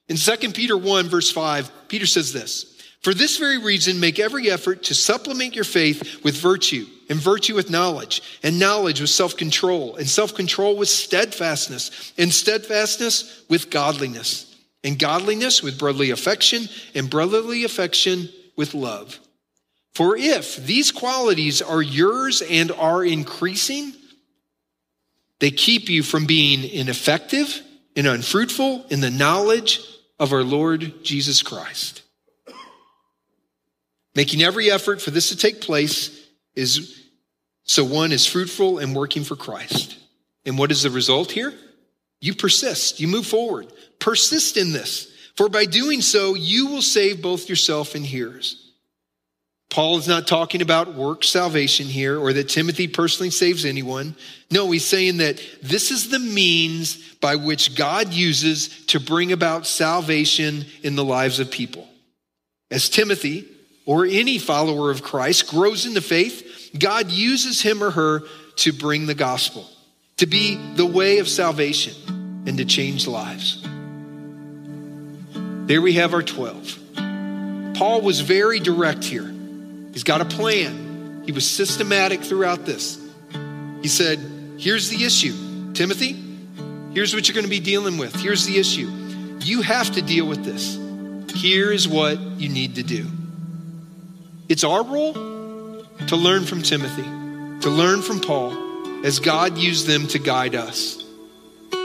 In 0.09 0.17
2 0.17 0.53
Peter 0.53 0.79
1, 0.79 1.09
verse 1.09 1.29
5, 1.33 1.89
Peter 1.89 2.07
says 2.07 2.33
this 2.33 2.81
For 3.03 3.13
this 3.13 3.39
very 3.39 3.59
reason, 3.59 3.99
make 3.99 4.21
every 4.21 4.49
effort 4.49 4.85
to 4.85 4.95
supplement 4.95 5.57
your 5.57 5.65
faith 5.65 6.23
with 6.23 6.37
virtue, 6.37 6.87
and 7.09 7.19
virtue 7.19 7.57
with 7.57 7.69
knowledge, 7.69 8.23
and 8.45 8.61
knowledge 8.61 9.01
with 9.01 9.11
self 9.11 9.37
control, 9.37 9.97
and 9.97 10.09
self 10.09 10.33
control 10.33 10.77
with 10.77 10.89
steadfastness, 10.89 12.13
and 12.17 12.33
steadfastness 12.33 13.43
with 13.49 13.71
godliness, 13.71 14.55
and 14.85 15.01
godliness 15.01 15.65
with 15.65 15.81
brotherly 15.81 16.13
affection, 16.13 16.69
and 16.95 17.11
brotherly 17.11 17.65
affection 17.65 18.29
with 18.55 18.73
love. 18.73 19.19
For 19.97 20.15
if 20.15 20.57
these 20.57 20.93
qualities 20.93 21.63
are 21.63 21.81
yours 21.81 22.43
and 22.43 22.71
are 22.71 23.03
increasing, 23.03 23.95
they 25.39 25.51
keep 25.51 25.89
you 25.89 26.03
from 26.03 26.27
being 26.27 26.65
ineffective 26.65 27.63
and 27.97 28.07
unfruitful 28.07 28.85
in 28.91 29.01
the 29.01 29.11
knowledge 29.11 29.81
of 30.19 30.35
our 30.35 30.43
Lord 30.43 31.03
Jesus 31.03 31.43
Christ. 31.43 32.03
Making 34.15 34.43
every 34.43 34.71
effort 34.71 35.01
for 35.01 35.13
this 35.13 35.31
to 35.31 35.37
take 35.39 35.63
place 35.63 36.29
is 36.55 37.03
so 37.65 37.83
one 37.83 38.13
is 38.13 38.27
fruitful 38.27 38.77
and 38.77 38.95
working 38.95 39.25
for 39.25 39.35
Christ. 39.35 39.97
And 40.45 40.59
what 40.59 40.71
is 40.71 40.83
the 40.83 40.91
result 40.91 41.31
here? 41.33 41.55
You 42.21 42.35
persist, 42.35 43.01
you 43.01 43.09
move 43.09 43.27
forward. 43.27 43.73
Persist 43.99 44.59
in 44.59 44.73
this, 44.73 45.11
for 45.37 45.49
by 45.49 45.65
doing 45.65 46.03
so, 46.03 46.35
you 46.35 46.67
will 46.67 46.83
save 46.83 47.23
both 47.23 47.49
yourself 47.49 47.95
and 47.95 48.05
hearers. 48.05 48.66
Paul 49.69 49.99
is 49.99 50.09
not 50.09 50.27
talking 50.27 50.63
about 50.63 50.95
work 50.95 51.25
salvation 51.25 51.87
here 51.87 52.19
or 52.19 52.33
that 52.33 52.49
Timothy 52.49 52.89
personally 52.89 53.31
saves 53.31 53.65
anyone. 53.65 54.15
No, 54.51 54.71
he's 54.71 54.85
saying 54.85 55.19
that 55.19 55.43
this 55.63 55.91
is 55.91 56.09
the 56.09 56.21
means 56.21 57.15
by 57.15 57.37
which 57.37 57.75
God 57.75 58.13
uses 58.13 58.87
to 58.87 59.01
bring 59.01 59.33
about 59.33 59.67
salvation 59.67 60.65
in 60.83 60.95
the 60.95 61.05
lives 61.05 61.41
of 61.41 61.51
people. 61.51 61.89
As 62.71 62.89
Timothy 62.89 63.45
or 63.85 64.07
any 64.07 64.39
follower 64.39 64.91
of 64.91 65.03
Christ 65.03 65.51
grows 65.51 65.85
in 65.85 65.95
the 65.95 66.01
faith, 66.01 66.71
God 66.79 67.11
uses 67.11 67.61
him 67.61 67.83
or 67.83 67.91
her 67.91 68.23
to 68.57 68.73
bring 68.73 69.07
the 69.07 69.15
gospel, 69.15 69.69
to 70.19 70.27
be 70.27 70.57
the 70.75 70.87
way 70.87 71.19
of 71.19 71.29
salvation, 71.29 72.45
and 72.47 72.57
to 72.59 72.65
change 72.65 73.07
lives. 73.07 73.63
There 75.67 75.83
we 75.83 75.95
have 75.95 76.15
our 76.15 76.23
12. 76.23 76.79
Paul 77.75 78.01
was 78.01 78.21
very 78.21 78.61
direct 78.61 79.05
here. 79.05 79.36
He's 79.97 80.05
got 80.05 80.21
a 80.21 80.27
plan. 80.27 81.23
He 81.25 81.33
was 81.33 81.49
systematic 81.49 82.21
throughout 82.21 82.67
this. 82.67 83.01
He 83.81 83.89
said, 83.89 84.19
Here's 84.59 84.91
the 84.91 85.03
issue. 85.07 85.73
Timothy, 85.73 86.15
here's 86.93 87.15
what 87.15 87.27
you're 87.27 87.35
going 87.35 87.47
to 87.47 87.51
be 87.51 87.61
dealing 87.61 87.97
with. 87.97 88.15
Here's 88.15 88.45
the 88.45 88.59
issue. 88.59 88.91
You 89.41 89.63
have 89.63 89.91
to 89.93 90.03
deal 90.03 90.27
with 90.27 90.45
this. 90.45 90.79
Here 91.35 91.73
is 91.73 91.89
what 91.89 92.21
you 92.21 92.51
need 92.51 92.75
to 92.75 92.83
do. 92.83 93.07
It's 94.51 94.65
our 94.65 94.85
role 94.85 95.15
to 95.15 96.15
learn 96.15 96.45
from 96.45 96.61
Timothy, 96.61 97.61
to 97.63 97.71
learn 97.71 98.03
from 98.03 98.21
Paul 98.21 98.53
as 99.03 99.19
God 99.19 99.57
used 99.57 99.87
them 99.87 100.09
to 100.09 100.19
guide 100.19 100.55
us. 100.55 101.03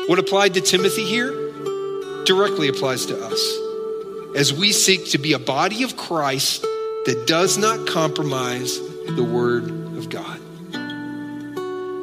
What 0.08 0.20
applied 0.20 0.56
to 0.56 0.60
Timothy 0.60 1.06
here 1.06 1.32
directly 2.26 2.68
applies 2.68 3.06
to 3.06 3.18
us 3.24 3.42
as 4.36 4.54
we 4.54 4.74
seek 4.74 5.12
to 5.12 5.18
be 5.18 5.32
a 5.32 5.40
body 5.40 5.84
of 5.84 5.96
Christ 5.96 6.66
that 7.06 7.26
does 7.26 7.58
not 7.58 7.88
compromise 7.88 8.80
the 8.80 9.24
Word 9.24 9.70
of 9.98 10.10
God. 10.10 10.40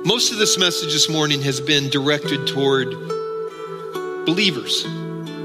Most 0.04 0.32
of 0.32 0.38
this 0.38 0.58
message 0.58 0.92
this 0.92 1.08
morning 1.08 1.42
has 1.42 1.60
been 1.60 1.88
directed 1.88 2.48
toward 2.48 2.90
believers, 4.26 4.82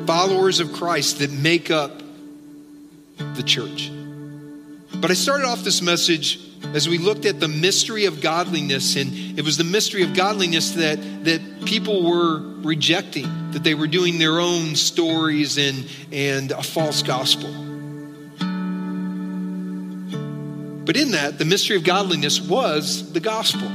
followers 0.08 0.60
of 0.60 0.74
Christ 0.74 1.20
that 1.20 1.32
make 1.32 1.70
up 1.70 2.02
the 3.18 3.44
church. 3.44 3.92
But 4.96 5.12
I 5.12 5.14
started 5.14 5.46
off 5.46 5.64
this 5.64 5.82
message 5.82 6.40
as 6.74 6.90
we 6.90 6.98
looked 6.98 7.26
at 7.26 7.40
the 7.40 7.48
mystery 7.48 8.06
of 8.06 8.22
godliness, 8.22 8.96
and 8.96 9.38
it 9.38 9.46
was 9.46 9.58
the 9.58 9.64
mystery 9.64 10.02
of 10.02 10.16
godliness 10.16 10.72
that, 10.72 10.98
that 11.26 11.66
people 11.66 12.04
were 12.10 12.40
rejecting, 12.62 13.52
that 13.52 13.64
they 13.64 13.76
were 13.76 13.88
doing 13.88 14.18
their 14.18 14.40
own 14.40 14.76
stories 14.76 15.58
and, 15.58 15.88
and 16.12 16.52
a 16.52 16.64
false 16.64 17.04
gospel. 17.04 17.73
But 20.86 20.98
in 20.98 21.12
that, 21.12 21.38
the 21.38 21.46
mystery 21.46 21.78
of 21.78 21.84
godliness 21.84 22.42
was 22.42 23.12
the 23.14 23.20
gospel. 23.20 23.68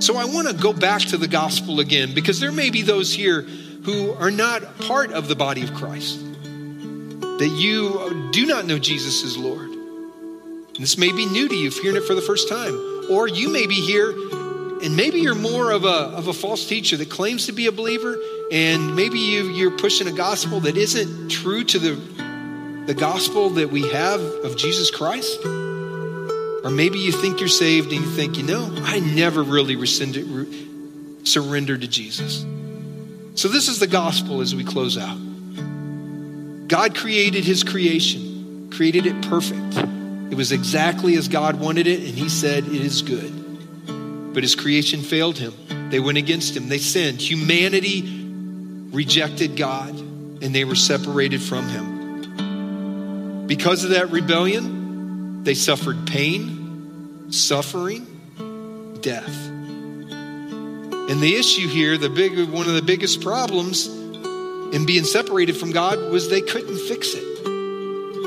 So 0.00 0.16
I 0.16 0.26
want 0.26 0.48
to 0.48 0.54
go 0.54 0.72
back 0.72 1.00
to 1.02 1.16
the 1.16 1.28
gospel 1.28 1.80
again 1.80 2.14
because 2.14 2.38
there 2.40 2.52
may 2.52 2.70
be 2.70 2.82
those 2.82 3.14
here 3.14 3.42
who 3.42 4.12
are 4.12 4.30
not 4.30 4.78
part 4.80 5.12
of 5.12 5.28
the 5.28 5.36
body 5.36 5.62
of 5.62 5.72
Christ, 5.72 6.18
that 6.20 7.54
you 7.56 8.30
do 8.32 8.44
not 8.44 8.66
know 8.66 8.78
Jesus 8.78 9.24
as 9.24 9.38
Lord. 9.38 9.70
And 9.70 10.76
this 10.76 10.98
may 10.98 11.12
be 11.12 11.24
new 11.24 11.48
to 11.48 11.54
you, 11.54 11.70
hearing 11.70 11.96
it 11.96 12.04
for 12.04 12.14
the 12.14 12.20
first 12.20 12.48
time. 12.48 12.74
Or 13.10 13.26
you 13.28 13.48
may 13.48 13.66
be 13.66 13.80
here 13.80 14.10
and 14.82 14.94
maybe 14.94 15.20
you're 15.20 15.34
more 15.34 15.70
of 15.70 15.84
a, 15.84 15.88
of 15.88 16.28
a 16.28 16.34
false 16.34 16.68
teacher 16.68 16.96
that 16.98 17.08
claims 17.08 17.46
to 17.46 17.52
be 17.52 17.66
a 17.66 17.72
believer, 17.72 18.16
and 18.52 18.94
maybe 18.94 19.18
you, 19.18 19.48
you're 19.48 19.70
pushing 19.70 20.06
a 20.06 20.12
gospel 20.12 20.60
that 20.60 20.76
isn't 20.76 21.30
true 21.30 21.64
to 21.64 21.78
the, 21.78 21.94
the 22.86 22.94
gospel 22.94 23.50
that 23.50 23.70
we 23.70 23.88
have 23.88 24.20
of 24.20 24.56
Jesus 24.56 24.90
Christ. 24.90 25.40
Or 26.66 26.70
maybe 26.70 26.98
you 26.98 27.12
think 27.12 27.38
you're 27.38 27.48
saved 27.48 27.92
and 27.92 28.00
you 28.04 28.10
think, 28.10 28.36
you 28.36 28.42
know, 28.42 28.68
I 28.82 28.98
never 28.98 29.44
really 29.44 29.76
rescinded, 29.76 30.26
surrendered 31.24 31.82
to 31.82 31.86
Jesus. 31.86 32.44
So, 33.36 33.46
this 33.46 33.68
is 33.68 33.78
the 33.78 33.86
gospel 33.86 34.40
as 34.40 34.52
we 34.52 34.64
close 34.64 34.98
out. 34.98 35.16
God 36.66 36.96
created 36.96 37.44
his 37.44 37.62
creation, 37.62 38.68
created 38.72 39.06
it 39.06 39.22
perfect. 39.26 39.76
It 40.32 40.34
was 40.34 40.50
exactly 40.50 41.14
as 41.14 41.28
God 41.28 41.60
wanted 41.60 41.86
it, 41.86 42.00
and 42.00 42.18
he 42.18 42.28
said, 42.28 42.64
It 42.64 42.82
is 42.82 43.00
good. 43.02 44.34
But 44.34 44.42
his 44.42 44.56
creation 44.56 45.02
failed 45.02 45.38
him. 45.38 45.54
They 45.90 46.00
went 46.00 46.18
against 46.18 46.56
him, 46.56 46.68
they 46.68 46.78
sinned. 46.78 47.22
Humanity 47.22 48.02
rejected 48.90 49.56
God, 49.56 49.90
and 49.90 50.52
they 50.52 50.64
were 50.64 50.74
separated 50.74 51.40
from 51.40 51.68
him. 51.68 53.46
Because 53.46 53.84
of 53.84 53.90
that 53.90 54.10
rebellion, 54.10 54.75
they 55.46 55.54
suffered 55.54 56.08
pain, 56.08 57.30
suffering, 57.30 58.04
death. 59.00 59.46
And 59.48 61.20
the 61.20 61.36
issue 61.36 61.68
here, 61.68 61.96
the 61.96 62.10
big 62.10 62.36
one 62.50 62.66
of 62.66 62.74
the 62.74 62.82
biggest 62.82 63.20
problems 63.20 63.86
in 63.86 64.86
being 64.86 65.04
separated 65.04 65.56
from 65.56 65.70
God 65.70 66.10
was 66.10 66.28
they 66.28 66.40
couldn't 66.40 66.76
fix 66.88 67.14
it. 67.14 67.44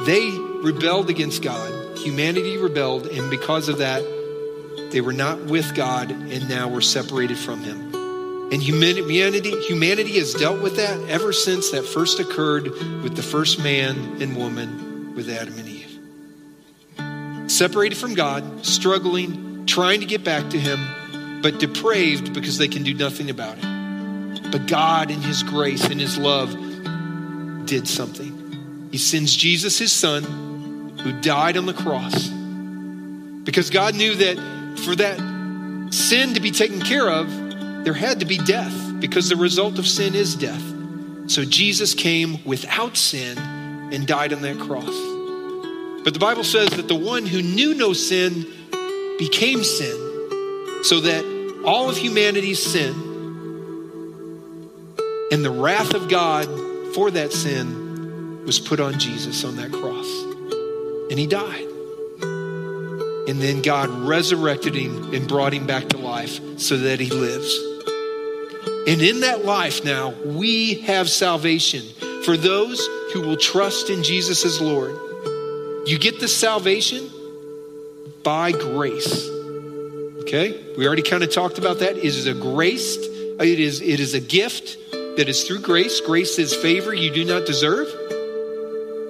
They 0.05 0.29
rebelled 0.63 1.09
against 1.09 1.41
God. 1.43 1.97
Humanity 1.97 2.55
rebelled, 2.55 3.07
and 3.07 3.29
because 3.29 3.67
of 3.67 3.79
that, 3.79 4.01
they 4.93 5.01
were 5.01 5.11
not 5.11 5.43
with 5.43 5.75
God 5.75 6.11
and 6.11 6.47
now 6.47 6.69
were 6.69 6.79
separated 6.79 7.37
from 7.37 7.59
Him. 7.59 7.93
And 8.53 8.63
humanity, 8.63 9.59
humanity 9.63 10.17
has 10.19 10.33
dealt 10.33 10.61
with 10.61 10.77
that 10.77 10.97
ever 11.09 11.33
since 11.33 11.71
that 11.71 11.85
first 11.85 12.21
occurred 12.21 12.69
with 13.03 13.17
the 13.17 13.23
first 13.23 13.61
man 13.61 14.21
and 14.21 14.37
woman 14.37 15.13
with 15.15 15.29
Adam 15.29 15.59
and 15.59 15.67
Eve 15.67 15.78
separated 17.49 17.97
from 17.97 18.13
God, 18.13 18.65
struggling, 18.65 19.65
trying 19.65 19.99
to 19.99 20.05
get 20.05 20.23
back 20.23 20.49
to 20.51 20.59
Him, 20.59 21.41
but 21.41 21.59
depraved 21.59 22.33
because 22.33 22.57
they 22.57 22.67
can 22.67 22.83
do 22.83 22.93
nothing 22.93 23.29
about 23.29 23.57
it. 23.57 24.51
But 24.51 24.67
God, 24.67 25.11
in 25.11 25.21
His 25.21 25.43
grace 25.43 25.85
and 25.85 25.99
His 25.99 26.17
love, 26.17 26.55
did 27.65 27.87
something. 27.87 28.87
He 28.91 28.97
sends 28.97 29.35
Jesus, 29.35 29.77
His 29.77 29.91
Son, 29.91 30.23
who 31.03 31.11
died 31.21 31.57
on 31.57 31.65
the 31.65 31.73
cross. 31.73 32.27
Because 33.43 33.69
God 33.69 33.95
knew 33.95 34.15
that 34.15 34.79
for 34.85 34.95
that 34.95 35.19
sin 35.91 36.33
to 36.33 36.39
be 36.39 36.51
taken 36.51 36.81
care 36.81 37.09
of, 37.09 37.27
there 37.83 37.93
had 37.93 38.19
to 38.19 38.25
be 38.25 38.37
death, 38.37 38.73
because 38.99 39.29
the 39.29 39.35
result 39.35 39.79
of 39.79 39.87
sin 39.87 40.13
is 40.13 40.35
death. 40.35 40.63
So 41.27 41.45
Jesus 41.45 41.93
came 41.93 42.43
without 42.43 42.97
sin 42.97 43.37
and 43.37 44.05
died 44.05 44.33
on 44.33 44.41
that 44.41 44.59
cross. 44.59 45.18
But 46.03 46.13
the 46.13 46.19
Bible 46.19 46.43
says 46.43 46.69
that 46.71 46.87
the 46.87 46.95
one 46.95 47.25
who 47.25 47.41
knew 47.41 47.73
no 47.73 47.93
sin 47.93 48.45
became 49.17 49.63
sin, 49.63 49.97
so 50.83 51.01
that 51.01 51.61
all 51.65 51.89
of 51.89 51.97
humanity's 51.97 52.63
sin 52.63 52.93
and 55.31 55.45
the 55.45 55.51
wrath 55.51 55.93
of 55.93 56.09
God 56.09 56.45
for 56.95 57.11
that 57.11 57.31
sin 57.31 58.43
was 58.45 58.59
put 58.59 58.79
on 58.79 58.97
Jesus 58.97 59.43
on 59.43 59.57
that 59.57 59.71
cross. 59.71 60.07
And 61.11 61.19
he 61.19 61.27
died. 61.27 61.65
And 63.29 63.39
then 63.39 63.61
God 63.61 63.89
resurrected 63.89 64.73
him 64.73 65.13
and 65.13 65.27
brought 65.27 65.53
him 65.53 65.67
back 65.67 65.89
to 65.89 65.97
life 65.97 66.39
so 66.59 66.77
that 66.77 66.99
he 66.99 67.11
lives. 67.11 67.55
And 68.87 69.01
in 69.01 69.19
that 69.19 69.45
life 69.45 69.85
now, 69.85 70.15
we 70.25 70.75
have 70.81 71.09
salvation 71.09 71.83
for 72.23 72.35
those 72.35 72.83
who 73.13 73.21
will 73.21 73.37
trust 73.37 73.91
in 73.91 74.01
Jesus 74.01 74.45
as 74.45 74.59
Lord. 74.59 74.95
You 75.85 75.97
get 75.97 76.19
this 76.19 76.35
salvation 76.35 77.09
by 78.23 78.51
grace. 78.51 79.27
Okay? 80.21 80.63
We 80.77 80.85
already 80.85 81.01
kind 81.01 81.23
of 81.23 81.31
talked 81.31 81.57
about 81.57 81.79
that. 81.79 81.97
It 81.97 82.03
is 82.03 82.27
a 82.27 82.33
grace, 82.33 82.97
it 82.97 83.59
is, 83.59 83.81
it 83.81 83.99
is 83.99 84.13
a 84.13 84.19
gift 84.19 84.77
that 84.91 85.27
is 85.27 85.43
through 85.43 85.59
grace. 85.59 85.99
Grace 86.01 86.37
is 86.39 86.53
favor 86.53 86.93
you 86.93 87.11
do 87.11 87.25
not 87.25 87.45
deserve. 87.45 87.87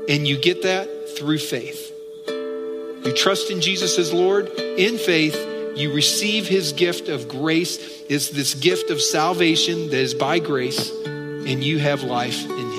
And 0.07 0.28
you 0.28 0.38
get 0.38 0.63
that 0.63 0.88
through 1.17 1.39
faith. 1.39 1.93
You 2.28 3.13
trust 3.15 3.51
in 3.51 3.61
Jesus 3.61 3.97
as 3.97 4.11
Lord 4.11 4.47
in 4.57 4.97
faith. 4.97 5.36
You 5.76 5.93
receive 5.93 6.47
his 6.47 6.74
gift 6.74 7.09
of 7.09 7.28
grace. 7.28 8.03
It's 8.09 8.30
this 8.30 8.53
gift 8.53 8.89
of 8.89 9.01
salvation 9.01 9.89
that 9.89 9.99
is 9.99 10.13
by 10.13 10.39
grace, 10.39 10.91
and 11.05 11.63
you 11.63 11.80
have 11.80 12.03
life 12.03 12.43
in 12.43 12.72
him. 12.72 12.78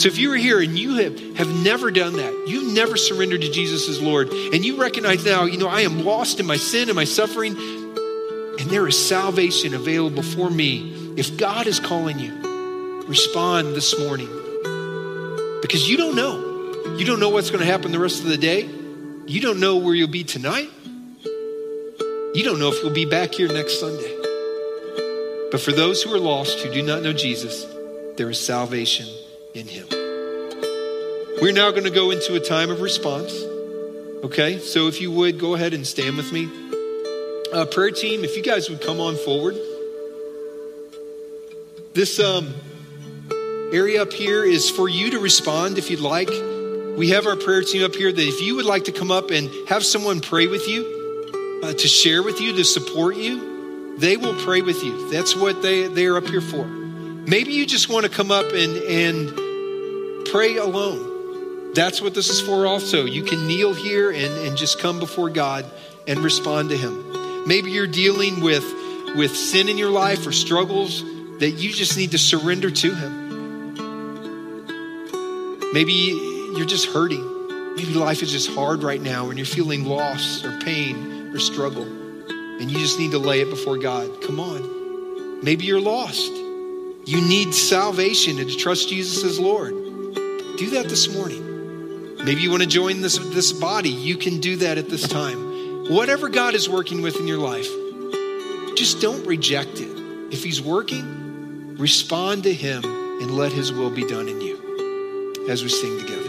So 0.00 0.08
if 0.08 0.16
you 0.16 0.32
are 0.32 0.36
here 0.36 0.62
and 0.62 0.78
you 0.78 0.94
have, 0.94 1.36
have 1.36 1.62
never 1.62 1.90
done 1.90 2.14
that, 2.14 2.44
you've 2.48 2.72
never 2.72 2.96
surrendered 2.96 3.42
to 3.42 3.52
Jesus 3.52 3.86
as 3.86 4.00
Lord, 4.00 4.30
and 4.30 4.64
you 4.64 4.80
recognize 4.80 5.26
now, 5.26 5.44
you 5.44 5.58
know, 5.58 5.68
I 5.68 5.82
am 5.82 6.06
lost 6.06 6.40
in 6.40 6.46
my 6.46 6.56
sin 6.56 6.88
and 6.88 6.96
my 6.96 7.04
suffering, 7.04 7.54
and 7.54 8.70
there 8.70 8.88
is 8.88 8.96
salvation 8.96 9.74
available 9.74 10.22
for 10.22 10.48
me. 10.48 11.14
If 11.18 11.36
God 11.36 11.66
is 11.66 11.80
calling 11.80 12.18
you, 12.18 13.04
respond 13.08 13.74
this 13.74 13.98
morning. 13.98 14.28
Because 15.60 15.86
you 15.86 15.98
don't 15.98 16.16
know. 16.16 16.96
You 16.96 17.04
don't 17.04 17.20
know 17.20 17.28
what's 17.28 17.50
going 17.50 17.60
to 17.60 17.70
happen 17.70 17.92
the 17.92 17.98
rest 17.98 18.22
of 18.22 18.30
the 18.30 18.38
day. 18.38 18.70
You 19.26 19.42
don't 19.42 19.60
know 19.60 19.76
where 19.76 19.94
you'll 19.94 20.08
be 20.08 20.24
tonight. 20.24 20.70
You 22.32 22.42
don't 22.42 22.58
know 22.58 22.72
if 22.72 22.82
you'll 22.82 22.94
be 22.94 23.04
back 23.04 23.34
here 23.34 23.48
next 23.48 23.78
Sunday. 23.78 24.16
But 25.50 25.60
for 25.60 25.72
those 25.72 26.02
who 26.02 26.14
are 26.14 26.18
lost, 26.18 26.60
who 26.60 26.72
do 26.72 26.80
not 26.80 27.02
know 27.02 27.12
Jesus, 27.12 27.66
there 28.16 28.30
is 28.30 28.40
salvation 28.40 29.06
in 29.54 29.66
him. 29.66 29.86
We're 31.40 31.52
now 31.52 31.70
going 31.70 31.84
to 31.84 31.90
go 31.90 32.10
into 32.10 32.34
a 32.34 32.40
time 32.40 32.70
of 32.70 32.80
response. 32.80 33.32
Okay, 34.24 34.58
so 34.58 34.88
if 34.88 35.00
you 35.00 35.10
would 35.10 35.38
go 35.38 35.54
ahead 35.54 35.72
and 35.74 35.86
stand 35.86 36.16
with 36.16 36.32
me. 36.32 36.48
Uh, 37.52 37.64
prayer 37.64 37.90
team, 37.90 38.24
if 38.24 38.36
you 38.36 38.42
guys 38.42 38.68
would 38.68 38.80
come 38.80 39.00
on 39.00 39.16
forward. 39.16 39.56
This 41.94 42.20
um, 42.20 42.54
area 43.72 44.02
up 44.02 44.12
here 44.12 44.44
is 44.44 44.70
for 44.70 44.88
you 44.88 45.10
to 45.10 45.18
respond 45.18 45.78
if 45.78 45.90
you'd 45.90 46.00
like 46.00 46.30
we 47.00 47.08
have 47.08 47.26
our 47.26 47.36
prayer 47.36 47.62
team 47.62 47.82
up 47.82 47.94
here 47.94 48.12
that 48.12 48.28
if 48.28 48.42
you 48.42 48.56
would 48.56 48.66
like 48.66 48.84
to 48.84 48.92
come 48.92 49.10
up 49.10 49.30
and 49.30 49.48
have 49.68 49.84
someone 49.84 50.20
pray 50.20 50.46
with 50.48 50.68
you, 50.68 51.60
uh, 51.62 51.72
to 51.72 51.88
share 51.88 52.22
with 52.22 52.40
you, 52.40 52.52
to 52.56 52.64
support 52.64 53.16
you, 53.16 53.96
they 53.98 54.16
will 54.16 54.34
pray 54.44 54.60
with 54.60 54.82
you. 54.82 55.10
That's 55.10 55.34
what 55.34 55.62
they, 55.62 55.86
they 55.86 56.06
are 56.06 56.18
up 56.18 56.26
here 56.26 56.42
for. 56.42 56.79
Maybe 57.30 57.52
you 57.52 57.64
just 57.64 57.88
want 57.88 58.04
to 58.04 58.10
come 58.10 58.32
up 58.32 58.46
and, 58.52 58.76
and 58.76 60.26
pray 60.32 60.56
alone. 60.56 61.74
That's 61.74 62.02
what 62.02 62.12
this 62.12 62.28
is 62.28 62.40
for, 62.40 62.66
also. 62.66 63.04
You 63.04 63.22
can 63.22 63.46
kneel 63.46 63.72
here 63.72 64.10
and, 64.10 64.48
and 64.48 64.56
just 64.56 64.80
come 64.80 64.98
before 64.98 65.30
God 65.30 65.64
and 66.08 66.18
respond 66.18 66.70
to 66.70 66.76
Him. 66.76 67.46
Maybe 67.46 67.70
you're 67.70 67.86
dealing 67.86 68.40
with, 68.40 68.64
with 69.14 69.36
sin 69.36 69.68
in 69.68 69.78
your 69.78 69.92
life 69.92 70.26
or 70.26 70.32
struggles 70.32 71.04
that 71.38 71.52
you 71.52 71.70
just 71.70 71.96
need 71.96 72.10
to 72.10 72.18
surrender 72.18 72.68
to 72.68 72.94
Him. 72.96 73.76
Maybe 75.72 75.92
you're 75.92 76.66
just 76.66 76.86
hurting. 76.86 77.76
Maybe 77.76 77.94
life 77.94 78.24
is 78.24 78.32
just 78.32 78.50
hard 78.50 78.82
right 78.82 79.00
now 79.00 79.28
and 79.28 79.38
you're 79.38 79.46
feeling 79.46 79.84
loss 79.84 80.42
or 80.44 80.58
pain 80.62 81.32
or 81.32 81.38
struggle. 81.38 81.84
And 81.84 82.68
you 82.68 82.80
just 82.80 82.98
need 82.98 83.12
to 83.12 83.18
lay 83.18 83.40
it 83.40 83.50
before 83.50 83.78
God. 83.78 84.20
Come 84.20 84.40
on. 84.40 85.44
Maybe 85.44 85.64
you're 85.64 85.80
lost. 85.80 86.32
You 87.06 87.20
need 87.20 87.54
salvation 87.54 88.38
and 88.38 88.48
to 88.50 88.56
trust 88.56 88.88
Jesus 88.88 89.24
as 89.24 89.38
Lord. 89.38 89.72
Do 90.56 90.70
that 90.70 90.86
this 90.88 91.12
morning. 91.12 92.16
Maybe 92.24 92.42
you 92.42 92.50
want 92.50 92.62
to 92.62 92.68
join 92.68 93.00
this, 93.00 93.18
this 93.18 93.52
body. 93.52 93.88
You 93.88 94.16
can 94.16 94.40
do 94.40 94.56
that 94.56 94.76
at 94.76 94.88
this 94.88 95.08
time. 95.08 95.90
Whatever 95.90 96.28
God 96.28 96.54
is 96.54 96.68
working 96.68 97.00
with 97.00 97.16
in 97.18 97.26
your 97.26 97.38
life, 97.38 97.68
just 98.76 99.00
don't 99.00 99.26
reject 99.26 99.80
it. 99.80 99.90
If 100.30 100.44
He's 100.44 100.60
working, 100.60 101.76
respond 101.78 102.42
to 102.44 102.52
Him 102.52 102.84
and 102.84 103.30
let 103.30 103.52
His 103.52 103.72
will 103.72 103.90
be 103.90 104.06
done 104.06 104.28
in 104.28 104.40
you 104.40 105.46
as 105.48 105.62
we 105.62 105.70
sing 105.70 105.98
together. 105.98 106.19